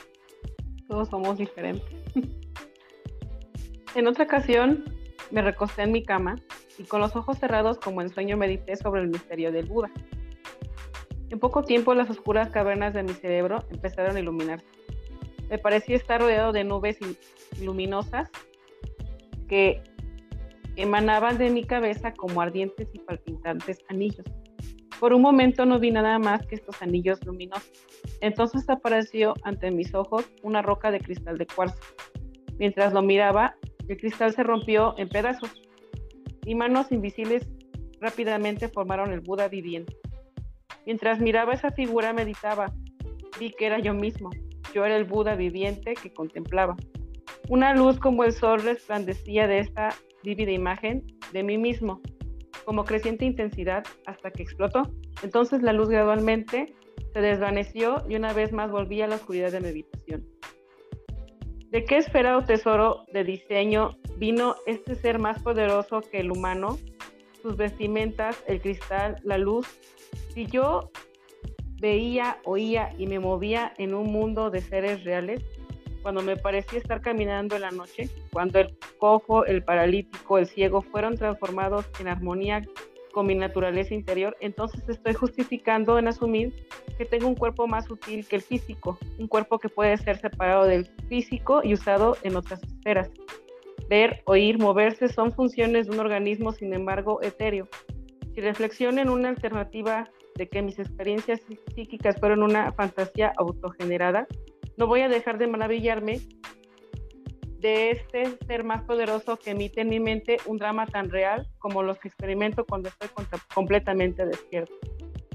todos 0.88 1.08
somos 1.08 1.38
diferentes. 1.38 1.86
En 3.94 4.06
otra 4.06 4.24
ocasión 4.24 4.84
me 5.30 5.42
recosté 5.42 5.82
en 5.82 5.92
mi 5.92 6.02
cama 6.02 6.36
y 6.78 6.84
con 6.84 7.00
los 7.00 7.16
ojos 7.16 7.38
cerrados 7.38 7.78
como 7.78 8.02
en 8.02 8.10
sueño 8.10 8.36
medité 8.36 8.76
sobre 8.76 9.02
el 9.02 9.08
misterio 9.08 9.52
del 9.52 9.66
Buda. 9.66 9.90
En 11.30 11.38
poco 11.38 11.62
tiempo 11.62 11.94
las 11.94 12.08
oscuras 12.08 12.50
cavernas 12.50 12.94
de 12.94 13.02
mi 13.02 13.12
cerebro 13.12 13.64
empezaron 13.70 14.16
a 14.16 14.20
iluminarse. 14.20 14.66
Me 15.50 15.58
parecía 15.58 15.96
estar 15.96 16.20
rodeado 16.20 16.52
de 16.52 16.64
nubes 16.64 16.98
luminosas 17.60 18.30
que 19.48 19.82
emanaban 20.76 21.38
de 21.38 21.50
mi 21.50 21.64
cabeza 21.64 22.12
como 22.12 22.40
ardientes 22.40 22.88
y 22.92 22.98
palpitantes 23.00 23.78
anillos. 23.88 24.24
Por 25.00 25.12
un 25.12 25.22
momento 25.22 25.64
no 25.64 25.78
vi 25.78 25.90
nada 25.90 26.18
más 26.18 26.46
que 26.46 26.56
estos 26.56 26.82
anillos 26.82 27.24
luminosos. 27.24 27.70
Entonces 28.20 28.68
apareció 28.68 29.34
ante 29.42 29.70
mis 29.70 29.94
ojos 29.94 30.28
una 30.42 30.62
roca 30.62 30.90
de 30.90 31.00
cristal 31.00 31.38
de 31.38 31.46
cuarzo. 31.46 31.78
Mientras 32.58 32.92
lo 32.92 33.02
miraba, 33.02 33.54
el 33.88 33.96
cristal 33.96 34.32
se 34.32 34.42
rompió 34.42 34.94
en 34.98 35.08
pedazos 35.08 35.50
y 36.44 36.54
manos 36.54 36.90
invisibles 36.90 37.48
rápidamente 38.00 38.68
formaron 38.68 39.12
el 39.12 39.20
Buda 39.20 39.48
viviente. 39.48 39.96
Mientras 40.86 41.20
miraba 41.20 41.52
esa 41.52 41.70
figura 41.70 42.12
meditaba, 42.12 42.72
vi 43.38 43.50
que 43.50 43.66
era 43.66 43.78
yo 43.78 43.94
mismo, 43.94 44.30
yo 44.74 44.84
era 44.84 44.96
el 44.96 45.04
Buda 45.04 45.34
viviente 45.34 45.94
que 45.94 46.12
contemplaba. 46.12 46.76
Una 47.48 47.74
luz 47.74 47.98
como 47.98 48.24
el 48.24 48.32
sol 48.32 48.62
resplandecía 48.62 49.46
de 49.46 49.60
esta 49.60 49.94
vívida 50.22 50.50
imagen 50.50 51.04
de 51.32 51.42
mí 51.42 51.58
mismo, 51.58 52.00
como 52.68 52.84
creciente 52.84 53.24
intensidad 53.24 53.82
hasta 54.04 54.30
que 54.30 54.42
explotó. 54.42 54.92
Entonces 55.22 55.62
la 55.62 55.72
luz 55.72 55.88
gradualmente 55.88 56.74
se 57.14 57.20
desvaneció 57.22 58.04
y 58.06 58.14
una 58.14 58.34
vez 58.34 58.52
más 58.52 58.70
volví 58.70 59.00
a 59.00 59.06
la 59.06 59.16
oscuridad 59.16 59.50
de 59.52 59.60
mi 59.60 59.68
habitación. 59.68 60.26
¿De 61.70 61.86
qué 61.86 61.96
esfera 61.96 62.36
o 62.36 62.44
tesoro 62.44 63.06
de 63.10 63.24
diseño 63.24 63.96
vino 64.18 64.54
este 64.66 64.96
ser 64.96 65.18
más 65.18 65.42
poderoso 65.42 66.02
que 66.02 66.20
el 66.20 66.30
humano? 66.30 66.76
Sus 67.40 67.56
vestimentas, 67.56 68.44
el 68.46 68.60
cristal, 68.60 69.16
la 69.24 69.38
luz. 69.38 69.66
Si 70.34 70.44
yo 70.44 70.90
veía, 71.80 72.36
oía 72.44 72.90
y 72.98 73.06
me 73.06 73.18
movía 73.18 73.72
en 73.78 73.94
un 73.94 74.12
mundo 74.12 74.50
de 74.50 74.60
seres 74.60 75.04
reales, 75.04 75.42
cuando 76.08 76.22
me 76.22 76.38
parecía 76.38 76.78
estar 76.78 77.02
caminando 77.02 77.54
en 77.54 77.60
la 77.60 77.70
noche, 77.70 78.08
cuando 78.32 78.58
el 78.60 78.74
cojo, 78.96 79.44
el 79.44 79.62
paralítico, 79.62 80.38
el 80.38 80.46
ciego 80.46 80.80
fueron 80.80 81.18
transformados 81.18 81.84
en 82.00 82.08
armonía 82.08 82.62
con 83.12 83.26
mi 83.26 83.34
naturaleza 83.34 83.92
interior, 83.92 84.34
entonces 84.40 84.88
estoy 84.88 85.12
justificando 85.12 85.98
en 85.98 86.08
asumir 86.08 86.66
que 86.96 87.04
tengo 87.04 87.28
un 87.28 87.34
cuerpo 87.34 87.66
más 87.66 87.84
sutil 87.84 88.26
que 88.26 88.36
el 88.36 88.42
físico, 88.42 88.98
un 89.18 89.26
cuerpo 89.28 89.58
que 89.58 89.68
puede 89.68 89.98
ser 89.98 90.18
separado 90.18 90.64
del 90.64 90.86
físico 91.10 91.60
y 91.62 91.74
usado 91.74 92.16
en 92.22 92.36
otras 92.36 92.62
esferas. 92.62 93.10
Ver, 93.90 94.22
oír, 94.24 94.58
moverse 94.58 95.08
son 95.08 95.32
funciones 95.32 95.88
de 95.88 95.92
un 95.92 96.00
organismo, 96.00 96.52
sin 96.52 96.72
embargo, 96.72 97.20
etéreo. 97.20 97.68
Si 98.34 98.40
reflexiono 98.40 99.02
en 99.02 99.10
una 99.10 99.28
alternativa 99.28 100.08
de 100.36 100.48
que 100.48 100.62
mis 100.62 100.78
experiencias 100.78 101.42
psíquicas 101.74 102.16
fueron 102.18 102.42
una 102.42 102.72
fantasía 102.72 103.34
autogenerada, 103.36 104.26
no 104.78 104.86
voy 104.86 105.00
a 105.00 105.08
dejar 105.08 105.38
de 105.38 105.48
maravillarme 105.48 106.20
de 107.58 107.90
este 107.90 108.38
ser 108.46 108.62
más 108.62 108.84
poderoso 108.84 109.36
que 109.36 109.50
emite 109.50 109.80
en 109.80 109.88
mi 109.88 109.98
mente 109.98 110.36
un 110.46 110.58
drama 110.58 110.86
tan 110.86 111.10
real 111.10 111.48
como 111.58 111.82
los 111.82 111.98
que 111.98 112.06
experimento 112.06 112.64
cuando 112.64 112.88
estoy 112.88 113.08
completamente 113.52 114.24
despierto. 114.24 114.72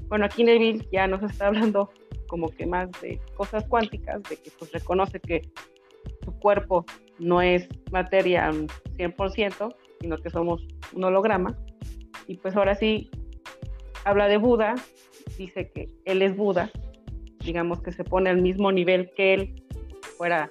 Bueno, 0.08 0.24
aquí 0.24 0.44
Neville 0.44 0.88
ya 0.90 1.06
nos 1.06 1.22
está 1.22 1.48
hablando 1.48 1.90
como 2.26 2.48
que 2.48 2.64
más 2.64 2.90
de 3.02 3.20
cosas 3.36 3.64
cuánticas, 3.68 4.22
de 4.22 4.36
que 4.38 4.50
pues 4.58 4.72
reconoce 4.72 5.20
que 5.20 5.42
su 6.24 6.32
cuerpo 6.38 6.86
no 7.18 7.42
es 7.42 7.68
materia 7.92 8.50
100%, 8.50 9.76
sino 10.00 10.16
que 10.16 10.30
somos 10.30 10.66
un 10.94 11.04
holograma. 11.04 11.54
Y 12.26 12.38
pues 12.38 12.56
ahora 12.56 12.74
sí 12.74 13.10
habla 14.06 14.26
de 14.28 14.38
Buda, 14.38 14.74
dice 15.36 15.70
que 15.70 15.90
él 16.06 16.22
es 16.22 16.34
Buda, 16.34 16.70
digamos 17.44 17.82
que 17.82 17.92
se 17.92 18.04
pone 18.04 18.30
al 18.30 18.40
mismo 18.40 18.72
nivel 18.72 19.10
que 19.14 19.34
él, 19.34 19.62
fuera 20.16 20.50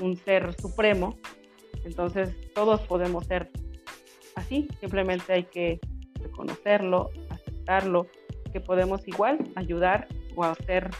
un 0.00 0.16
ser 0.16 0.54
supremo. 0.60 1.16
Entonces 1.84 2.34
todos 2.54 2.80
podemos 2.82 3.26
ser 3.26 3.50
así, 4.34 4.68
simplemente 4.80 5.32
hay 5.32 5.44
que 5.44 5.80
reconocerlo, 6.20 7.10
aceptarlo, 7.30 8.06
que 8.52 8.60
podemos 8.60 9.06
igual 9.06 9.38
ayudar 9.56 10.08
o 10.34 10.44
hacer 10.44 10.90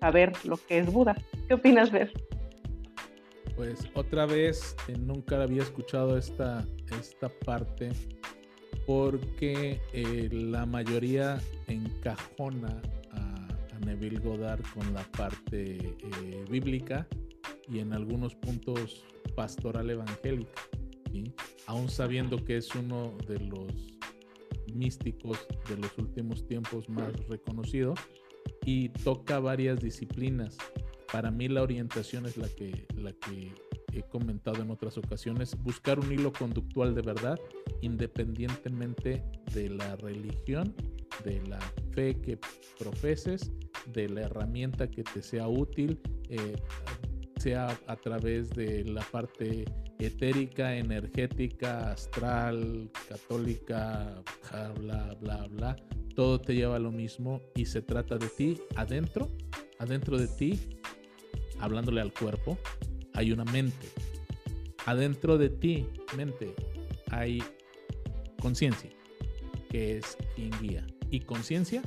saber 0.00 0.32
lo 0.44 0.56
que 0.56 0.78
es 0.78 0.92
Buda. 0.92 1.16
¿Qué 1.46 1.54
opinas, 1.54 1.90
Ver? 1.90 2.12
Pues 3.56 3.88
otra 3.94 4.26
vez 4.26 4.74
eh, 4.88 4.94
nunca 4.98 5.40
había 5.42 5.62
escuchado 5.62 6.16
esta, 6.16 6.66
esta 6.98 7.28
parte 7.44 7.90
porque 8.86 9.80
eh, 9.92 10.28
la 10.32 10.66
mayoría 10.66 11.38
encajona 11.68 12.80
Neville 13.84 14.20
Goddard 14.20 14.62
con 14.74 14.92
la 14.94 15.02
parte 15.12 15.76
eh, 15.76 16.44
bíblica 16.50 17.06
y 17.68 17.78
en 17.78 17.92
algunos 17.92 18.34
puntos 18.34 19.04
pastoral 19.34 19.90
evangélica, 19.90 20.60
aún 21.66 21.88
sabiendo 21.88 22.44
que 22.44 22.56
es 22.56 22.74
uno 22.74 23.16
de 23.28 23.38
los 23.40 23.72
místicos 24.74 25.38
de 25.68 25.76
los 25.76 25.96
últimos 25.98 26.46
tiempos 26.46 26.88
más 26.88 27.12
reconocidos, 27.28 27.98
y 28.64 28.88
toca 28.90 29.38
varias 29.40 29.80
disciplinas. 29.80 30.56
Para 31.10 31.30
mí 31.30 31.48
la 31.48 31.62
orientación 31.62 32.26
es 32.26 32.36
la 32.36 32.48
que, 32.48 32.86
la 32.96 33.12
que 33.12 33.52
he 33.92 34.02
comentado 34.02 34.62
en 34.62 34.70
otras 34.70 34.96
ocasiones, 34.96 35.56
buscar 35.62 36.00
un 36.00 36.10
hilo 36.10 36.32
conductual 36.32 36.94
de 36.94 37.02
verdad, 37.02 37.38
independientemente 37.82 39.22
de 39.52 39.68
la 39.68 39.96
religión, 39.96 40.74
de 41.24 41.42
la 41.46 41.60
fe 41.92 42.18
que 42.20 42.38
profeses, 42.78 43.52
de 43.86 44.08
la 44.08 44.22
herramienta 44.22 44.88
que 44.88 45.02
te 45.02 45.22
sea 45.22 45.48
útil, 45.48 46.00
eh, 46.28 46.56
sea 47.38 47.78
a 47.86 47.96
través 47.96 48.50
de 48.50 48.84
la 48.84 49.02
parte 49.02 49.64
etérica, 49.98 50.76
energética, 50.76 51.92
astral, 51.92 52.90
católica, 53.08 54.22
bla, 54.78 55.16
bla, 55.20 55.46
bla, 55.48 55.76
todo 56.14 56.40
te 56.40 56.54
lleva 56.54 56.76
a 56.76 56.80
lo 56.80 56.92
mismo 56.92 57.40
y 57.54 57.66
se 57.66 57.82
trata 57.82 58.18
de 58.18 58.28
ti 58.28 58.60
adentro, 58.76 59.28
adentro 59.78 60.18
de 60.18 60.28
ti, 60.28 60.78
hablándole 61.58 62.00
al 62.00 62.12
cuerpo, 62.12 62.58
hay 63.14 63.32
una 63.32 63.44
mente. 63.44 63.88
Adentro 64.86 65.38
de 65.38 65.48
ti, 65.48 65.86
mente, 66.16 66.54
hay 67.10 67.42
conciencia, 68.40 68.90
que 69.70 69.98
es 69.98 70.16
quien 70.34 70.50
guía. 70.60 70.86
Y 71.10 71.20
conciencia 71.20 71.82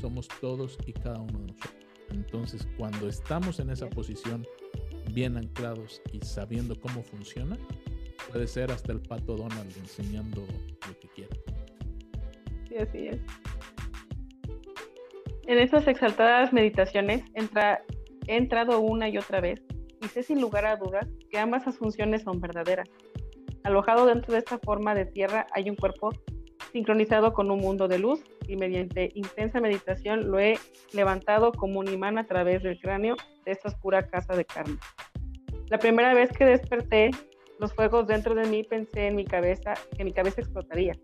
somos 0.00 0.28
todos 0.40 0.78
y 0.86 0.92
cada 0.92 1.20
uno 1.20 1.38
de 1.40 1.46
nosotros. 1.46 1.86
Entonces, 2.10 2.68
cuando 2.76 3.08
estamos 3.08 3.58
en 3.60 3.70
esa 3.70 3.88
posición, 3.88 4.46
bien 5.12 5.36
anclados 5.36 6.02
y 6.12 6.20
sabiendo 6.20 6.78
cómo 6.78 7.02
funciona, 7.02 7.56
puede 8.30 8.46
ser 8.46 8.70
hasta 8.70 8.92
el 8.92 9.00
pato 9.00 9.36
Donald 9.36 9.76
enseñando 9.76 10.42
lo 10.86 10.98
que 11.00 11.08
quiera. 11.08 11.36
Sí, 12.68 12.76
así 12.76 13.06
es. 13.08 13.20
En 15.46 15.58
estas 15.58 15.86
exaltadas 15.86 16.52
meditaciones 16.52 17.22
entra, 17.34 17.82
he 18.26 18.36
entrado 18.36 18.80
una 18.80 19.08
y 19.08 19.16
otra 19.16 19.40
vez 19.40 19.62
y 20.02 20.08
sé 20.08 20.22
sin 20.22 20.40
lugar 20.40 20.66
a 20.66 20.76
dudas 20.76 21.06
que 21.30 21.38
ambas 21.38 21.66
asunciones 21.66 22.22
son 22.22 22.40
verdaderas. 22.40 22.88
Alojado 23.62 24.06
dentro 24.06 24.32
de 24.32 24.40
esta 24.40 24.58
forma 24.58 24.94
de 24.94 25.06
tierra 25.06 25.46
hay 25.52 25.70
un 25.70 25.76
cuerpo 25.76 26.10
sincronizado 26.72 27.32
con 27.32 27.50
un 27.50 27.60
mundo 27.60 27.88
de 27.88 27.98
luz 27.98 28.22
y 28.46 28.56
mediante 28.56 29.10
intensa 29.14 29.60
meditación 29.60 30.30
lo 30.30 30.38
he 30.38 30.58
levantado 30.92 31.52
como 31.52 31.80
un 31.80 31.88
imán 31.88 32.18
a 32.18 32.26
través 32.26 32.62
del 32.62 32.78
cráneo 32.80 33.16
de 33.44 33.52
esta 33.52 33.68
oscura 33.68 34.06
casa 34.06 34.34
de 34.34 34.44
carne. 34.44 34.76
La 35.68 35.78
primera 35.78 36.14
vez 36.14 36.30
que 36.32 36.44
desperté 36.44 37.10
los 37.58 37.72
fuegos 37.72 38.06
dentro 38.06 38.34
de 38.34 38.46
mí 38.46 38.62
pensé 38.62 39.08
en 39.08 39.16
mi 39.16 39.24
cabeza 39.24 39.74
que 39.96 40.04
mi 40.04 40.12
cabeza 40.12 40.40
explotaría. 40.40 40.94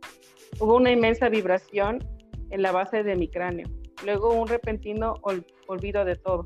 Hubo 0.60 0.76
una 0.76 0.90
inmensa 0.90 1.28
vibración 1.28 1.98
en 2.50 2.62
la 2.62 2.72
base 2.72 3.02
de 3.02 3.16
mi 3.16 3.28
cráneo, 3.28 3.66
luego 4.04 4.32
un 4.34 4.46
repentino 4.46 5.14
olvido 5.66 6.04
de 6.04 6.16
todo. 6.16 6.44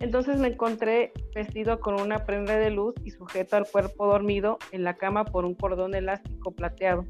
Entonces 0.00 0.38
me 0.38 0.48
encontré 0.48 1.12
vestido 1.34 1.80
con 1.80 2.00
una 2.00 2.24
prenda 2.24 2.56
de 2.56 2.70
luz 2.70 2.94
y 3.04 3.10
sujeto 3.10 3.56
al 3.56 3.66
cuerpo 3.66 4.06
dormido 4.06 4.58
en 4.72 4.84
la 4.84 4.96
cama 4.96 5.24
por 5.24 5.44
un 5.44 5.54
cordón 5.54 5.94
elástico 5.94 6.52
plateado. 6.52 7.04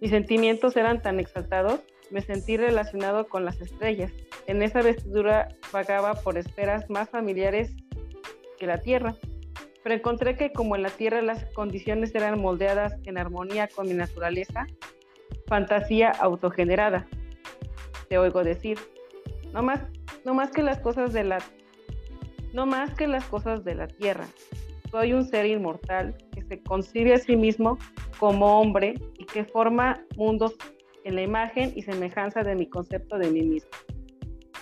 Mis 0.00 0.10
sentimientos 0.10 0.76
eran 0.76 1.02
tan 1.02 1.18
exaltados, 1.18 1.80
me 2.10 2.20
sentí 2.20 2.56
relacionado 2.56 3.28
con 3.28 3.44
las 3.44 3.60
estrellas. 3.60 4.12
En 4.46 4.62
esa 4.62 4.80
vestidura 4.80 5.48
vagaba 5.72 6.14
por 6.14 6.38
esferas 6.38 6.88
más 6.88 7.10
familiares 7.10 7.74
que 8.58 8.66
la 8.66 8.80
Tierra, 8.80 9.14
pero 9.82 9.94
encontré 9.94 10.36
que 10.36 10.52
como 10.52 10.76
en 10.76 10.82
la 10.82 10.90
Tierra 10.90 11.22
las 11.22 11.44
condiciones 11.52 12.14
eran 12.14 12.40
moldeadas 12.40 12.94
en 13.04 13.18
armonía 13.18 13.68
con 13.68 13.88
mi 13.88 13.94
naturaleza, 13.94 14.66
fantasía 15.46 16.10
autogenerada. 16.10 17.06
Te 18.08 18.18
oigo 18.18 18.44
decir, 18.44 18.78
no 19.52 19.62
más, 19.62 19.80
no 20.24 20.34
más 20.34 20.50
que 20.50 20.62
las 20.62 20.78
cosas 20.78 21.12
de 21.12 21.24
la 21.24 21.38
no 22.52 22.66
más 22.66 22.94
que 22.94 23.06
las 23.06 23.24
cosas 23.24 23.64
de 23.64 23.74
la 23.74 23.88
tierra. 23.88 24.26
Soy 24.90 25.12
un 25.12 25.24
ser 25.24 25.46
inmortal 25.46 26.16
que 26.32 26.42
se 26.42 26.62
concibe 26.62 27.12
a 27.12 27.18
sí 27.18 27.36
mismo 27.36 27.78
como 28.18 28.60
hombre 28.60 28.94
y 29.18 29.24
que 29.26 29.44
forma 29.44 30.02
mundos 30.16 30.54
en 31.04 31.14
la 31.14 31.22
imagen 31.22 31.72
y 31.76 31.82
semejanza 31.82 32.42
de 32.42 32.54
mi 32.54 32.66
concepto 32.66 33.18
de 33.18 33.30
mí 33.30 33.42
mismo. 33.42 33.70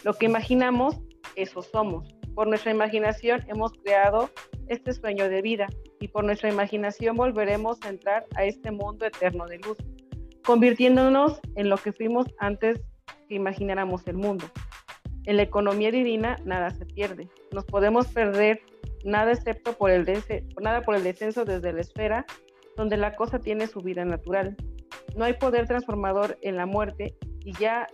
Lo 0.04 0.14
que 0.14 0.26
imaginamos, 0.26 0.96
eso 1.36 1.62
somos. 1.62 2.08
Por 2.34 2.48
nuestra 2.48 2.72
imaginación 2.72 3.44
hemos 3.48 3.72
creado 3.84 4.30
este 4.68 4.92
sueño 4.92 5.28
de 5.28 5.42
vida 5.42 5.68
y 6.00 6.08
por 6.08 6.24
nuestra 6.24 6.50
imaginación 6.50 7.16
volveremos 7.16 7.78
a 7.82 7.88
entrar 7.88 8.26
a 8.36 8.44
este 8.44 8.70
mundo 8.70 9.06
eterno 9.06 9.46
de 9.46 9.58
luz, 9.58 9.78
convirtiéndonos 10.44 11.40
en 11.54 11.68
lo 11.68 11.76
que 11.76 11.92
fuimos 11.92 12.26
antes 12.38 12.80
que 13.28 13.34
imagináramos 13.34 14.06
el 14.06 14.16
mundo. 14.16 14.46
En 15.24 15.36
la 15.36 15.42
economía 15.42 15.90
divina 15.90 16.38
nada 16.44 16.70
se 16.70 16.86
pierde. 16.86 17.28
Nos 17.52 17.64
podemos 17.64 18.06
perder 18.08 18.60
nada 19.06 19.32
excepto 19.32 19.72
por 19.72 19.90
el, 19.90 20.04
nada 20.60 20.82
por 20.82 20.96
el 20.96 21.04
descenso 21.04 21.44
desde 21.44 21.72
la 21.72 21.80
esfera 21.80 22.26
donde 22.76 22.96
la 22.96 23.14
cosa 23.14 23.38
tiene 23.38 23.66
su 23.66 23.80
vida 23.80 24.04
natural. 24.04 24.56
No 25.16 25.24
hay 25.24 25.34
poder 25.34 25.66
transformador 25.66 26.36
en 26.42 26.56
la 26.56 26.66
muerte 26.66 27.16
y 27.40 27.52
ya, 27.52 27.86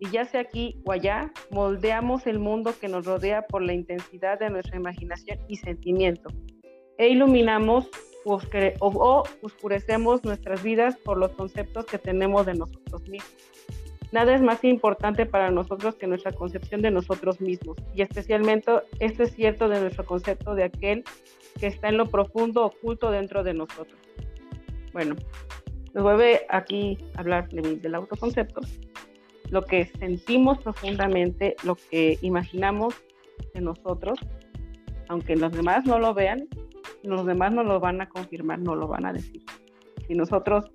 y 0.00 0.10
ya 0.10 0.24
sea 0.24 0.40
aquí 0.40 0.80
o 0.84 0.92
allá, 0.92 1.30
moldeamos 1.50 2.26
el 2.26 2.38
mundo 2.38 2.74
que 2.80 2.88
nos 2.88 3.06
rodea 3.06 3.42
por 3.42 3.62
la 3.62 3.72
intensidad 3.72 4.40
de 4.40 4.50
nuestra 4.50 4.76
imaginación 4.76 5.38
y 5.46 5.56
sentimiento. 5.56 6.30
E 6.98 7.08
iluminamos 7.08 7.88
o, 8.24 8.40
o 8.80 9.22
oscurecemos 9.42 10.24
nuestras 10.24 10.62
vidas 10.62 10.96
por 10.96 11.18
los 11.18 11.32
conceptos 11.32 11.84
que 11.86 11.98
tenemos 11.98 12.46
de 12.46 12.54
nosotros 12.54 13.02
mismos. 13.08 13.32
Nada 14.14 14.32
es 14.32 14.42
más 14.42 14.62
importante 14.62 15.26
para 15.26 15.50
nosotros 15.50 15.96
que 15.96 16.06
nuestra 16.06 16.30
concepción 16.30 16.80
de 16.82 16.92
nosotros 16.92 17.40
mismos, 17.40 17.76
y 17.96 18.02
especialmente 18.02 18.70
esto 19.00 19.24
es 19.24 19.34
cierto 19.34 19.68
de 19.68 19.80
nuestro 19.80 20.06
concepto 20.06 20.54
de 20.54 20.62
aquel 20.62 21.02
que 21.58 21.66
está 21.66 21.88
en 21.88 21.96
lo 21.96 22.06
profundo, 22.06 22.64
oculto 22.64 23.10
dentro 23.10 23.42
de 23.42 23.54
nosotros. 23.54 23.98
Bueno, 24.92 25.16
nos 25.94 26.04
vuelve 26.04 26.46
aquí 26.48 26.96
a 27.16 27.22
hablar 27.22 27.48
del 27.48 27.92
autoconcepto, 27.92 28.60
lo 29.50 29.62
que 29.62 29.86
sentimos 29.98 30.58
profundamente, 30.62 31.56
lo 31.64 31.74
que 31.74 32.16
imaginamos 32.22 32.94
en 33.54 33.64
nosotros, 33.64 34.16
aunque 35.08 35.34
los 35.34 35.50
demás 35.50 35.86
no 35.86 35.98
lo 35.98 36.14
vean, 36.14 36.46
los 37.02 37.26
demás 37.26 37.52
no 37.52 37.64
lo 37.64 37.80
van 37.80 38.00
a 38.00 38.08
confirmar, 38.08 38.60
no 38.60 38.76
lo 38.76 38.86
van 38.86 39.06
a 39.06 39.12
decir. 39.12 39.42
Si 40.06 40.14
nosotros 40.14 40.70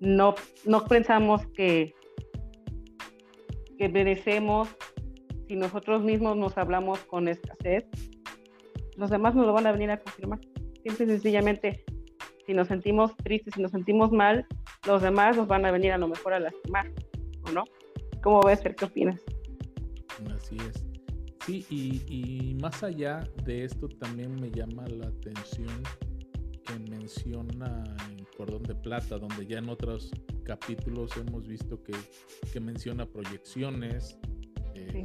no, 0.00 0.34
no 0.64 0.86
pensamos 0.86 1.46
que, 1.48 1.99
que 3.80 3.88
merecemos, 3.88 4.68
si 5.48 5.56
nosotros 5.56 6.02
mismos 6.02 6.36
nos 6.36 6.58
hablamos 6.58 6.98
con 7.04 7.28
escasez, 7.28 7.86
los 8.98 9.08
demás 9.08 9.34
nos 9.34 9.46
lo 9.46 9.54
van 9.54 9.66
a 9.66 9.72
venir 9.72 9.90
a 9.90 9.98
confirmar. 9.98 10.38
Simple 10.84 11.06
y 11.06 11.08
sencillamente, 11.08 11.82
si 12.46 12.52
nos 12.52 12.68
sentimos 12.68 13.16
tristes, 13.16 13.54
si 13.54 13.62
nos 13.62 13.70
sentimos 13.70 14.12
mal, 14.12 14.46
los 14.86 15.00
demás 15.00 15.38
nos 15.38 15.48
van 15.48 15.64
a 15.64 15.70
venir 15.70 15.92
a 15.92 15.98
lo 15.98 16.08
mejor 16.08 16.34
a 16.34 16.40
lastimar, 16.40 16.92
¿o 17.48 17.52
no? 17.52 17.64
¿Cómo 18.22 18.42
ves, 18.42 18.60
¿Qué 18.60 18.84
opinas? 18.84 19.22
Así 20.36 20.58
es. 20.68 20.84
Sí, 21.46 21.64
y, 21.70 22.02
y 22.06 22.54
más 22.56 22.82
allá 22.82 23.26
de 23.44 23.64
esto 23.64 23.88
también 23.88 24.38
me 24.38 24.50
llama 24.50 24.86
la 24.88 25.06
atención 25.06 25.72
que 26.62 26.78
menciona 26.78 27.84
en 28.10 28.24
Cordón 28.36 28.62
de 28.62 28.74
Plata, 28.74 29.18
donde 29.18 29.46
ya 29.46 29.58
en 29.58 29.68
otros 29.68 30.10
capítulos 30.44 31.10
hemos 31.16 31.46
visto 31.46 31.82
que, 31.82 31.92
que 32.52 32.60
menciona 32.60 33.06
proyecciones, 33.06 34.18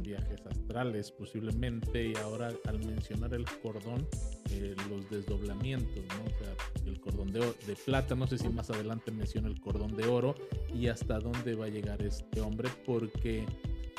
viajes 0.02 0.44
astrales 0.46 1.10
posiblemente 1.12 2.08
y 2.08 2.16
ahora 2.16 2.50
al 2.66 2.78
mencionar 2.86 3.34
el 3.34 3.44
cordón, 3.62 4.06
eh, 4.50 4.74
los 4.88 5.08
desdoblamientos, 5.10 6.04
¿no? 6.08 6.24
O 6.24 6.38
sea, 6.38 6.86
el 6.86 7.00
cordón 7.00 7.32
de, 7.32 7.40
de, 7.66 7.76
plata, 7.84 8.14
no 8.14 8.26
sé 8.26 8.38
si 8.38 8.48
más 8.48 8.70
adelante 8.70 9.10
menciona 9.10 9.48
el 9.48 9.60
cordón 9.60 9.96
de 9.96 10.06
oro 10.06 10.34
y 10.74 10.88
hasta 10.88 11.18
dónde 11.18 11.54
va 11.54 11.66
a 11.66 11.68
llegar 11.68 12.02
este 12.02 12.40
hombre 12.40 12.70
porque 12.84 13.44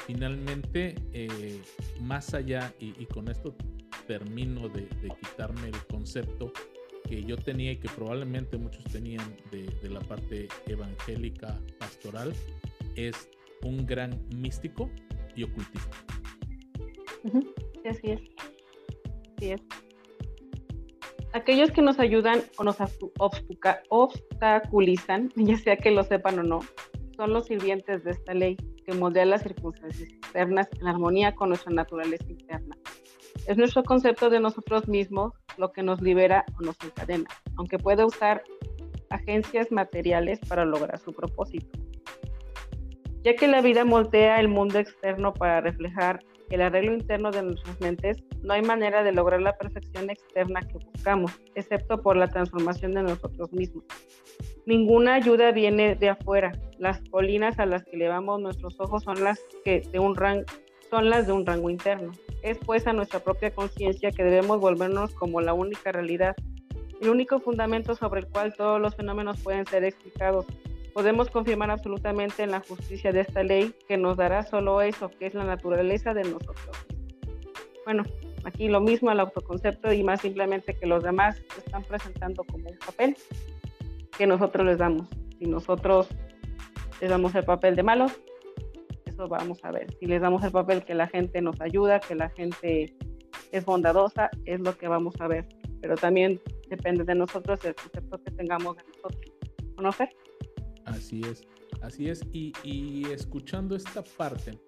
finalmente 0.07 0.95
eh, 1.11 1.61
más 1.99 2.33
allá 2.33 2.73
y, 2.79 3.05
con 3.07 3.27
esto 3.27 3.55
termino 4.07 4.69
de, 4.69 4.87
quitarme 5.21 5.67
el 5.67 5.85
concepto 5.87 6.53
que 7.07 7.23
yo 7.23 7.37
tenía 7.37 7.71
y 7.71 7.77
que 7.77 7.89
probablemente 7.89 8.57
muchos 8.57 8.83
tenían 8.85 9.35
de, 9.51 9.63
de 9.81 9.89
la 9.89 9.99
parte 10.01 10.47
evangélica 10.67 11.59
pastoral 11.79 12.33
es 12.95 13.29
un 13.63 13.85
gran 13.85 14.19
místico 14.35 14.89
y 15.35 15.43
ocultista. 15.43 15.97
Así 17.89 18.11
es. 18.11 18.21
Así 19.37 19.51
es. 19.51 19.61
Aquellos 21.33 21.71
que 21.71 21.81
nos 21.81 21.99
ayudan 21.99 22.41
o 22.57 22.63
nos 22.63 22.77
obstaculizan, 23.89 25.31
ya 25.35 25.57
sea 25.57 25.77
que 25.77 25.91
lo 25.91 26.03
sepan 26.03 26.39
o 26.39 26.43
no, 26.43 26.59
son 27.15 27.33
los 27.33 27.45
sirvientes 27.45 28.03
de 28.03 28.11
esta 28.11 28.33
ley 28.33 28.57
que 28.85 28.93
moldea 28.93 29.25
las 29.25 29.43
circunstancias 29.43 30.09
externas 30.09 30.67
en 30.79 30.87
armonía 30.87 31.35
con 31.35 31.49
nuestra 31.49 31.71
naturaleza 31.73 32.25
interna. 32.29 32.77
Es 33.47 33.57
nuestro 33.57 33.83
concepto 33.83 34.29
de 34.29 34.39
nosotros 34.39 34.87
mismos 34.87 35.33
lo 35.57 35.71
que 35.71 35.83
nos 35.83 36.01
libera 36.01 36.45
o 36.57 36.63
nos 36.63 36.75
encadena, 36.83 37.29
aunque 37.57 37.77
puede 37.77 38.05
usar 38.05 38.43
agencias 39.09 39.71
materiales 39.71 40.39
para 40.47 40.65
lograr 40.65 40.99
su 40.99 41.13
propósito. 41.13 41.79
ya 43.23 43.35
que 43.35 43.47
la 43.47 43.61
vida 43.61 43.83
moltea 43.83 44.39
el 44.39 44.47
mundo 44.47 44.79
externo 44.79 45.33
para 45.33 45.59
reflejar 45.59 46.19
el 46.49 46.61
arreglo 46.61 46.93
interno 46.93 47.29
de 47.31 47.43
nuestras 47.43 47.79
mentes, 47.81 48.23
no 48.41 48.53
hay 48.53 48.61
manera 48.61 49.03
de 49.03 49.11
lograr 49.11 49.41
la 49.41 49.57
perfección 49.57 50.09
externa 50.09 50.61
que 50.61 50.77
buscamos, 50.77 51.31
excepto 51.55 52.01
por 52.01 52.15
la 52.15 52.29
transformación 52.29 52.93
de 52.93 53.03
nosotros 53.03 53.51
mismos. 53.51 53.83
Ninguna 54.65 55.15
ayuda 55.15 55.51
viene 55.51 55.95
de 55.95 56.09
afuera. 56.09 56.53
Las 56.77 57.01
colinas 57.09 57.59
a 57.59 57.65
las 57.65 57.83
que 57.83 57.97
elevamos 57.97 58.39
nuestros 58.39 58.79
ojos 58.79 59.03
son 59.03 59.23
las 59.23 59.39
que 59.65 59.81
de 59.91 59.99
un 59.99 60.15
rango 60.15 60.45
son 60.89 61.09
las 61.09 61.27
de 61.27 61.33
un 61.33 61.45
rango 61.45 61.69
interno. 61.69 62.13
Es 62.47 62.57
pues 62.59 62.87
a 62.87 62.93
nuestra 62.93 63.19
propia 63.19 63.53
conciencia 63.53 64.09
que 64.11 64.23
debemos 64.23 64.61
volvernos 64.61 65.13
como 65.13 65.41
la 65.41 65.51
única 65.51 65.91
realidad, 65.91 66.33
el 67.01 67.09
único 67.09 67.41
fundamento 67.41 67.93
sobre 67.93 68.21
el 68.21 68.27
cual 68.27 68.55
todos 68.55 68.79
los 68.79 68.95
fenómenos 68.95 69.41
pueden 69.41 69.65
ser 69.65 69.83
explicados. 69.83 70.45
Podemos 70.93 71.29
confirmar 71.29 71.71
absolutamente 71.71 72.43
en 72.43 72.51
la 72.51 72.61
justicia 72.61 73.11
de 73.11 73.19
esta 73.19 73.43
ley 73.43 73.75
que 73.89 73.97
nos 73.97 74.15
dará 74.15 74.43
solo 74.43 74.81
eso, 74.81 75.09
que 75.09 75.25
es 75.25 75.33
la 75.33 75.43
naturaleza 75.43 76.13
de 76.13 76.23
nosotros. 76.23 76.69
Bueno, 77.83 78.03
aquí 78.45 78.69
lo 78.69 78.79
mismo 78.79 79.09
al 79.09 79.19
autoconcepto 79.19 79.91
y 79.91 80.01
más 80.01 80.21
simplemente 80.21 80.73
que 80.73 80.87
los 80.87 81.03
demás 81.03 81.41
están 81.57 81.83
presentando 81.83 82.45
como 82.45 82.69
un 82.69 82.77
papel 82.77 83.17
que 84.17 84.25
nosotros 84.25 84.65
les 84.65 84.77
damos. 84.77 85.09
Si 85.37 85.47
nosotros 85.47 86.07
les 87.01 87.09
damos 87.09 87.35
el 87.35 87.43
papel 87.43 87.75
de 87.75 87.83
malos, 87.83 88.17
eso 89.17 89.27
vamos 89.27 89.59
a 89.63 89.71
ver. 89.71 89.87
Si 89.99 90.05
les 90.05 90.21
damos 90.21 90.43
el 90.43 90.51
papel 90.51 90.85
que 90.85 90.93
la 90.93 91.07
gente 91.07 91.41
nos 91.41 91.59
ayuda, 91.59 91.99
que 91.99 92.13
la 92.13 92.29
gente 92.29 92.95
es 93.51 93.65
bondadosa, 93.65 94.29
es 94.45 94.59
lo 94.59 94.77
que 94.77 94.87
vamos 94.87 95.15
a 95.19 95.27
ver. 95.27 95.47
Pero 95.81 95.95
también 95.95 96.39
depende 96.69 97.03
de 97.03 97.15
nosotros 97.15 97.63
el 97.65 97.73
concepto 97.73 98.21
que 98.23 98.31
tengamos 98.31 98.77
de 98.77 98.83
nosotros. 98.83 99.33
¿Conocer? 99.75 100.09
Así 100.85 101.21
es, 101.21 101.43
así 101.81 102.09
es. 102.09 102.21
Y, 102.31 102.53
y 102.63 103.05
escuchando 103.11 103.75
esta 103.75 104.03
parte, 104.03 104.59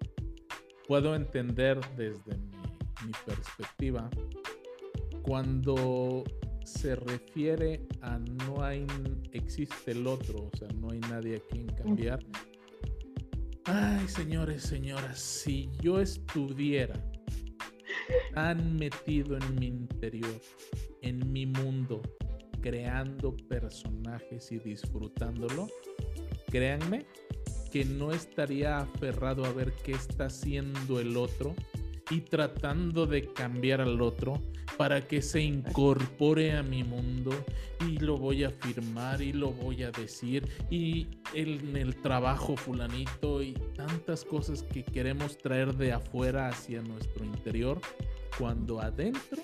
puedo 0.88 1.14
entender 1.14 1.78
desde 1.96 2.36
mi, 2.36 3.06
mi 3.06 3.12
perspectiva 3.24 4.10
cuando 5.22 6.24
se 6.64 6.96
refiere 6.96 7.86
a 8.02 8.18
no 8.18 8.62
hay, 8.62 8.86
existe 9.32 9.92
el 9.92 10.06
otro, 10.06 10.50
o 10.52 10.56
sea, 10.56 10.68
no 10.76 10.90
hay 10.90 11.00
nadie 11.00 11.36
a 11.36 11.40
quien 11.40 11.66
cambiar. 11.68 12.20
Ay, 13.72 14.08
señores, 14.08 14.64
señoras, 14.64 15.20
si 15.20 15.70
yo 15.80 16.00
estuviera 16.00 17.00
tan 18.34 18.74
metido 18.74 19.36
en 19.36 19.60
mi 19.60 19.66
interior, 19.68 20.40
en 21.02 21.32
mi 21.32 21.46
mundo, 21.46 22.02
creando 22.60 23.36
personajes 23.48 24.50
y 24.50 24.58
disfrutándolo, 24.58 25.68
créanme 26.50 27.06
que 27.70 27.84
no 27.84 28.10
estaría 28.10 28.78
aferrado 28.78 29.44
a 29.44 29.52
ver 29.52 29.72
qué 29.84 29.92
está 29.92 30.24
haciendo 30.24 30.98
el 30.98 31.16
otro 31.16 31.54
y 32.10 32.22
tratando 32.22 33.06
de 33.06 33.32
cambiar 33.32 33.80
al 33.80 34.00
otro 34.02 34.42
para 34.76 35.06
que 35.06 35.22
se 35.22 35.40
incorpore 35.40 36.52
a 36.52 36.62
mi 36.62 36.84
mundo 36.84 37.32
y 37.86 37.98
lo 37.98 38.16
voy 38.16 38.44
a 38.44 38.50
firmar 38.50 39.22
y 39.22 39.32
lo 39.32 39.52
voy 39.52 39.82
a 39.82 39.90
decir 39.90 40.48
y 40.70 41.06
en 41.34 41.76
el 41.76 41.96
trabajo 41.96 42.56
fulanito 42.56 43.42
y 43.42 43.54
tantas 43.76 44.24
cosas 44.24 44.62
que 44.62 44.82
queremos 44.82 45.38
traer 45.38 45.74
de 45.76 45.92
afuera 45.92 46.48
hacia 46.48 46.82
nuestro 46.82 47.24
interior 47.24 47.80
cuando 48.38 48.80
adentro 48.80 49.42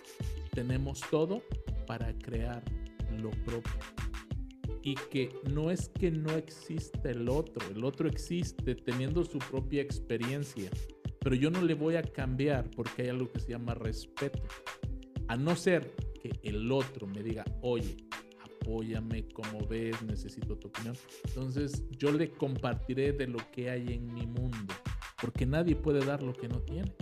tenemos 0.53 1.01
todo 1.11 1.43
para 1.87 2.13
crear 2.19 2.63
lo 3.21 3.31
propio. 3.45 3.73
Y 4.83 4.95
que 5.11 5.29
no 5.51 5.71
es 5.71 5.89
que 5.89 6.11
no 6.11 6.31
exista 6.37 7.11
el 7.11 7.29
otro, 7.29 7.69
el 7.71 7.85
otro 7.85 8.09
existe 8.09 8.75
teniendo 8.75 9.25
su 9.25 9.39
propia 9.39 9.83
experiencia, 9.83 10.71
pero 11.27 11.35
yo 11.35 11.51
no 11.51 11.61
le 11.61 11.75
voy 11.75 11.97
a 11.97 12.05
cambiar 12.05 12.71
porque 12.71 13.03
hay 13.03 13.09
algo 13.09 13.33
que 13.33 13.41
se 13.41 13.51
llama 13.51 13.75
respeto. 13.75 14.41
A 15.27 15.37
no 15.37 15.57
ser 15.57 15.93
que 16.23 16.31
el 16.45 16.71
otro 16.71 17.09
me 17.09 17.21
diga, 17.21 17.45
oye, 17.63 17.97
apóyame, 18.45 19.27
como 19.31 19.67
ves, 19.67 20.01
necesito 20.03 20.57
tu 20.57 20.69
opinión. 20.69 20.95
Entonces 21.27 21.83
yo 21.99 22.13
le 22.13 22.31
compartiré 22.31 23.11
de 23.11 23.27
lo 23.27 23.39
que 23.51 23.71
hay 23.71 23.95
en 23.95 24.15
mi 24.15 24.25
mundo, 24.25 24.73
porque 25.21 25.47
nadie 25.47 25.75
puede 25.75 26.07
dar 26.07 26.23
lo 26.23 26.33
que 26.33 26.47
no 26.47 26.61
tiene. 26.61 26.95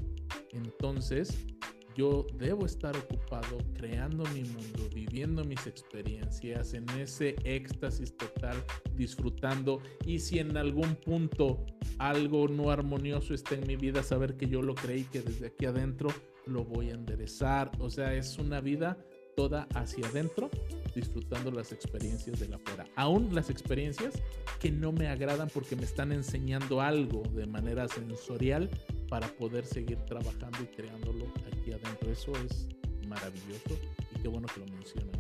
Entonces 0.53 1.47
yo 1.95 2.27
debo 2.35 2.67
estar 2.67 2.97
ocupado 2.97 3.59
creando 3.75 4.25
mi 4.35 4.43
mundo, 4.43 4.89
viviendo 4.95 5.45
mis 5.45 5.67
experiencias, 5.67 6.75
en 6.75 6.89
ese 6.91 7.37
éxtasis 7.45 8.17
total, 8.17 8.57
disfrutando. 8.97 9.81
Y 10.07 10.19
si 10.19 10.39
en 10.39 10.57
algún 10.57 10.95
punto 10.97 11.65
algo 11.99 12.49
no 12.49 12.71
armonioso 12.71 13.35
está 13.35 13.55
en 13.55 13.67
mi 13.67 13.77
vida, 13.77 14.03
saber 14.03 14.37
que 14.37 14.49
yo 14.49 14.63
lo 14.63 14.75
creí, 14.75 15.05
que 15.05 15.21
desde 15.21 15.47
aquí 15.47 15.67
adentro 15.67 16.11
lo 16.47 16.65
voy 16.65 16.91
a 16.91 16.95
enderezar. 16.95 17.71
O 17.79 17.91
sea, 17.91 18.15
es 18.15 18.39
una 18.39 18.61
vida 18.61 18.99
toda 19.37 19.67
hacia 19.75 20.07
adentro, 20.07 20.51
disfrutando 20.95 21.51
las 21.51 21.73
experiencias 21.73 22.41
de 22.41 22.49
la 22.49 22.59
fuera. 22.59 22.85
Aún 22.97 23.35
las 23.35 23.51
experiencias 23.51 24.23
que 24.61 24.71
no 24.71 24.93
me 24.93 25.09
agradan 25.09 25.49
porque 25.53 25.77
me 25.77 25.85
están 25.85 26.13
enseñando 26.13 26.81
algo 26.81 27.23
de 27.33 27.47
manera 27.47 27.89
sensorial 27.89 28.71
para 29.09 29.27
poder 29.29 29.65
seguir 29.67 29.99
trabajando 30.07 30.59
y 30.63 30.67
creándolo 30.67 31.27
aquí 31.47 31.73
adentro. 31.73 32.11
Eso 32.11 32.33
es 32.47 32.69
maravilloso 33.07 33.79
y 34.15 34.21
qué 34.21 34.29
bueno 34.29 34.47
que 34.53 34.61
lo 34.61 34.67
mencionan. 34.67 35.15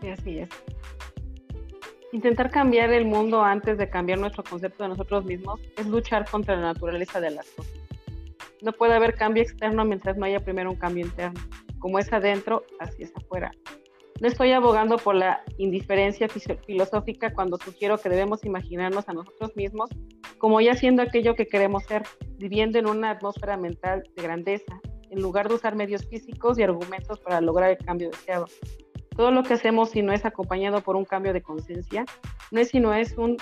Sí, 0.00 0.08
así 0.08 0.38
es. 0.38 0.48
Intentar 2.12 2.50
cambiar 2.50 2.92
el 2.92 3.06
mundo 3.06 3.42
antes 3.42 3.76
de 3.76 3.90
cambiar 3.90 4.20
nuestro 4.20 4.44
concepto 4.44 4.84
de 4.84 4.90
nosotros 4.90 5.24
mismos 5.24 5.60
es 5.76 5.86
luchar 5.86 6.28
contra 6.30 6.54
la 6.54 6.62
naturaleza 6.72 7.20
de 7.20 7.30
las 7.30 7.46
cosas. 7.48 7.72
No 8.62 8.72
puede 8.72 8.94
haber 8.94 9.14
cambio 9.14 9.42
externo 9.42 9.84
mientras 9.84 10.16
no 10.16 10.24
haya 10.24 10.38
primero 10.38 10.70
un 10.70 10.76
cambio 10.76 11.04
interno. 11.04 11.40
Como 11.84 11.98
es 11.98 12.10
adentro, 12.14 12.64
así 12.80 13.02
es 13.02 13.12
afuera. 13.14 13.52
No 14.18 14.26
estoy 14.26 14.52
abogando 14.52 14.96
por 14.96 15.16
la 15.16 15.44
indiferencia 15.58 16.28
filosófica 16.30 17.34
cuando 17.34 17.58
sugiero 17.58 17.98
que 17.98 18.08
debemos 18.08 18.42
imaginarnos 18.46 19.06
a 19.06 19.12
nosotros 19.12 19.54
mismos 19.54 19.90
como 20.38 20.62
ya 20.62 20.74
siendo 20.76 21.02
aquello 21.02 21.34
que 21.34 21.46
queremos 21.46 21.84
ser, 21.84 22.04
viviendo 22.38 22.78
en 22.78 22.88
una 22.88 23.10
atmósfera 23.10 23.58
mental 23.58 24.02
de 24.16 24.22
grandeza, 24.22 24.80
en 25.10 25.20
lugar 25.20 25.50
de 25.50 25.56
usar 25.56 25.76
medios 25.76 26.06
físicos 26.06 26.58
y 26.58 26.62
argumentos 26.62 27.20
para 27.20 27.42
lograr 27.42 27.72
el 27.72 27.76
cambio 27.76 28.08
deseado. 28.08 28.46
Todo 29.14 29.30
lo 29.30 29.42
que 29.42 29.52
hacemos 29.52 29.90
si 29.90 30.00
no 30.00 30.14
es 30.14 30.24
acompañado 30.24 30.80
por 30.80 30.96
un 30.96 31.04
cambio 31.04 31.34
de 31.34 31.42
conciencia, 31.42 32.06
no 32.50 32.60
es 32.60 32.68
sino 32.68 32.94
es 32.94 33.18
un 33.18 33.36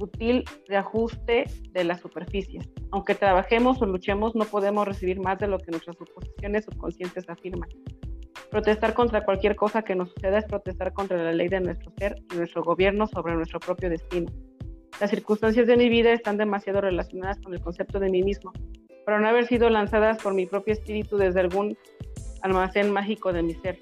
útil 0.00 0.44
de 0.68 0.76
ajuste 0.76 1.44
de 1.70 1.84
las 1.84 2.00
superficies. 2.00 2.68
Aunque 2.90 3.14
trabajemos 3.14 3.80
o 3.82 3.86
luchemos, 3.86 4.34
no 4.34 4.44
podemos 4.44 4.86
recibir 4.86 5.20
más 5.20 5.38
de 5.38 5.46
lo 5.46 5.58
que 5.58 5.70
nuestras 5.70 5.96
suposiciones 5.96 6.64
subconscientes 6.64 7.28
afirman. 7.28 7.68
Protestar 8.50 8.94
contra 8.94 9.24
cualquier 9.24 9.54
cosa 9.54 9.82
que 9.82 9.94
nos 9.94 10.10
suceda 10.10 10.38
es 10.38 10.44
protestar 10.44 10.92
contra 10.92 11.22
la 11.22 11.32
ley 11.32 11.48
de 11.48 11.60
nuestro 11.60 11.92
ser 11.98 12.16
y 12.32 12.36
nuestro 12.36 12.62
gobierno 12.62 13.06
sobre 13.06 13.34
nuestro 13.34 13.60
propio 13.60 13.90
destino. 13.90 14.30
Las 15.00 15.10
circunstancias 15.10 15.66
de 15.66 15.76
mi 15.76 15.88
vida 15.88 16.12
están 16.12 16.36
demasiado 16.36 16.80
relacionadas 16.80 17.38
con 17.40 17.54
el 17.54 17.60
concepto 17.60 18.00
de 18.00 18.10
mí 18.10 18.22
mismo, 18.22 18.52
para 19.06 19.20
no 19.20 19.28
haber 19.28 19.46
sido 19.46 19.70
lanzadas 19.70 20.22
por 20.22 20.34
mi 20.34 20.46
propio 20.46 20.72
espíritu 20.72 21.16
desde 21.16 21.40
algún 21.40 21.76
almacén 22.42 22.92
mágico 22.92 23.32
de 23.32 23.42
mi 23.42 23.54
ser 23.54 23.78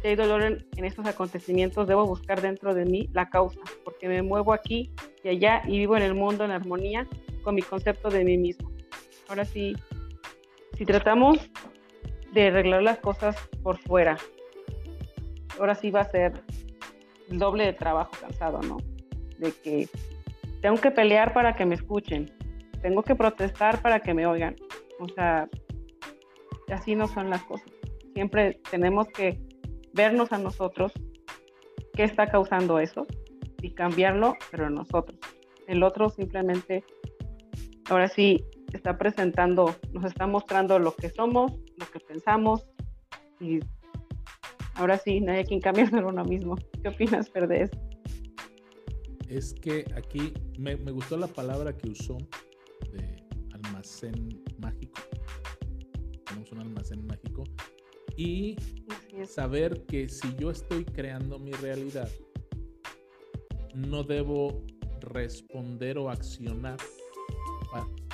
si 0.00 0.08
hay 0.08 0.16
dolor 0.16 0.42
en, 0.42 0.84
estos 0.84 1.06
acontecimientos, 1.06 1.86
debo 1.86 2.06
buscar 2.06 2.40
dentro 2.40 2.74
de 2.74 2.84
mí 2.84 3.08
la 3.12 3.28
causa, 3.28 3.60
porque 3.84 4.08
me 4.08 4.22
muevo 4.22 4.52
aquí 4.52 4.90
y 5.22 5.28
allá 5.28 5.62
y 5.66 5.78
vivo 5.78 5.96
en 5.96 6.02
el 6.02 6.14
mundo 6.14 6.44
en 6.44 6.50
armonía 6.50 7.06
con 7.42 7.54
mi 7.54 7.62
concepto 7.62 8.08
de 8.08 8.24
mí 8.24 8.38
mismo. 8.38 8.70
Ahora 9.28 9.44
sí, 9.44 9.74
si 10.76 10.86
tratamos 10.86 11.50
de 12.32 12.48
arreglar 12.48 12.82
las 12.82 12.98
cosas 12.98 13.36
por 13.62 13.78
fuera, 13.78 14.16
ahora 15.58 15.74
sí 15.74 15.90
va 15.90 16.00
a 16.00 16.10
ser 16.10 16.32
el 17.28 17.38
doble 17.38 17.66
de 17.66 17.72
trabajo 17.74 18.12
cansado, 18.20 18.60
¿no? 18.62 18.78
De 19.38 19.52
que 19.52 19.88
tengo 20.62 20.76
que 20.76 20.90
pelear 20.90 21.34
para 21.34 21.54
que 21.54 21.66
me 21.66 21.74
escuchen, 21.74 22.32
tengo 22.80 23.02
que 23.02 23.14
protestar 23.14 23.82
para 23.82 24.00
que 24.00 24.14
me 24.14 24.26
oigan. 24.26 24.56
O 24.98 25.08
sea, 25.08 25.48
así 26.72 26.94
no 26.94 27.06
son 27.06 27.28
las 27.30 27.42
cosas. 27.44 27.70
Siempre 28.14 28.60
tenemos 28.70 29.06
que 29.08 29.49
vernos 29.92 30.32
a 30.32 30.38
nosotros 30.38 30.92
qué 31.94 32.04
está 32.04 32.26
causando 32.26 32.78
eso 32.78 33.06
y 33.62 33.72
cambiarlo, 33.72 34.34
pero 34.50 34.70
nosotros. 34.70 35.18
El 35.66 35.82
otro 35.82 36.08
simplemente, 36.08 36.84
ahora 37.88 38.08
sí, 38.08 38.44
está 38.72 38.98
presentando, 38.98 39.74
nos 39.92 40.04
está 40.04 40.26
mostrando 40.26 40.78
lo 40.78 40.94
que 40.94 41.10
somos, 41.10 41.52
lo 41.76 41.90
que 41.90 42.00
pensamos 42.00 42.66
y 43.40 43.60
ahora 44.74 44.98
sí, 44.98 45.20
no 45.20 45.32
hay 45.32 45.44
quien 45.44 45.60
cambie 45.60 45.86
pero 45.90 46.08
uno 46.08 46.24
mismo. 46.24 46.56
¿Qué 46.82 46.88
opinas, 46.88 47.28
Fer, 47.30 47.70
Es 49.28 49.54
que 49.54 49.84
aquí 49.96 50.32
me, 50.58 50.76
me 50.76 50.90
gustó 50.90 51.16
la 51.16 51.26
palabra 51.26 51.76
que 51.76 51.90
usó 51.90 52.16
de 52.92 53.22
almacén 53.52 54.42
mágico. 54.58 55.00
Tenemos 56.24 56.52
un 56.52 56.60
almacén 56.60 57.06
mágico 57.06 57.44
y 58.16 58.56
saber 59.26 59.84
que 59.86 60.08
si 60.08 60.34
yo 60.36 60.50
estoy 60.50 60.84
creando 60.84 61.38
mi 61.38 61.52
realidad, 61.52 62.08
no 63.74 64.02
debo 64.02 64.64
responder 65.00 65.98
o 65.98 66.10
accionar 66.10 66.76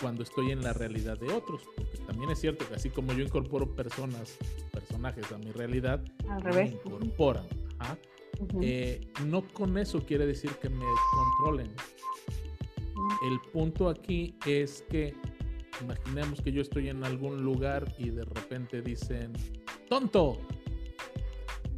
cuando 0.00 0.22
estoy 0.22 0.50
en 0.50 0.62
la 0.62 0.72
realidad 0.72 1.18
de 1.18 1.32
otros. 1.32 1.62
Porque 1.76 1.98
también 2.06 2.30
es 2.30 2.40
cierto 2.40 2.68
que 2.68 2.74
así 2.74 2.90
como 2.90 3.12
yo 3.12 3.24
incorporo 3.24 3.74
personas, 3.74 4.36
personajes 4.72 5.30
a 5.32 5.38
mi 5.38 5.50
realidad, 5.52 6.04
Al 6.28 6.42
revés. 6.42 6.72
me 6.72 6.76
incorporan. 6.76 7.46
Eh, 8.60 9.00
no 9.26 9.46
con 9.48 9.78
eso 9.78 10.04
quiere 10.04 10.26
decir 10.26 10.50
que 10.60 10.68
me 10.68 10.84
controlen. 11.14 11.72
El 13.28 13.40
punto 13.52 13.88
aquí 13.88 14.36
es 14.46 14.84
que 14.90 15.14
imaginemos 15.82 16.40
que 16.40 16.52
yo 16.52 16.62
estoy 16.62 16.88
en 16.88 17.04
algún 17.04 17.42
lugar 17.42 17.94
y 17.98 18.10
de 18.10 18.24
repente 18.24 18.82
dicen, 18.82 19.32
tonto. 19.88 20.40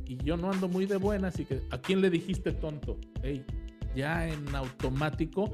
Y 0.07 0.17
yo 0.25 0.37
no 0.37 0.51
ando 0.51 0.69
muy 0.69 0.87
de 0.87 0.97
buenas 0.97 1.35
así 1.35 1.45
que 1.45 1.63
¿a 1.71 1.79
quién 1.79 2.01
le 2.01 2.11
dijiste 2.11 2.53
tonto? 2.53 2.99
Hey, 3.23 3.45
ya 3.95 4.29
en 4.29 4.55
automático 4.55 5.51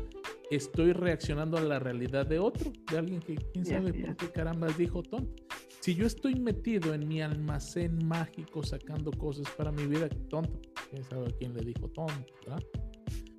estoy 0.50 0.92
reaccionando 0.92 1.56
a 1.56 1.60
la 1.60 1.78
realidad 1.78 2.26
de 2.26 2.38
otro, 2.38 2.72
de 2.90 2.98
alguien 2.98 3.20
que 3.20 3.36
quién 3.36 3.64
sabe 3.64 3.92
por 3.92 4.16
qué 4.16 4.30
caramba 4.30 4.68
dijo 4.68 5.02
tonto. 5.02 5.42
Si 5.80 5.94
yo 5.94 6.06
estoy 6.06 6.36
metido 6.36 6.94
en 6.94 7.06
mi 7.06 7.20
almacén 7.20 8.06
mágico 8.06 8.62
sacando 8.62 9.10
cosas 9.10 9.46
para 9.50 9.70
mi 9.70 9.86
vida, 9.86 10.08
tonto, 10.30 10.60
quién 10.90 11.04
sabe 11.04 11.26
a 11.26 11.30
quién 11.36 11.52
le 11.52 11.62
dijo 11.62 11.88
tonto, 11.88 12.32
¿verdad? 12.46 12.62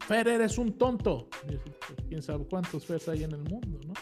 Fer, 0.08 0.28
eres 0.28 0.60
un 0.60 0.78
tonto. 0.78 1.28
Pues, 1.48 1.60
quién 2.08 2.22
sabe 2.22 2.46
cuántos 2.48 2.86
Fer 2.86 3.02
hay 3.08 3.24
en 3.24 3.32
el 3.32 3.42
mundo, 3.42 3.80
¿no? 3.88 3.94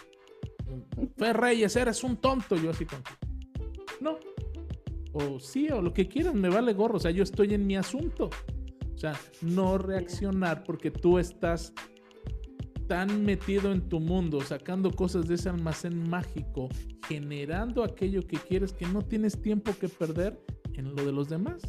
Fer 1.15 1.37
Reyes, 1.37 1.75
eres 1.77 2.03
un 2.03 2.17
tonto. 2.17 2.57
Yo 2.57 2.71
así 2.71 2.85
tonto. 2.85 3.11
O 5.13 5.39
sí, 5.39 5.69
o 5.69 5.81
lo 5.81 5.93
que 5.93 6.07
quieran, 6.07 6.41
me 6.41 6.49
vale 6.49 6.73
gorro. 6.73 6.97
O 6.97 6.99
sea, 6.99 7.11
yo 7.11 7.23
estoy 7.23 7.53
en 7.53 7.65
mi 7.65 7.75
asunto. 7.75 8.29
O 8.93 8.97
sea, 8.97 9.13
no 9.41 9.77
reaccionar 9.77 10.63
porque 10.63 10.91
tú 10.91 11.17
estás 11.17 11.73
tan 12.87 13.23
metido 13.23 13.71
en 13.71 13.87
tu 13.89 13.99
mundo, 13.99 14.41
sacando 14.41 14.91
cosas 14.91 15.27
de 15.27 15.35
ese 15.35 15.49
almacén 15.49 16.09
mágico, 16.09 16.69
generando 17.07 17.83
aquello 17.83 18.21
que 18.27 18.37
quieres 18.37 18.73
que 18.73 18.85
no 18.85 19.01
tienes 19.01 19.41
tiempo 19.41 19.73
que 19.79 19.89
perder 19.89 20.39
en 20.73 20.95
lo 20.95 21.05
de 21.05 21.11
los 21.11 21.29
demás. 21.29 21.61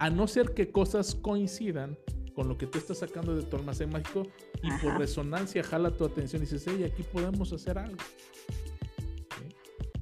A 0.00 0.10
no 0.10 0.26
ser 0.26 0.54
que 0.54 0.70
cosas 0.70 1.14
coincidan 1.14 1.96
con 2.34 2.48
lo 2.48 2.58
que 2.58 2.66
tú 2.66 2.78
estás 2.78 2.98
sacando 2.98 3.36
de 3.36 3.42
tu 3.42 3.56
almacén 3.56 3.90
mágico 3.90 4.24
y 4.62 4.82
por 4.82 4.98
resonancia 4.98 5.62
jala 5.62 5.96
tu 5.96 6.04
atención 6.04 6.42
y 6.42 6.46
dices, 6.46 6.64
hey, 6.66 6.84
aquí 6.84 7.02
podemos 7.02 7.52
hacer 7.52 7.78
algo. 7.78 7.98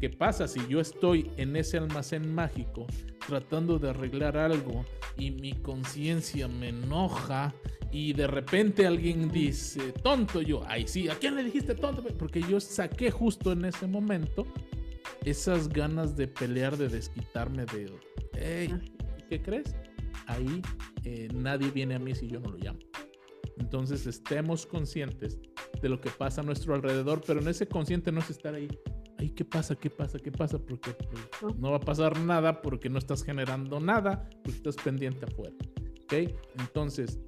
¿Qué 0.03 0.11
pasa 0.11 0.49
si 0.49 0.59
yo 0.67 0.81
estoy 0.81 1.31
en 1.37 1.55
ese 1.55 1.79
almacén 1.79 2.35
mágico 2.35 2.89
tratando 3.25 3.79
de 3.79 3.91
arreglar 3.91 4.37
algo 4.37 4.85
y 5.17 5.31
mi 5.31 5.53
conciencia 5.53 6.49
me 6.49 6.71
enoja 6.71 7.55
y 7.93 8.13
de 8.13 8.27
repente 8.27 8.85
alguien 8.85 9.29
dice, 9.29 9.93
tonto 9.93 10.43
yo, 10.43 10.65
ay 10.67 10.89
sí, 10.89 11.09
¿a 11.09 11.15
quién 11.15 11.37
le 11.37 11.45
dijiste 11.45 11.77
tonto? 11.77 12.03
Porque 12.19 12.43
yo 12.43 12.59
saqué 12.59 13.13
justo 13.13 13.53
en 13.53 13.65
ese 13.65 13.87
momento 13.87 14.45
esas 15.25 15.69
ganas 15.69 16.17
de 16.17 16.27
pelear, 16.27 16.77
de 16.77 16.89
desquitarme 16.89 17.65
de, 17.67 17.93
hey, 18.33 18.75
¿qué 19.29 19.41
crees? 19.41 19.77
Ahí 20.27 20.63
eh, 21.05 21.29
nadie 21.33 21.71
viene 21.71 21.95
a 21.95 22.01
mí 22.01 22.13
si 22.17 22.27
yo 22.27 22.41
no 22.41 22.51
lo 22.51 22.59
llamo. 22.59 22.81
Entonces 23.57 24.09
estemos 24.09 24.67
conscientes 24.67 25.39
de 25.81 25.89
lo 25.89 26.01
que 26.01 26.11
pasa 26.11 26.41
a 26.41 26.45
nuestro 26.45 26.75
alrededor, 26.75 27.23
pero 27.25 27.41
en 27.41 27.47
ese 27.47 27.69
consciente 27.69 28.11
no 28.11 28.19
es 28.19 28.31
estar 28.31 28.57
ahí, 28.57 28.67
ay, 29.23 29.31
¿qué 29.31 29.45
pasa? 29.45 29.77
¿Qué 29.77 29.89
pasa? 29.89 30.19
¿Qué 30.19 30.33
pasa? 30.33 30.59
Porque 30.59 30.91
pues, 31.41 31.57
no 31.57 31.71
va 31.71 31.77
a 31.77 31.81
pasar 31.81 32.19
nada 32.19 32.61
porque 32.61 32.91
no 32.91 32.99
estás 32.99 33.23
generando 33.23 33.79
nada, 33.79 34.29
porque 34.43 34.59
estás 34.59 34.77
pendiente 34.77 35.25
afuera. 35.25 35.55
¿Ok? 36.03 36.35
Entonces, 36.59 37.21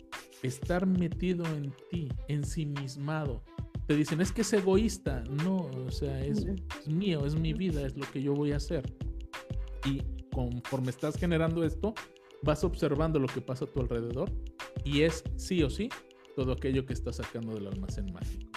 estar 0.43 0.87
metido 0.87 1.45
en 1.47 1.73
ti, 1.91 2.09
ensimismado. 2.29 3.45
Te 3.87 3.95
dicen, 3.95 4.21
es 4.21 4.33
que 4.33 4.41
es 4.41 4.53
egoísta. 4.53 5.23
No, 5.45 5.71
o 5.87 5.91
sea, 5.91 6.21
es, 6.25 6.45
mío, 6.87 7.25
es 7.27 7.37
mi 7.37 7.53
vida, 7.53 7.87
es 7.87 7.97
lo 7.97 8.11
que 8.11 8.21
yo 8.21 8.35
voy 8.35 8.53
a 8.53 8.57
hacer. 8.57 8.83
Y 9.87 10.03
conforme 10.33 10.91
estás 10.91 11.17
generando 11.17 11.65
esto, 11.65 11.95
vas 12.43 12.65
observando 12.65 13.21
lo 13.21 13.29
que 13.29 13.41
pasa 13.41 13.67
a 13.67 13.69
tu 13.69 13.81
alrededor 13.81 14.31
y 14.85 15.03
es 15.03 15.23
sí 15.37 15.63
o 15.63 15.71
sí 15.71 15.89
todo 16.35 16.53
aquello 16.53 16.85
que 16.85 16.93
estás 16.93 17.17
sacando 17.17 17.55
del 17.55 17.69
almacén 17.69 18.13
mágico. 18.13 18.54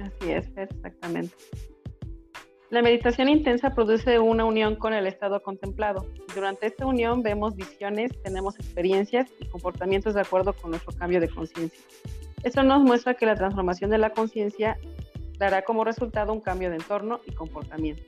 Así 0.00 0.32
es, 0.32 0.50
exactamente. 0.56 1.34
La 2.70 2.82
meditación 2.82 3.28
intensa 3.28 3.74
produce 3.74 4.20
una 4.20 4.44
unión 4.44 4.76
con 4.76 4.94
el 4.94 5.08
estado 5.08 5.42
contemplado. 5.42 6.06
Durante 6.34 6.66
esta 6.66 6.86
unión 6.86 7.22
vemos 7.22 7.56
visiones, 7.56 8.12
tenemos 8.22 8.54
experiencias 8.60 9.28
y 9.40 9.46
comportamientos 9.46 10.14
de 10.14 10.20
acuerdo 10.20 10.52
con 10.52 10.70
nuestro 10.70 10.92
cambio 10.92 11.20
de 11.20 11.28
conciencia. 11.28 11.82
Esto 12.44 12.62
nos 12.62 12.82
muestra 12.82 13.14
que 13.14 13.26
la 13.26 13.34
transformación 13.34 13.90
de 13.90 13.98
la 13.98 14.10
conciencia 14.10 14.78
dará 15.36 15.62
como 15.62 15.82
resultado 15.82 16.32
un 16.32 16.40
cambio 16.40 16.70
de 16.70 16.76
entorno 16.76 17.20
y 17.26 17.32
comportamiento. 17.32 18.04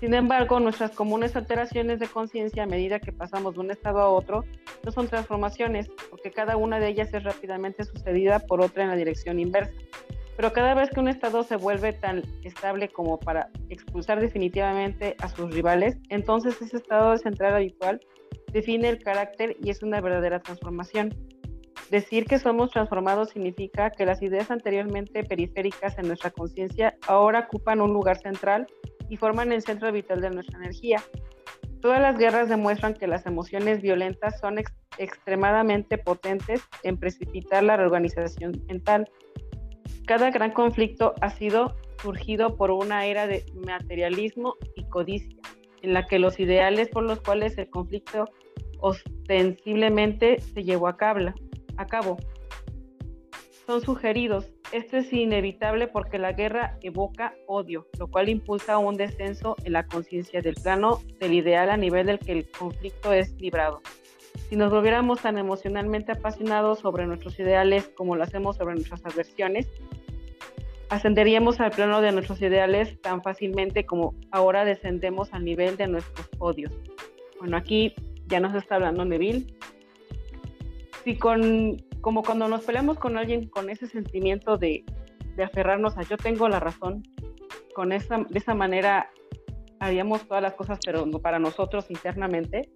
Sin 0.00 0.14
embargo, 0.14 0.60
nuestras 0.60 0.92
comunes 0.92 1.36
alteraciones 1.36 2.00
de 2.00 2.08
conciencia 2.08 2.62
a 2.62 2.66
medida 2.66 3.00
que 3.00 3.12
pasamos 3.12 3.52
de 3.52 3.60
un 3.60 3.70
estado 3.70 4.00
a 4.00 4.08
otro 4.08 4.44
no 4.82 4.92
son 4.92 5.08
transformaciones, 5.08 5.90
porque 6.08 6.30
cada 6.30 6.56
una 6.56 6.80
de 6.80 6.88
ellas 6.88 7.12
es 7.12 7.22
rápidamente 7.22 7.84
sucedida 7.84 8.38
por 8.38 8.62
otra 8.62 8.84
en 8.84 8.88
la 8.88 8.96
dirección 8.96 9.38
inversa. 9.38 9.74
Pero 10.40 10.54
cada 10.54 10.72
vez 10.72 10.88
que 10.88 11.00
un 11.00 11.08
Estado 11.08 11.42
se 11.42 11.56
vuelve 11.56 11.92
tan 11.92 12.22
estable 12.44 12.88
como 12.88 13.20
para 13.20 13.50
expulsar 13.68 14.22
definitivamente 14.22 15.14
a 15.18 15.28
sus 15.28 15.52
rivales, 15.52 15.98
entonces 16.08 16.62
ese 16.62 16.78
estado 16.78 17.14
central 17.18 17.56
habitual 17.56 18.00
define 18.50 18.88
el 18.88 19.02
carácter 19.02 19.54
y 19.62 19.68
es 19.68 19.82
una 19.82 20.00
verdadera 20.00 20.40
transformación. 20.40 21.14
Decir 21.90 22.24
que 22.24 22.38
somos 22.38 22.70
transformados 22.70 23.28
significa 23.28 23.90
que 23.90 24.06
las 24.06 24.22
ideas 24.22 24.50
anteriormente 24.50 25.24
periféricas 25.24 25.98
en 25.98 26.08
nuestra 26.08 26.30
conciencia 26.30 26.96
ahora 27.06 27.40
ocupan 27.40 27.82
un 27.82 27.92
lugar 27.92 28.16
central 28.16 28.66
y 29.10 29.18
forman 29.18 29.52
el 29.52 29.60
centro 29.60 29.92
vital 29.92 30.22
de 30.22 30.30
nuestra 30.30 30.56
energía. 30.56 31.02
Todas 31.82 32.00
las 32.00 32.16
guerras 32.16 32.48
demuestran 32.48 32.94
que 32.94 33.08
las 33.08 33.26
emociones 33.26 33.82
violentas 33.82 34.40
son 34.40 34.56
extremadamente 34.96 35.98
potentes 35.98 36.62
en 36.82 36.96
precipitar 36.96 37.62
la 37.62 37.76
reorganización 37.76 38.52
mental 38.68 39.06
cada 40.06 40.30
gran 40.30 40.52
conflicto 40.52 41.14
ha 41.20 41.30
sido 41.30 41.76
surgido 42.02 42.56
por 42.56 42.70
una 42.70 43.06
era 43.06 43.26
de 43.26 43.44
materialismo 43.66 44.56
y 44.76 44.84
codicia, 44.84 45.36
en 45.82 45.94
la 45.94 46.06
que 46.06 46.18
los 46.18 46.40
ideales 46.40 46.88
por 46.88 47.04
los 47.04 47.20
cuales 47.20 47.56
el 47.58 47.68
conflicto 47.68 48.28
ostensiblemente 48.80 50.40
se 50.40 50.64
llevó 50.64 50.88
a 50.88 50.96
cabo, 50.96 51.32
a 51.76 51.86
cabo 51.86 52.18
son 53.66 53.80
sugeridos. 53.82 54.52
Esto 54.72 54.96
es 54.96 55.12
inevitable 55.12 55.86
porque 55.86 56.18
la 56.18 56.32
guerra 56.32 56.76
evoca 56.82 57.34
odio, 57.46 57.86
lo 57.98 58.08
cual 58.08 58.28
impulsa 58.28 58.78
un 58.78 58.96
descenso 58.96 59.56
en 59.64 59.74
la 59.74 59.86
conciencia 59.86 60.40
del 60.40 60.54
plano 60.54 61.00
del 61.20 61.34
ideal 61.34 61.70
a 61.70 61.76
nivel 61.76 62.06
del 62.06 62.18
que 62.18 62.32
el 62.32 62.50
conflicto 62.50 63.12
es 63.12 63.32
librado. 63.40 63.80
Si 64.48 64.56
nos 64.56 64.70
volviéramos 64.70 65.20
tan 65.20 65.38
emocionalmente 65.38 66.12
apasionados 66.12 66.80
sobre 66.80 67.06
nuestros 67.06 67.38
ideales 67.38 67.90
como 67.96 68.16
lo 68.16 68.24
hacemos 68.24 68.56
sobre 68.56 68.74
nuestras 68.74 69.04
aversiones, 69.06 69.68
ascenderíamos 70.88 71.60
al 71.60 71.70
plano 71.70 72.00
de 72.00 72.12
nuestros 72.12 72.42
ideales 72.42 73.00
tan 73.00 73.22
fácilmente 73.22 73.86
como 73.86 74.14
ahora 74.32 74.64
descendemos 74.64 75.32
al 75.32 75.44
nivel 75.44 75.76
de 75.76 75.86
nuestros 75.86 76.28
odios. 76.38 76.72
Bueno, 77.38 77.56
aquí 77.56 77.94
ya 78.26 78.40
nos 78.40 78.54
está 78.54 78.74
hablando 78.74 79.04
Neville. 79.04 79.46
Si 81.04 81.16
con, 81.16 81.76
como 82.00 82.22
cuando 82.22 82.48
nos 82.48 82.64
peleamos 82.64 82.98
con 82.98 83.16
alguien 83.16 83.48
con 83.48 83.70
ese 83.70 83.86
sentimiento 83.86 84.58
de, 84.58 84.84
de 85.36 85.44
aferrarnos 85.44 85.96
a 85.96 86.02
yo 86.02 86.16
tengo 86.16 86.48
la 86.48 86.60
razón, 86.60 87.02
con 87.74 87.92
esa, 87.92 88.18
de 88.28 88.38
esa 88.38 88.54
manera 88.54 89.10
haríamos 89.78 90.26
todas 90.26 90.42
las 90.42 90.54
cosas, 90.54 90.78
pero 90.84 91.10
para 91.22 91.38
nosotros 91.38 91.90
internamente, 91.90 92.70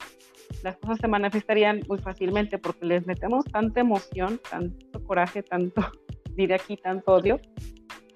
las 0.64 0.78
cosas 0.78 0.98
se 0.98 1.08
manifestarían 1.08 1.82
muy 1.86 1.98
fácilmente 1.98 2.56
porque 2.56 2.86
les 2.86 3.06
metemos 3.06 3.44
tanta 3.44 3.80
emoción, 3.80 4.40
tanto 4.50 5.04
coraje, 5.04 5.42
tanto, 5.42 5.82
diré 6.36 6.54
aquí, 6.54 6.78
tanto 6.78 7.12
odio, 7.12 7.38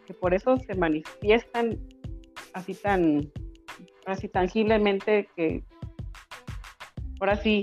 que 0.07 0.15
por 0.15 0.33
eso 0.33 0.57
se 0.57 0.75
manifiestan 0.75 1.79
así 2.55 2.73
tan, 2.75 3.31
así 4.07 4.29
tangiblemente 4.29 5.29
que 5.37 5.63
ahora 7.21 7.37
sí 7.37 7.61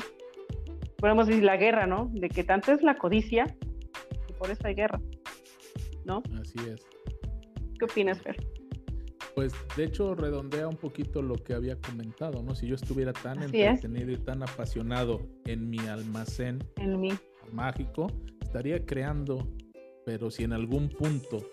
podemos 1.00 1.26
decir 1.26 1.44
la 1.44 1.58
guerra, 1.58 1.88
¿no? 1.88 2.12
De 2.14 2.30
que 2.30 2.44
tanto 2.44 2.72
es 2.72 2.84
la 2.84 2.96
codicia 2.96 3.58
y 4.30 4.34
por 4.34 4.52
eso 4.52 4.68
hay 4.68 4.76
guerra, 4.76 5.02
¿no? 6.06 6.22
Así 6.40 6.60
es. 6.60 6.86
¿Qué 7.80 7.86
opinas, 7.86 8.22
Fer? 8.22 8.38
Pues 9.36 9.54
de 9.76 9.84
hecho 9.84 10.16
redondea 10.16 10.68
un 10.68 10.78
poquito 10.78 11.22
lo 11.22 11.36
que 11.36 11.54
había 11.54 11.76
comentado, 11.76 12.42
¿no? 12.42 12.56
Si 12.56 12.68
yo 12.68 12.76
estuviera 12.76 13.12
tan 13.12 13.44
entretenido 13.44 14.12
y 14.12 14.18
tan 14.18 14.42
apasionado 14.44 15.22
en 15.46 15.70
mi 15.70 15.80
almacén 15.80 16.64
en 16.78 17.02
mí. 17.02 17.10
mágico, 17.52 18.08
estaría 18.42 18.86
creando, 18.86 19.46
pero 20.06 20.32
si 20.32 20.46
en 20.46 20.54
algún 20.54 20.88
punto 20.88 21.50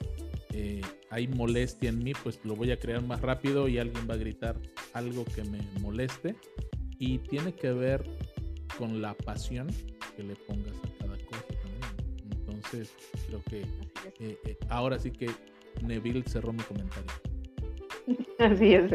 eh, 0.53 0.81
hay 1.11 1.27
molestia 1.27 1.89
en 1.89 2.05
mí, 2.05 2.13
pues 2.23 2.39
lo 2.45 2.55
voy 2.55 2.71
a 2.71 2.79
crear 2.79 3.03
más 3.03 3.21
rápido 3.21 3.67
y 3.69 3.79
alguien 3.79 4.07
va 4.09 4.15
a 4.15 4.19
gritar 4.19 4.57
algo 4.93 5.25
que 5.25 5.43
me 5.45 5.61
moleste. 5.81 6.37
Y 6.99 7.19
tiene 7.19 7.53
que 7.53 7.73
ver 7.73 8.05
con 8.79 9.03
la 9.03 9.15
pasión 9.15 9.67
que 10.17 10.23
le 10.23 10.37
pongas 10.37 10.77
a 10.77 10.99
cada 10.99 11.17
cosa 11.25 11.47
también. 11.49 12.31
Entonces, 12.31 12.93
Entonces, 12.93 12.93
creo 13.27 13.43
que 13.45 13.61
eh, 14.25 14.39
eh, 14.45 14.59
ahora 14.69 14.99
sí 15.01 15.11
que 15.11 15.29
Neville 15.83 16.23
cerró 16.29 16.53
mi 16.53 16.63
comentario. 16.63 17.11
Así 18.39 18.75
es. 18.75 18.91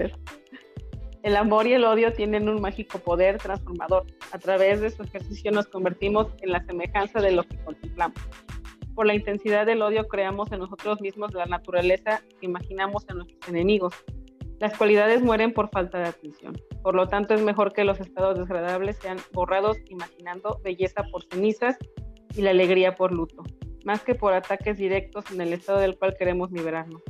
El 1.24 1.36
amor 1.36 1.68
y 1.68 1.74
el 1.74 1.84
odio 1.84 2.14
tienen 2.14 2.48
un 2.48 2.62
mágico 2.62 3.00
poder 3.00 3.38
transformador. 3.38 4.06
A 4.32 4.40
través 4.40 4.82
de 4.82 4.90
su 4.90 5.04
ejercicio 5.04 5.52
nos 5.52 5.68
convertimos 5.68 6.28
en 6.42 6.52
la 6.52 6.64
semejanza 6.66 7.20
de 7.20 7.32
lo 7.32 7.44
que 7.44 7.58
contemplamos. 7.64 8.18
Por 8.96 9.06
la 9.06 9.14
intensidad 9.14 9.66
del 9.66 9.82
odio 9.82 10.08
creamos 10.08 10.52
en 10.52 10.60
nosotros 10.60 11.02
mismos 11.02 11.34
la 11.34 11.46
naturaleza 11.46 12.22
que 12.40 12.46
imaginamos 12.46 13.06
en 13.10 13.18
nuestros 13.18 13.50
enemigos. 13.50 13.94
Las 14.60 14.76
cualidades 14.76 15.22
mueren 15.22 15.54
por 15.54 15.70
falta 15.70 16.00
de 16.00 16.06
atención. 16.06 16.58
Por 16.82 16.96
lo 16.96 17.08
tanto, 17.08 17.34
es 17.34 17.42
mejor 17.42 17.74
que 17.74 17.84
los 17.84 18.00
estados 18.00 18.40
desagradables 18.40 18.98
sean 18.98 19.18
borrados 19.34 19.78
imaginando 19.90 20.60
belleza 20.64 21.04
por 21.12 21.24
cenizas 21.26 21.78
y 22.36 22.42
la 22.42 22.52
alegría 22.52 22.96
por 22.96 23.12
luto, 23.12 23.44
más 23.84 24.02
que 24.04 24.16
por 24.16 24.34
ataques 24.34 24.78
directos 24.78 25.30
en 25.32 25.42
el 25.42 25.54
estado 25.54 25.80
del 25.80 25.98
cual 25.98 26.16
queremos 26.18 26.52
liberarnos. 26.52 27.04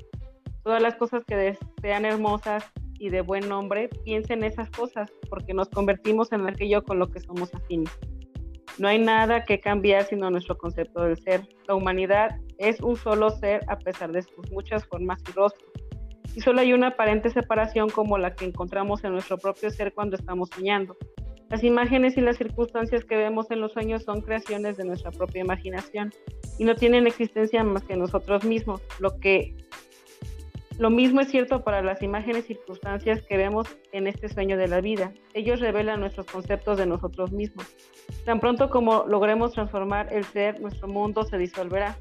Todas 0.67 0.81
las 0.81 0.95
cosas 0.95 1.23
que 1.23 1.57
sean 1.81 2.03
hermosas 2.03 2.69
y 2.99 3.07
de 3.07 3.21
buen 3.21 3.47
nombre, 3.47 3.87
piensen 4.03 4.43
esas 4.43 4.69
cosas, 4.69 5.09
porque 5.29 5.53
nos 5.53 5.69
convertimos 5.69 6.29
en 6.33 6.45
aquello 6.45 6.83
con 6.83 6.99
lo 6.99 7.09
que 7.09 7.21
somos 7.21 7.55
afines. 7.55 7.89
No 8.77 8.89
hay 8.89 8.99
nada 8.99 9.45
que 9.45 9.61
cambiar 9.61 10.03
sino 10.03 10.29
nuestro 10.29 10.57
concepto 10.57 11.03
del 11.03 11.15
ser. 11.15 11.47
La 11.69 11.75
humanidad 11.75 12.31
es 12.57 12.81
un 12.81 12.97
solo 12.97 13.29
ser 13.29 13.61
a 13.69 13.79
pesar 13.79 14.11
de 14.11 14.23
sus 14.23 14.51
muchas 14.51 14.85
formas 14.87 15.23
y 15.29 15.31
rostros. 15.31 15.71
Y 16.35 16.41
solo 16.41 16.59
hay 16.59 16.73
una 16.73 16.87
aparente 16.87 17.29
separación 17.29 17.89
como 17.89 18.17
la 18.17 18.35
que 18.35 18.43
encontramos 18.43 19.05
en 19.05 19.13
nuestro 19.13 19.37
propio 19.37 19.69
ser 19.69 19.93
cuando 19.93 20.17
estamos 20.17 20.49
soñando. 20.49 20.97
Las 21.49 21.63
imágenes 21.63 22.17
y 22.17 22.19
las 22.19 22.35
circunstancias 22.35 23.05
que 23.05 23.15
vemos 23.15 23.49
en 23.51 23.61
los 23.61 23.71
sueños 23.71 24.03
son 24.03 24.19
creaciones 24.19 24.75
de 24.75 24.83
nuestra 24.83 25.11
propia 25.11 25.39
imaginación 25.39 26.11
y 26.59 26.65
no 26.65 26.75
tienen 26.75 27.07
existencia 27.07 27.63
más 27.63 27.83
que 27.83 27.95
nosotros 27.95 28.43
mismos. 28.43 28.81
Lo 28.99 29.17
que 29.21 29.55
lo 30.77 30.91
mismo 30.91 31.21
es 31.21 31.29
cierto 31.29 31.63
para 31.63 31.81
las 31.81 32.03
imágenes 32.03 32.45
y 32.45 32.53
circunstancias 32.53 33.23
que 33.23 33.35
vemos 33.35 33.67
en 33.93 34.05
este 34.05 34.29
sueño 34.29 34.57
de 34.57 34.67
la 34.67 34.79
vida. 34.79 35.11
Ellos 35.33 35.59
revelan 35.59 35.99
nuestros 35.99 36.27
conceptos 36.27 36.77
de 36.77 36.85
nosotros 36.85 37.31
mismos. 37.31 37.65
Tan 38.25 38.39
pronto 38.39 38.69
como 38.69 39.05
logremos 39.07 39.53
transformar 39.53 40.13
el 40.13 40.23
ser, 40.25 40.61
nuestro 40.61 40.87
mundo 40.87 41.23
se 41.23 41.39
disolverá, 41.39 41.97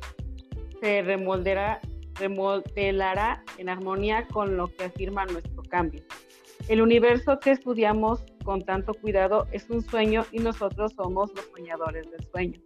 se 0.83 1.01
remolderá, 1.01 1.81
remodelará 2.17 3.43
en 3.57 3.71
armonía 3.71 4.27
con 4.29 4.59
lo 4.59 4.69
que 4.69 4.85
afirma 4.85 5.25
nuestro 5.25 5.63
cambio. 5.63 6.03
El 6.69 6.83
universo 6.83 7.39
que 7.39 7.53
estudiamos 7.53 8.25
con 8.45 8.63
tanto 8.63 8.93
cuidado 8.93 9.47
es 9.53 9.71
un 9.71 9.81
sueño 9.81 10.27
y 10.33 10.39
nosotros 10.41 10.93
somos 10.95 11.33
los 11.35 11.47
soñadores 11.47 12.11
del 12.11 12.25
sueño. 12.31 12.61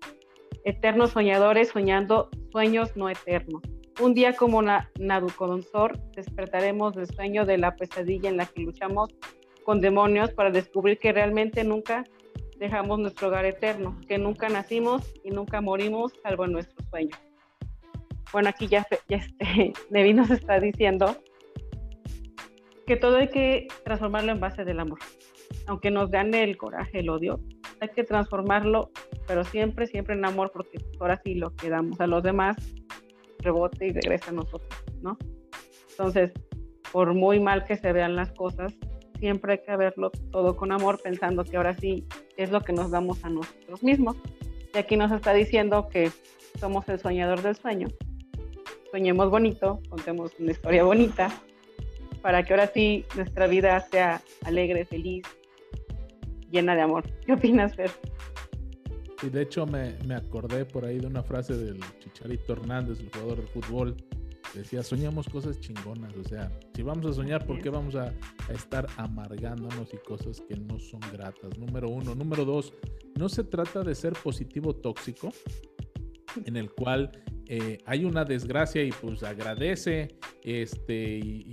Eternos 0.64 1.10
soñadores 1.10 1.68
soñando 1.68 2.30
sueños 2.50 2.96
no 2.96 3.08
eternos. 3.08 3.62
Un 3.98 4.14
día 4.14 4.34
como 4.34 4.62
Nabucodonosor 4.62 5.98
despertaremos 6.12 6.94
del 6.94 7.06
sueño 7.06 7.44
de 7.44 7.58
la 7.58 7.74
pesadilla 7.76 8.30
en 8.30 8.36
la 8.36 8.46
que 8.46 8.62
luchamos 8.62 9.10
con 9.64 9.80
demonios 9.80 10.32
para 10.32 10.50
descubrir 10.50 10.98
que 10.98 11.12
realmente 11.12 11.64
nunca 11.64 12.04
dejamos 12.58 12.98
nuestro 12.98 13.28
hogar 13.28 13.44
eterno, 13.46 13.98
que 14.06 14.18
nunca 14.18 14.48
nacimos 14.48 15.12
y 15.24 15.30
nunca 15.30 15.60
morimos 15.60 16.12
salvo 16.22 16.44
en 16.44 16.52
nuestro 16.52 16.84
sueño. 16.88 17.16
Bueno, 18.32 18.48
aquí 18.48 18.68
ya, 18.68 18.86
ya 19.08 19.16
este, 19.16 19.72
Nevi 19.90 20.14
nos 20.14 20.30
está 20.30 20.60
diciendo 20.60 21.16
que 22.86 22.96
todo 22.96 23.16
hay 23.16 23.28
que 23.28 23.68
transformarlo 23.84 24.32
en 24.32 24.40
base 24.40 24.64
del 24.64 24.80
amor. 24.80 24.98
Aunque 25.66 25.90
nos 25.90 26.10
gane 26.10 26.42
el 26.42 26.56
coraje, 26.56 27.00
el 27.00 27.10
odio, 27.10 27.40
hay 27.80 27.88
que 27.88 28.04
transformarlo, 28.04 28.90
pero 29.26 29.44
siempre, 29.44 29.86
siempre 29.86 30.14
en 30.14 30.24
amor, 30.24 30.52
porque 30.52 30.78
ahora 31.00 31.20
sí 31.24 31.34
lo 31.34 31.54
que 31.54 31.68
damos 31.70 32.00
a 32.00 32.06
los 32.06 32.22
demás 32.22 32.56
rebote 33.40 33.88
y 33.88 33.92
regresa 33.92 34.30
a 34.30 34.34
nosotros, 34.34 34.84
¿no? 35.02 35.18
Entonces, 35.90 36.32
por 36.92 37.14
muy 37.14 37.40
mal 37.40 37.64
que 37.64 37.76
se 37.76 37.92
vean 37.92 38.16
las 38.16 38.32
cosas, 38.32 38.74
siempre 39.18 39.52
hay 39.52 39.58
que 39.58 39.76
verlo 39.76 40.10
todo 40.32 40.56
con 40.56 40.72
amor, 40.72 41.00
pensando 41.02 41.44
que 41.44 41.56
ahora 41.56 41.76
sí 41.76 42.06
es 42.36 42.50
lo 42.50 42.60
que 42.62 42.72
nos 42.72 42.90
damos 42.90 43.24
a 43.24 43.30
nosotros 43.30 43.82
mismos. 43.82 44.16
Y 44.74 44.78
aquí 44.78 44.96
nos 44.96 45.12
está 45.12 45.32
diciendo 45.34 45.88
que 45.88 46.10
somos 46.58 46.88
el 46.88 46.98
soñador 46.98 47.42
del 47.42 47.56
sueño. 47.56 47.88
Soñemos 48.90 49.30
bonito, 49.30 49.80
contemos 49.88 50.32
una 50.38 50.52
historia 50.52 50.84
bonita, 50.84 51.28
para 52.22 52.42
que 52.42 52.52
ahora 52.52 52.66
sí 52.66 53.04
nuestra 53.16 53.46
vida 53.46 53.80
sea 53.80 54.20
alegre, 54.44 54.84
feliz, 54.84 55.24
llena 56.50 56.74
de 56.74 56.82
amor. 56.82 57.04
¿Qué 57.24 57.32
opinas, 57.32 57.74
Fer? 57.76 57.90
Y 59.22 59.28
de 59.28 59.42
hecho 59.42 59.66
me, 59.66 59.98
me, 60.06 60.14
acordé 60.14 60.64
por 60.64 60.84
ahí 60.84 60.98
de 60.98 61.06
una 61.06 61.22
frase 61.22 61.56
del 61.56 61.78
Chicharito 61.98 62.54
Hernández, 62.54 63.00
el 63.00 63.10
jugador 63.10 63.42
de 63.42 63.46
fútbol. 63.48 63.96
Decía, 64.54 64.82
soñamos 64.82 65.28
cosas 65.28 65.60
chingonas. 65.60 66.16
O 66.16 66.24
sea, 66.24 66.50
si 66.74 66.82
vamos 66.82 67.06
a 67.06 67.12
soñar, 67.12 67.46
¿por 67.46 67.60
qué 67.60 67.70
vamos 67.70 67.94
a, 67.94 68.14
a, 68.48 68.52
estar 68.52 68.86
amargándonos 68.96 69.92
y 69.92 69.98
cosas 69.98 70.40
que 70.40 70.56
no 70.56 70.78
son 70.78 71.00
gratas? 71.12 71.56
Número 71.58 71.88
uno. 71.88 72.14
Número 72.14 72.44
dos, 72.44 72.72
no 73.16 73.28
se 73.28 73.44
trata 73.44 73.82
de 73.82 73.94
ser 73.94 74.14
positivo 74.14 74.74
tóxico, 74.74 75.32
en 76.46 76.56
el 76.56 76.70
cual 76.70 77.12
eh, 77.46 77.78
hay 77.84 78.04
una 78.04 78.24
desgracia 78.24 78.82
y 78.82 78.92
pues 78.92 79.22
agradece 79.22 80.16
este, 80.42 81.18
y, 81.18 81.52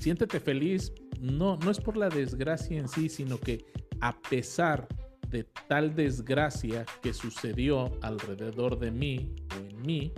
siéntete 0.00 0.40
feliz. 0.40 0.92
No, 1.20 1.56
no 1.58 1.70
es 1.70 1.80
por 1.80 1.96
la 1.96 2.08
desgracia 2.08 2.78
en 2.78 2.88
sí, 2.88 3.08
sino 3.08 3.38
que 3.38 3.64
a 4.00 4.20
pesar 4.22 4.88
de 5.34 5.42
tal 5.68 5.96
desgracia 5.96 6.86
que 7.02 7.12
sucedió 7.12 7.90
alrededor 8.02 8.78
de 8.78 8.92
mí 8.92 9.34
o 9.50 9.68
en 9.68 9.82
mí, 9.82 10.12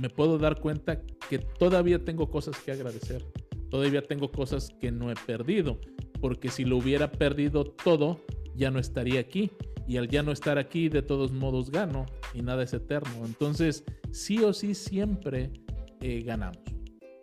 me 0.00 0.10
puedo 0.10 0.36
dar 0.36 0.60
cuenta 0.60 1.00
que 1.30 1.38
todavía 1.38 2.04
tengo 2.04 2.28
cosas 2.28 2.58
que 2.58 2.72
agradecer. 2.72 3.24
Todavía 3.70 4.02
tengo 4.02 4.32
cosas 4.32 4.70
que 4.80 4.90
no 4.90 5.12
he 5.12 5.14
perdido, 5.14 5.80
porque 6.20 6.48
si 6.48 6.64
lo 6.64 6.78
hubiera 6.78 7.12
perdido 7.12 7.64
todo, 7.64 8.20
ya 8.56 8.72
no 8.72 8.80
estaría 8.80 9.20
aquí. 9.20 9.52
Y 9.86 9.96
al 9.96 10.08
ya 10.08 10.24
no 10.24 10.32
estar 10.32 10.58
aquí, 10.58 10.88
de 10.88 11.02
todos 11.02 11.30
modos 11.30 11.70
gano 11.70 12.06
y 12.34 12.42
nada 12.42 12.64
es 12.64 12.72
eterno. 12.72 13.24
Entonces, 13.24 13.84
sí 14.10 14.38
o 14.40 14.52
sí, 14.52 14.74
siempre 14.74 15.52
eh, 16.00 16.20
ganamos. 16.22 16.58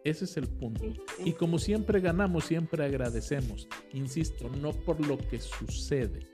Ese 0.05 0.23
es 0.23 0.37
el 0.37 0.47
punto. 0.47 0.85
Y 1.25 1.33
como 1.33 1.59
siempre 1.59 1.99
ganamos, 1.99 2.45
siempre 2.45 2.85
agradecemos. 2.85 3.67
Insisto, 3.93 4.49
no 4.61 4.71
por 4.71 5.05
lo 5.05 5.17
que 5.17 5.39
sucede. 5.39 6.29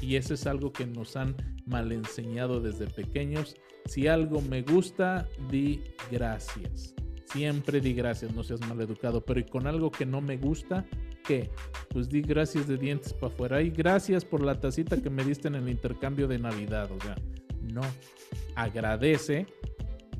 Y 0.00 0.16
eso 0.16 0.34
es 0.34 0.46
algo 0.46 0.72
que 0.72 0.86
nos 0.86 1.16
han 1.16 1.34
mal 1.66 1.92
enseñado 1.92 2.60
desde 2.60 2.86
pequeños. 2.86 3.56
Si 3.86 4.06
algo 4.06 4.40
me 4.42 4.62
gusta, 4.62 5.28
di 5.50 5.82
gracias. 6.10 6.94
Siempre 7.24 7.80
di 7.80 7.92
gracias, 7.92 8.34
no 8.34 8.42
seas 8.42 8.60
mal 8.66 8.80
educado. 8.80 9.24
Pero 9.24 9.40
y 9.40 9.44
con 9.44 9.66
algo 9.66 9.90
que 9.90 10.06
no 10.06 10.20
me 10.20 10.36
gusta, 10.36 10.86
¿qué? 11.26 11.50
Pues 11.90 12.08
di 12.08 12.22
gracias 12.22 12.66
de 12.68 12.78
dientes 12.78 13.12
para 13.12 13.32
afuera. 13.32 13.62
Y 13.62 13.70
gracias 13.70 14.24
por 14.24 14.42
la 14.42 14.60
tacita 14.60 15.02
que 15.02 15.10
me 15.10 15.24
diste 15.24 15.48
en 15.48 15.56
el 15.56 15.68
intercambio 15.68 16.26
de 16.28 16.38
Navidad. 16.38 16.90
O 16.90 17.00
sea, 17.00 17.16
no. 17.72 17.82
Agradece 18.54 19.46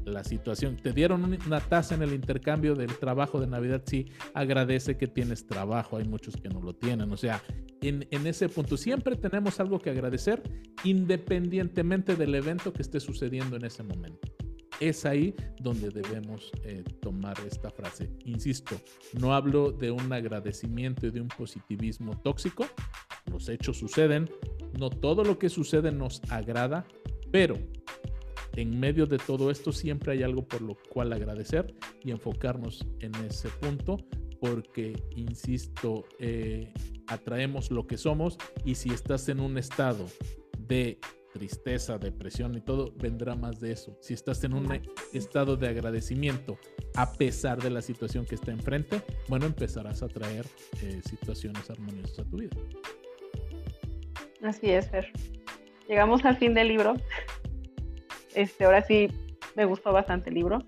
la 0.08 0.24
situación. 0.24 0.76
Te 0.76 0.92
dieron 0.92 1.24
una 1.24 1.60
taza 1.60 1.94
en 1.94 2.02
el 2.02 2.12
intercambio 2.12 2.74
del 2.74 2.96
trabajo 2.98 3.40
de 3.40 3.46
Navidad, 3.46 3.82
sí, 3.86 4.06
agradece 4.34 4.96
que 4.96 5.06
tienes 5.06 5.46
trabajo, 5.46 5.96
hay 5.96 6.04
muchos 6.04 6.36
que 6.36 6.48
no 6.48 6.60
lo 6.60 6.74
tienen, 6.74 7.10
o 7.12 7.16
sea, 7.16 7.42
en, 7.80 8.26
ese 8.26 8.48
punto 8.48 8.76
siempre 8.76 9.16
tenemos 9.16 9.60
algo 9.60 9.78
que 9.78 9.90
agradecer 9.90 10.42
independientemente 10.84 12.16
del 12.16 12.34
evento 12.34 12.72
que 12.72 12.82
esté 12.82 13.00
sucediendo 13.00 13.56
en 13.56 13.64
ese 13.64 13.82
momento. 13.82 14.28
Es 14.80 15.04
ahí 15.04 15.34
donde 15.60 15.90
debemos 15.90 16.52
eh, 16.62 16.84
tomar 17.00 17.36
esta 17.46 17.70
frase. 17.70 18.10
Insisto, 18.24 18.80
no 19.20 19.34
hablo 19.34 19.72
de 19.72 19.90
un 19.90 20.12
agradecimiento 20.12 21.06
y 21.06 21.10
de 21.10 21.20
un 21.20 21.28
positivismo 21.28 22.16
tóxico. 22.20 22.66
Los 23.26 23.48
hechos 23.48 23.76
suceden. 23.78 24.30
No 24.78 24.88
todo 24.90 25.24
lo 25.24 25.38
que 25.38 25.48
sucede 25.48 25.90
nos 25.90 26.22
agrada, 26.30 26.86
pero 27.32 27.58
en 28.60 28.78
medio 28.78 29.06
de 29.06 29.18
todo 29.18 29.50
esto 29.50 29.70
siempre 29.70 30.12
hay 30.12 30.24
algo 30.24 30.46
por 30.46 30.62
lo 30.62 30.76
cual 30.90 31.12
agradecer 31.12 31.74
y 32.02 32.10
enfocarnos 32.10 32.84
en 33.00 33.14
ese 33.24 33.48
punto 33.50 33.98
porque, 34.40 35.00
insisto, 35.14 36.04
eh, 36.18 36.72
atraemos 37.06 37.70
lo 37.70 37.86
que 37.86 37.96
somos 37.96 38.36
y 38.64 38.74
si 38.74 38.90
estás 38.90 39.28
en 39.28 39.40
un 39.40 39.58
estado 39.58 40.06
de 40.58 40.98
tristeza, 41.32 41.98
depresión 41.98 42.56
y 42.56 42.60
todo, 42.60 42.92
vendrá 42.96 43.36
más 43.36 43.60
de 43.60 43.72
eso. 43.72 43.96
Si 44.00 44.14
estás 44.14 44.42
en 44.42 44.54
un 44.54 44.80
estado 45.12 45.56
de 45.56 45.68
agradecimiento 45.68 46.58
a 46.96 47.12
pesar 47.12 47.62
de 47.62 47.70
la 47.70 47.80
situación 47.80 48.26
que 48.26 48.34
está 48.34 48.50
enfrente, 48.50 49.02
bueno, 49.28 49.46
empezarás 49.46 50.02
a 50.02 50.08
traer 50.08 50.46
eh, 50.82 51.00
situaciones 51.08 51.70
armoniosas 51.70 52.18
a 52.18 52.24
tu 52.24 52.38
vida. 52.38 52.56
Así 54.42 54.70
es, 54.70 54.88
Fer. 54.90 55.12
Llegamos 55.88 56.24
al 56.24 56.36
fin 56.36 56.54
del 56.54 56.68
libro. 56.68 56.96
Este, 58.38 58.66
ahora 58.66 58.82
sí 58.82 59.08
me 59.56 59.64
gustó 59.64 59.92
bastante 59.92 60.30
el 60.30 60.36
libro. 60.36 60.62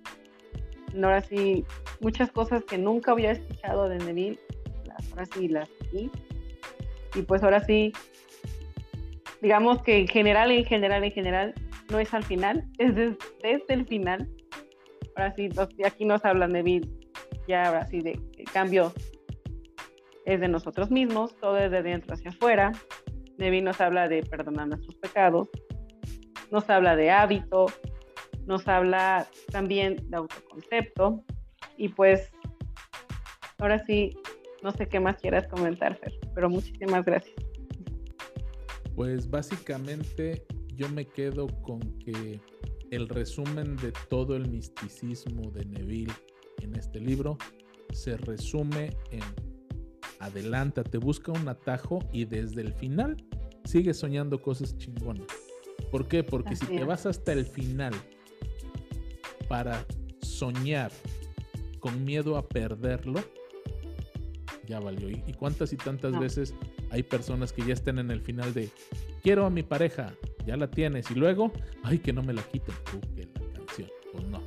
Ahora 0.96 1.20
sí, 1.20 1.64
muchas 2.00 2.32
cosas 2.32 2.64
que 2.64 2.76
nunca 2.76 3.12
había 3.12 3.30
escuchado 3.30 3.88
de 3.88 3.98
Neville, 3.98 4.40
ahora 5.12 5.24
sí 5.26 5.46
las 5.46 5.70
vi. 5.92 6.10
Y 7.14 7.22
pues 7.22 7.44
ahora 7.44 7.60
sí, 7.60 7.92
digamos 9.40 9.82
que 9.82 9.98
en 9.98 10.08
general, 10.08 10.50
en 10.50 10.64
general, 10.64 11.04
en 11.04 11.12
general, 11.12 11.54
no 11.92 12.00
es 12.00 12.12
al 12.12 12.24
final, 12.24 12.66
es 12.78 12.92
desde, 12.96 13.62
el 13.68 13.86
final. 13.86 14.28
Ahora 15.14 15.32
sí, 15.36 15.48
aquí 15.86 16.04
nos 16.04 16.24
habla 16.24 16.48
Neville, 16.48 16.90
ya 17.46 17.68
ahora 17.68 17.86
sí, 17.86 18.00
de 18.00 18.18
el 18.36 18.50
cambio 18.52 18.92
es 20.24 20.40
de 20.40 20.48
nosotros 20.48 20.90
mismos, 20.90 21.36
todo 21.36 21.56
es 21.56 21.70
de 21.70 21.84
dentro 21.84 22.14
hacia 22.14 22.30
afuera. 22.30 22.72
Neville 23.38 23.62
nos 23.62 23.80
habla 23.80 24.08
de 24.08 24.24
perdonar 24.24 24.66
nuestros 24.66 24.96
pecados, 24.96 25.48
nos 26.50 26.68
habla 26.68 26.96
de 26.96 27.10
hábito, 27.10 27.66
nos 28.46 28.66
habla 28.66 29.28
también 29.50 29.96
de 30.08 30.16
autoconcepto 30.16 31.24
y 31.76 31.88
pues 31.88 32.30
ahora 33.58 33.84
sí, 33.86 34.16
no 34.62 34.72
sé 34.72 34.88
qué 34.88 35.00
más 35.00 35.16
quieras 35.20 35.46
comentar, 35.48 35.96
Fer, 35.96 36.12
pero 36.34 36.50
muchísimas 36.50 37.04
gracias. 37.04 37.34
Pues 38.94 39.30
básicamente 39.30 40.44
yo 40.74 40.88
me 40.88 41.06
quedo 41.06 41.46
con 41.62 41.80
que 41.98 42.40
el 42.90 43.08
resumen 43.08 43.76
de 43.76 43.92
todo 44.08 44.36
el 44.36 44.48
misticismo 44.48 45.50
de 45.50 45.64
Neville 45.64 46.12
en 46.60 46.74
este 46.74 47.00
libro 47.00 47.38
se 47.92 48.16
resume 48.16 48.90
en 49.10 49.22
adelántate, 50.18 50.98
busca 50.98 51.32
un 51.32 51.48
atajo 51.48 52.00
y 52.12 52.24
desde 52.24 52.60
el 52.60 52.72
final 52.74 53.16
sigue 53.64 53.94
soñando 53.94 54.40
cosas 54.40 54.76
chingonas. 54.76 55.26
¿Por 55.90 56.08
qué? 56.08 56.22
Porque 56.22 56.56
si 56.56 56.66
te 56.66 56.84
vas 56.84 57.06
hasta 57.06 57.32
el 57.32 57.44
final 57.44 57.94
para 59.48 59.84
soñar 60.22 60.92
con 61.80 62.04
miedo 62.04 62.36
a 62.36 62.48
perderlo, 62.48 63.22
ya 64.66 64.80
valió. 64.80 65.10
¿Y 65.10 65.32
cuántas 65.32 65.72
y 65.72 65.76
tantas 65.76 66.18
veces 66.18 66.54
hay 66.90 67.02
personas 67.02 67.52
que 67.52 67.64
ya 67.64 67.72
están 67.72 67.98
en 67.98 68.10
el 68.10 68.20
final 68.20 68.54
de 68.54 68.70
quiero 69.22 69.46
a 69.46 69.50
mi 69.50 69.62
pareja, 69.62 70.14
ya 70.46 70.56
la 70.56 70.70
tienes, 70.70 71.10
y 71.10 71.14
luego, 71.14 71.52
ay, 71.82 71.98
que 71.98 72.12
no 72.12 72.22
me 72.22 72.32
la 72.32 72.42
quiten, 72.42 72.74
tú 72.90 73.00
que 73.14 73.26
la 73.26 73.52
canción, 73.52 73.88
pues 74.12 74.24
no. 74.26 74.40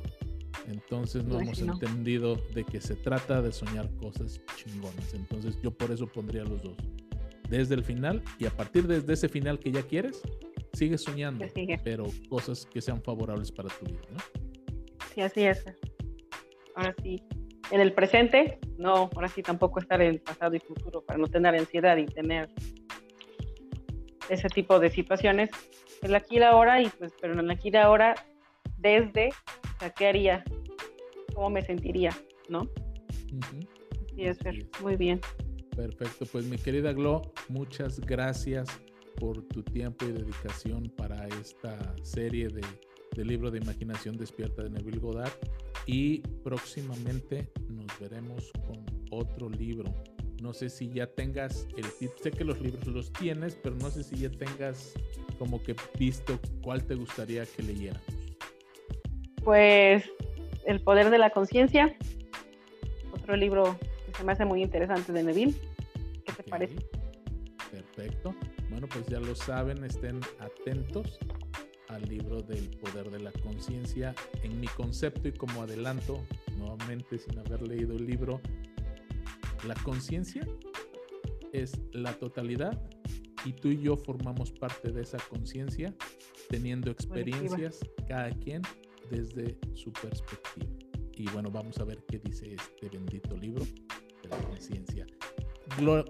Entonces 0.66 1.24
no 1.24 1.40
hemos 1.40 1.60
entendido 1.60 2.36
de 2.54 2.64
que 2.64 2.80
se 2.80 2.94
trata 2.94 3.42
de 3.42 3.52
soñar 3.52 3.90
cosas 3.96 4.40
chingonas. 4.56 5.12
Entonces 5.12 5.58
yo 5.62 5.70
por 5.70 5.90
eso 5.90 6.06
pondría 6.06 6.44
los 6.44 6.62
dos. 6.62 6.76
Desde 7.50 7.74
el 7.74 7.84
final 7.84 8.22
y 8.38 8.46
a 8.46 8.50
partir 8.50 8.86
de 8.86 9.12
ese 9.12 9.28
final 9.28 9.58
que 9.58 9.70
ya 9.70 9.82
quieres, 9.82 10.22
sigue 10.74 10.98
soñando, 10.98 11.46
pero 11.82 12.04
cosas 12.28 12.66
que 12.66 12.80
sean 12.80 13.02
favorables 13.02 13.50
para 13.50 13.68
tu 13.68 13.86
vida, 13.86 14.00
¿no? 14.10 14.18
Sí, 15.14 15.20
así 15.20 15.44
es. 15.44 15.64
Ahora 16.74 16.94
sí, 17.02 17.22
en 17.70 17.80
el 17.80 17.92
presente, 17.92 18.58
no, 18.78 19.10
ahora 19.14 19.28
sí 19.28 19.42
tampoco 19.42 19.80
estar 19.80 20.00
en 20.02 20.08
el 20.08 20.20
pasado 20.20 20.56
y 20.56 20.60
futuro 20.60 21.02
para 21.04 21.18
no 21.18 21.28
tener 21.28 21.54
ansiedad 21.54 21.96
y 21.96 22.06
tener 22.06 22.48
ese 24.28 24.48
tipo 24.48 24.78
de 24.78 24.90
situaciones. 24.90 25.50
El 26.02 26.14
aquí 26.14 26.36
y 26.36 26.38
la 26.40 26.50
ahora, 26.50 26.82
y 26.82 26.88
pues, 26.88 27.12
pero 27.20 27.34
en 27.34 27.40
el 27.40 27.50
aquí 27.50 27.68
y 27.68 27.72
la 27.72 27.84
ahora, 27.84 28.14
desde, 28.76 29.28
o 29.28 29.78
sea, 29.78 29.90
¿qué 29.90 30.08
haría? 30.08 30.44
¿Cómo 31.34 31.50
me 31.50 31.62
sentiría? 31.62 32.10
¿No? 32.48 32.68
Sí, 34.14 34.24
es, 34.24 34.38
muy 34.82 34.96
bien. 34.96 35.20
Perfecto, 35.74 36.26
pues 36.26 36.44
mi 36.44 36.56
querida 36.56 36.92
Glo, 36.92 37.22
muchas 37.48 37.98
gracias 38.00 38.68
por 39.16 39.42
tu 39.48 39.62
tiempo 39.62 40.04
y 40.06 40.12
dedicación 40.12 40.90
para 40.96 41.26
esta 41.40 41.94
serie 42.02 42.48
de, 42.48 42.62
de 43.14 43.24
libro 43.24 43.50
de 43.50 43.58
imaginación 43.58 44.16
despierta 44.16 44.62
de 44.62 44.70
Neville 44.70 44.98
Goddard 44.98 45.32
y 45.86 46.18
próximamente 46.42 47.48
nos 47.68 47.86
veremos 47.98 48.50
con 48.66 48.84
otro 49.10 49.48
libro. 49.48 49.92
No 50.42 50.52
sé 50.52 50.68
si 50.68 50.90
ya 50.90 51.06
tengas 51.06 51.66
el 51.76 51.84
tip, 51.98 52.10
sé 52.22 52.30
que 52.30 52.44
los 52.44 52.60
libros 52.60 52.86
los 52.86 53.12
tienes, 53.12 53.54
pero 53.54 53.76
no 53.76 53.90
sé 53.90 54.02
si 54.02 54.16
ya 54.16 54.30
tengas 54.30 54.94
como 55.38 55.62
que 55.62 55.74
visto 55.98 56.38
cuál 56.62 56.84
te 56.84 56.94
gustaría 56.94 57.46
que 57.46 57.62
leyéramos. 57.62 58.04
Pues 59.42 60.10
El 60.66 60.80
poder 60.80 61.10
de 61.10 61.18
la 61.18 61.30
conciencia, 61.30 61.94
otro 63.12 63.36
libro 63.36 63.78
que 64.06 64.16
se 64.16 64.24
me 64.24 64.32
hace 64.32 64.44
muy 64.44 64.62
interesante 64.62 65.12
de 65.12 65.22
Neville. 65.22 65.54
¿Qué 66.24 66.32
te 66.32 66.42
parece? 66.42 66.76
Perfecto. 67.70 68.34
Bueno, 68.74 68.88
pues 68.88 69.06
ya 69.06 69.20
lo 69.20 69.36
saben, 69.36 69.84
estén 69.84 70.20
atentos 70.40 71.20
al 71.86 72.02
libro 72.08 72.42
del 72.42 72.68
poder 72.70 73.08
de 73.08 73.20
la 73.20 73.30
conciencia. 73.30 74.16
En 74.42 74.58
mi 74.58 74.66
concepto 74.66 75.28
y 75.28 75.32
como 75.32 75.62
adelanto, 75.62 76.26
nuevamente 76.58 77.16
sin 77.18 77.38
haber 77.38 77.62
leído 77.62 77.94
el 77.94 78.04
libro, 78.04 78.40
la 79.64 79.76
conciencia 79.84 80.44
es 81.52 81.80
la 81.92 82.14
totalidad 82.14 82.82
y 83.44 83.52
tú 83.52 83.68
y 83.68 83.80
yo 83.80 83.96
formamos 83.96 84.50
parte 84.50 84.90
de 84.90 85.02
esa 85.02 85.18
conciencia 85.18 85.94
teniendo 86.50 86.90
experiencias 86.90 87.78
cada 88.08 88.30
quien 88.30 88.62
desde 89.08 89.56
su 89.74 89.92
perspectiva. 89.92 90.66
Y 91.12 91.30
bueno, 91.30 91.48
vamos 91.48 91.78
a 91.78 91.84
ver 91.84 92.04
qué 92.08 92.18
dice 92.18 92.56
este 92.56 92.88
bendito 92.88 93.36
libro 93.36 93.64
de 94.20 94.28
la 94.28 94.38
conciencia. 94.38 95.06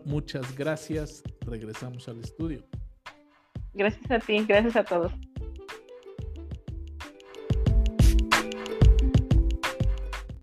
Muchas 0.05 0.57
gracias. 0.57 1.22
Regresamos 1.46 2.09
al 2.09 2.20
estudio. 2.20 2.64
Gracias 3.72 4.11
a 4.11 4.18
ti, 4.18 4.44
gracias 4.46 4.76
a 4.76 4.84
todos. 4.84 5.12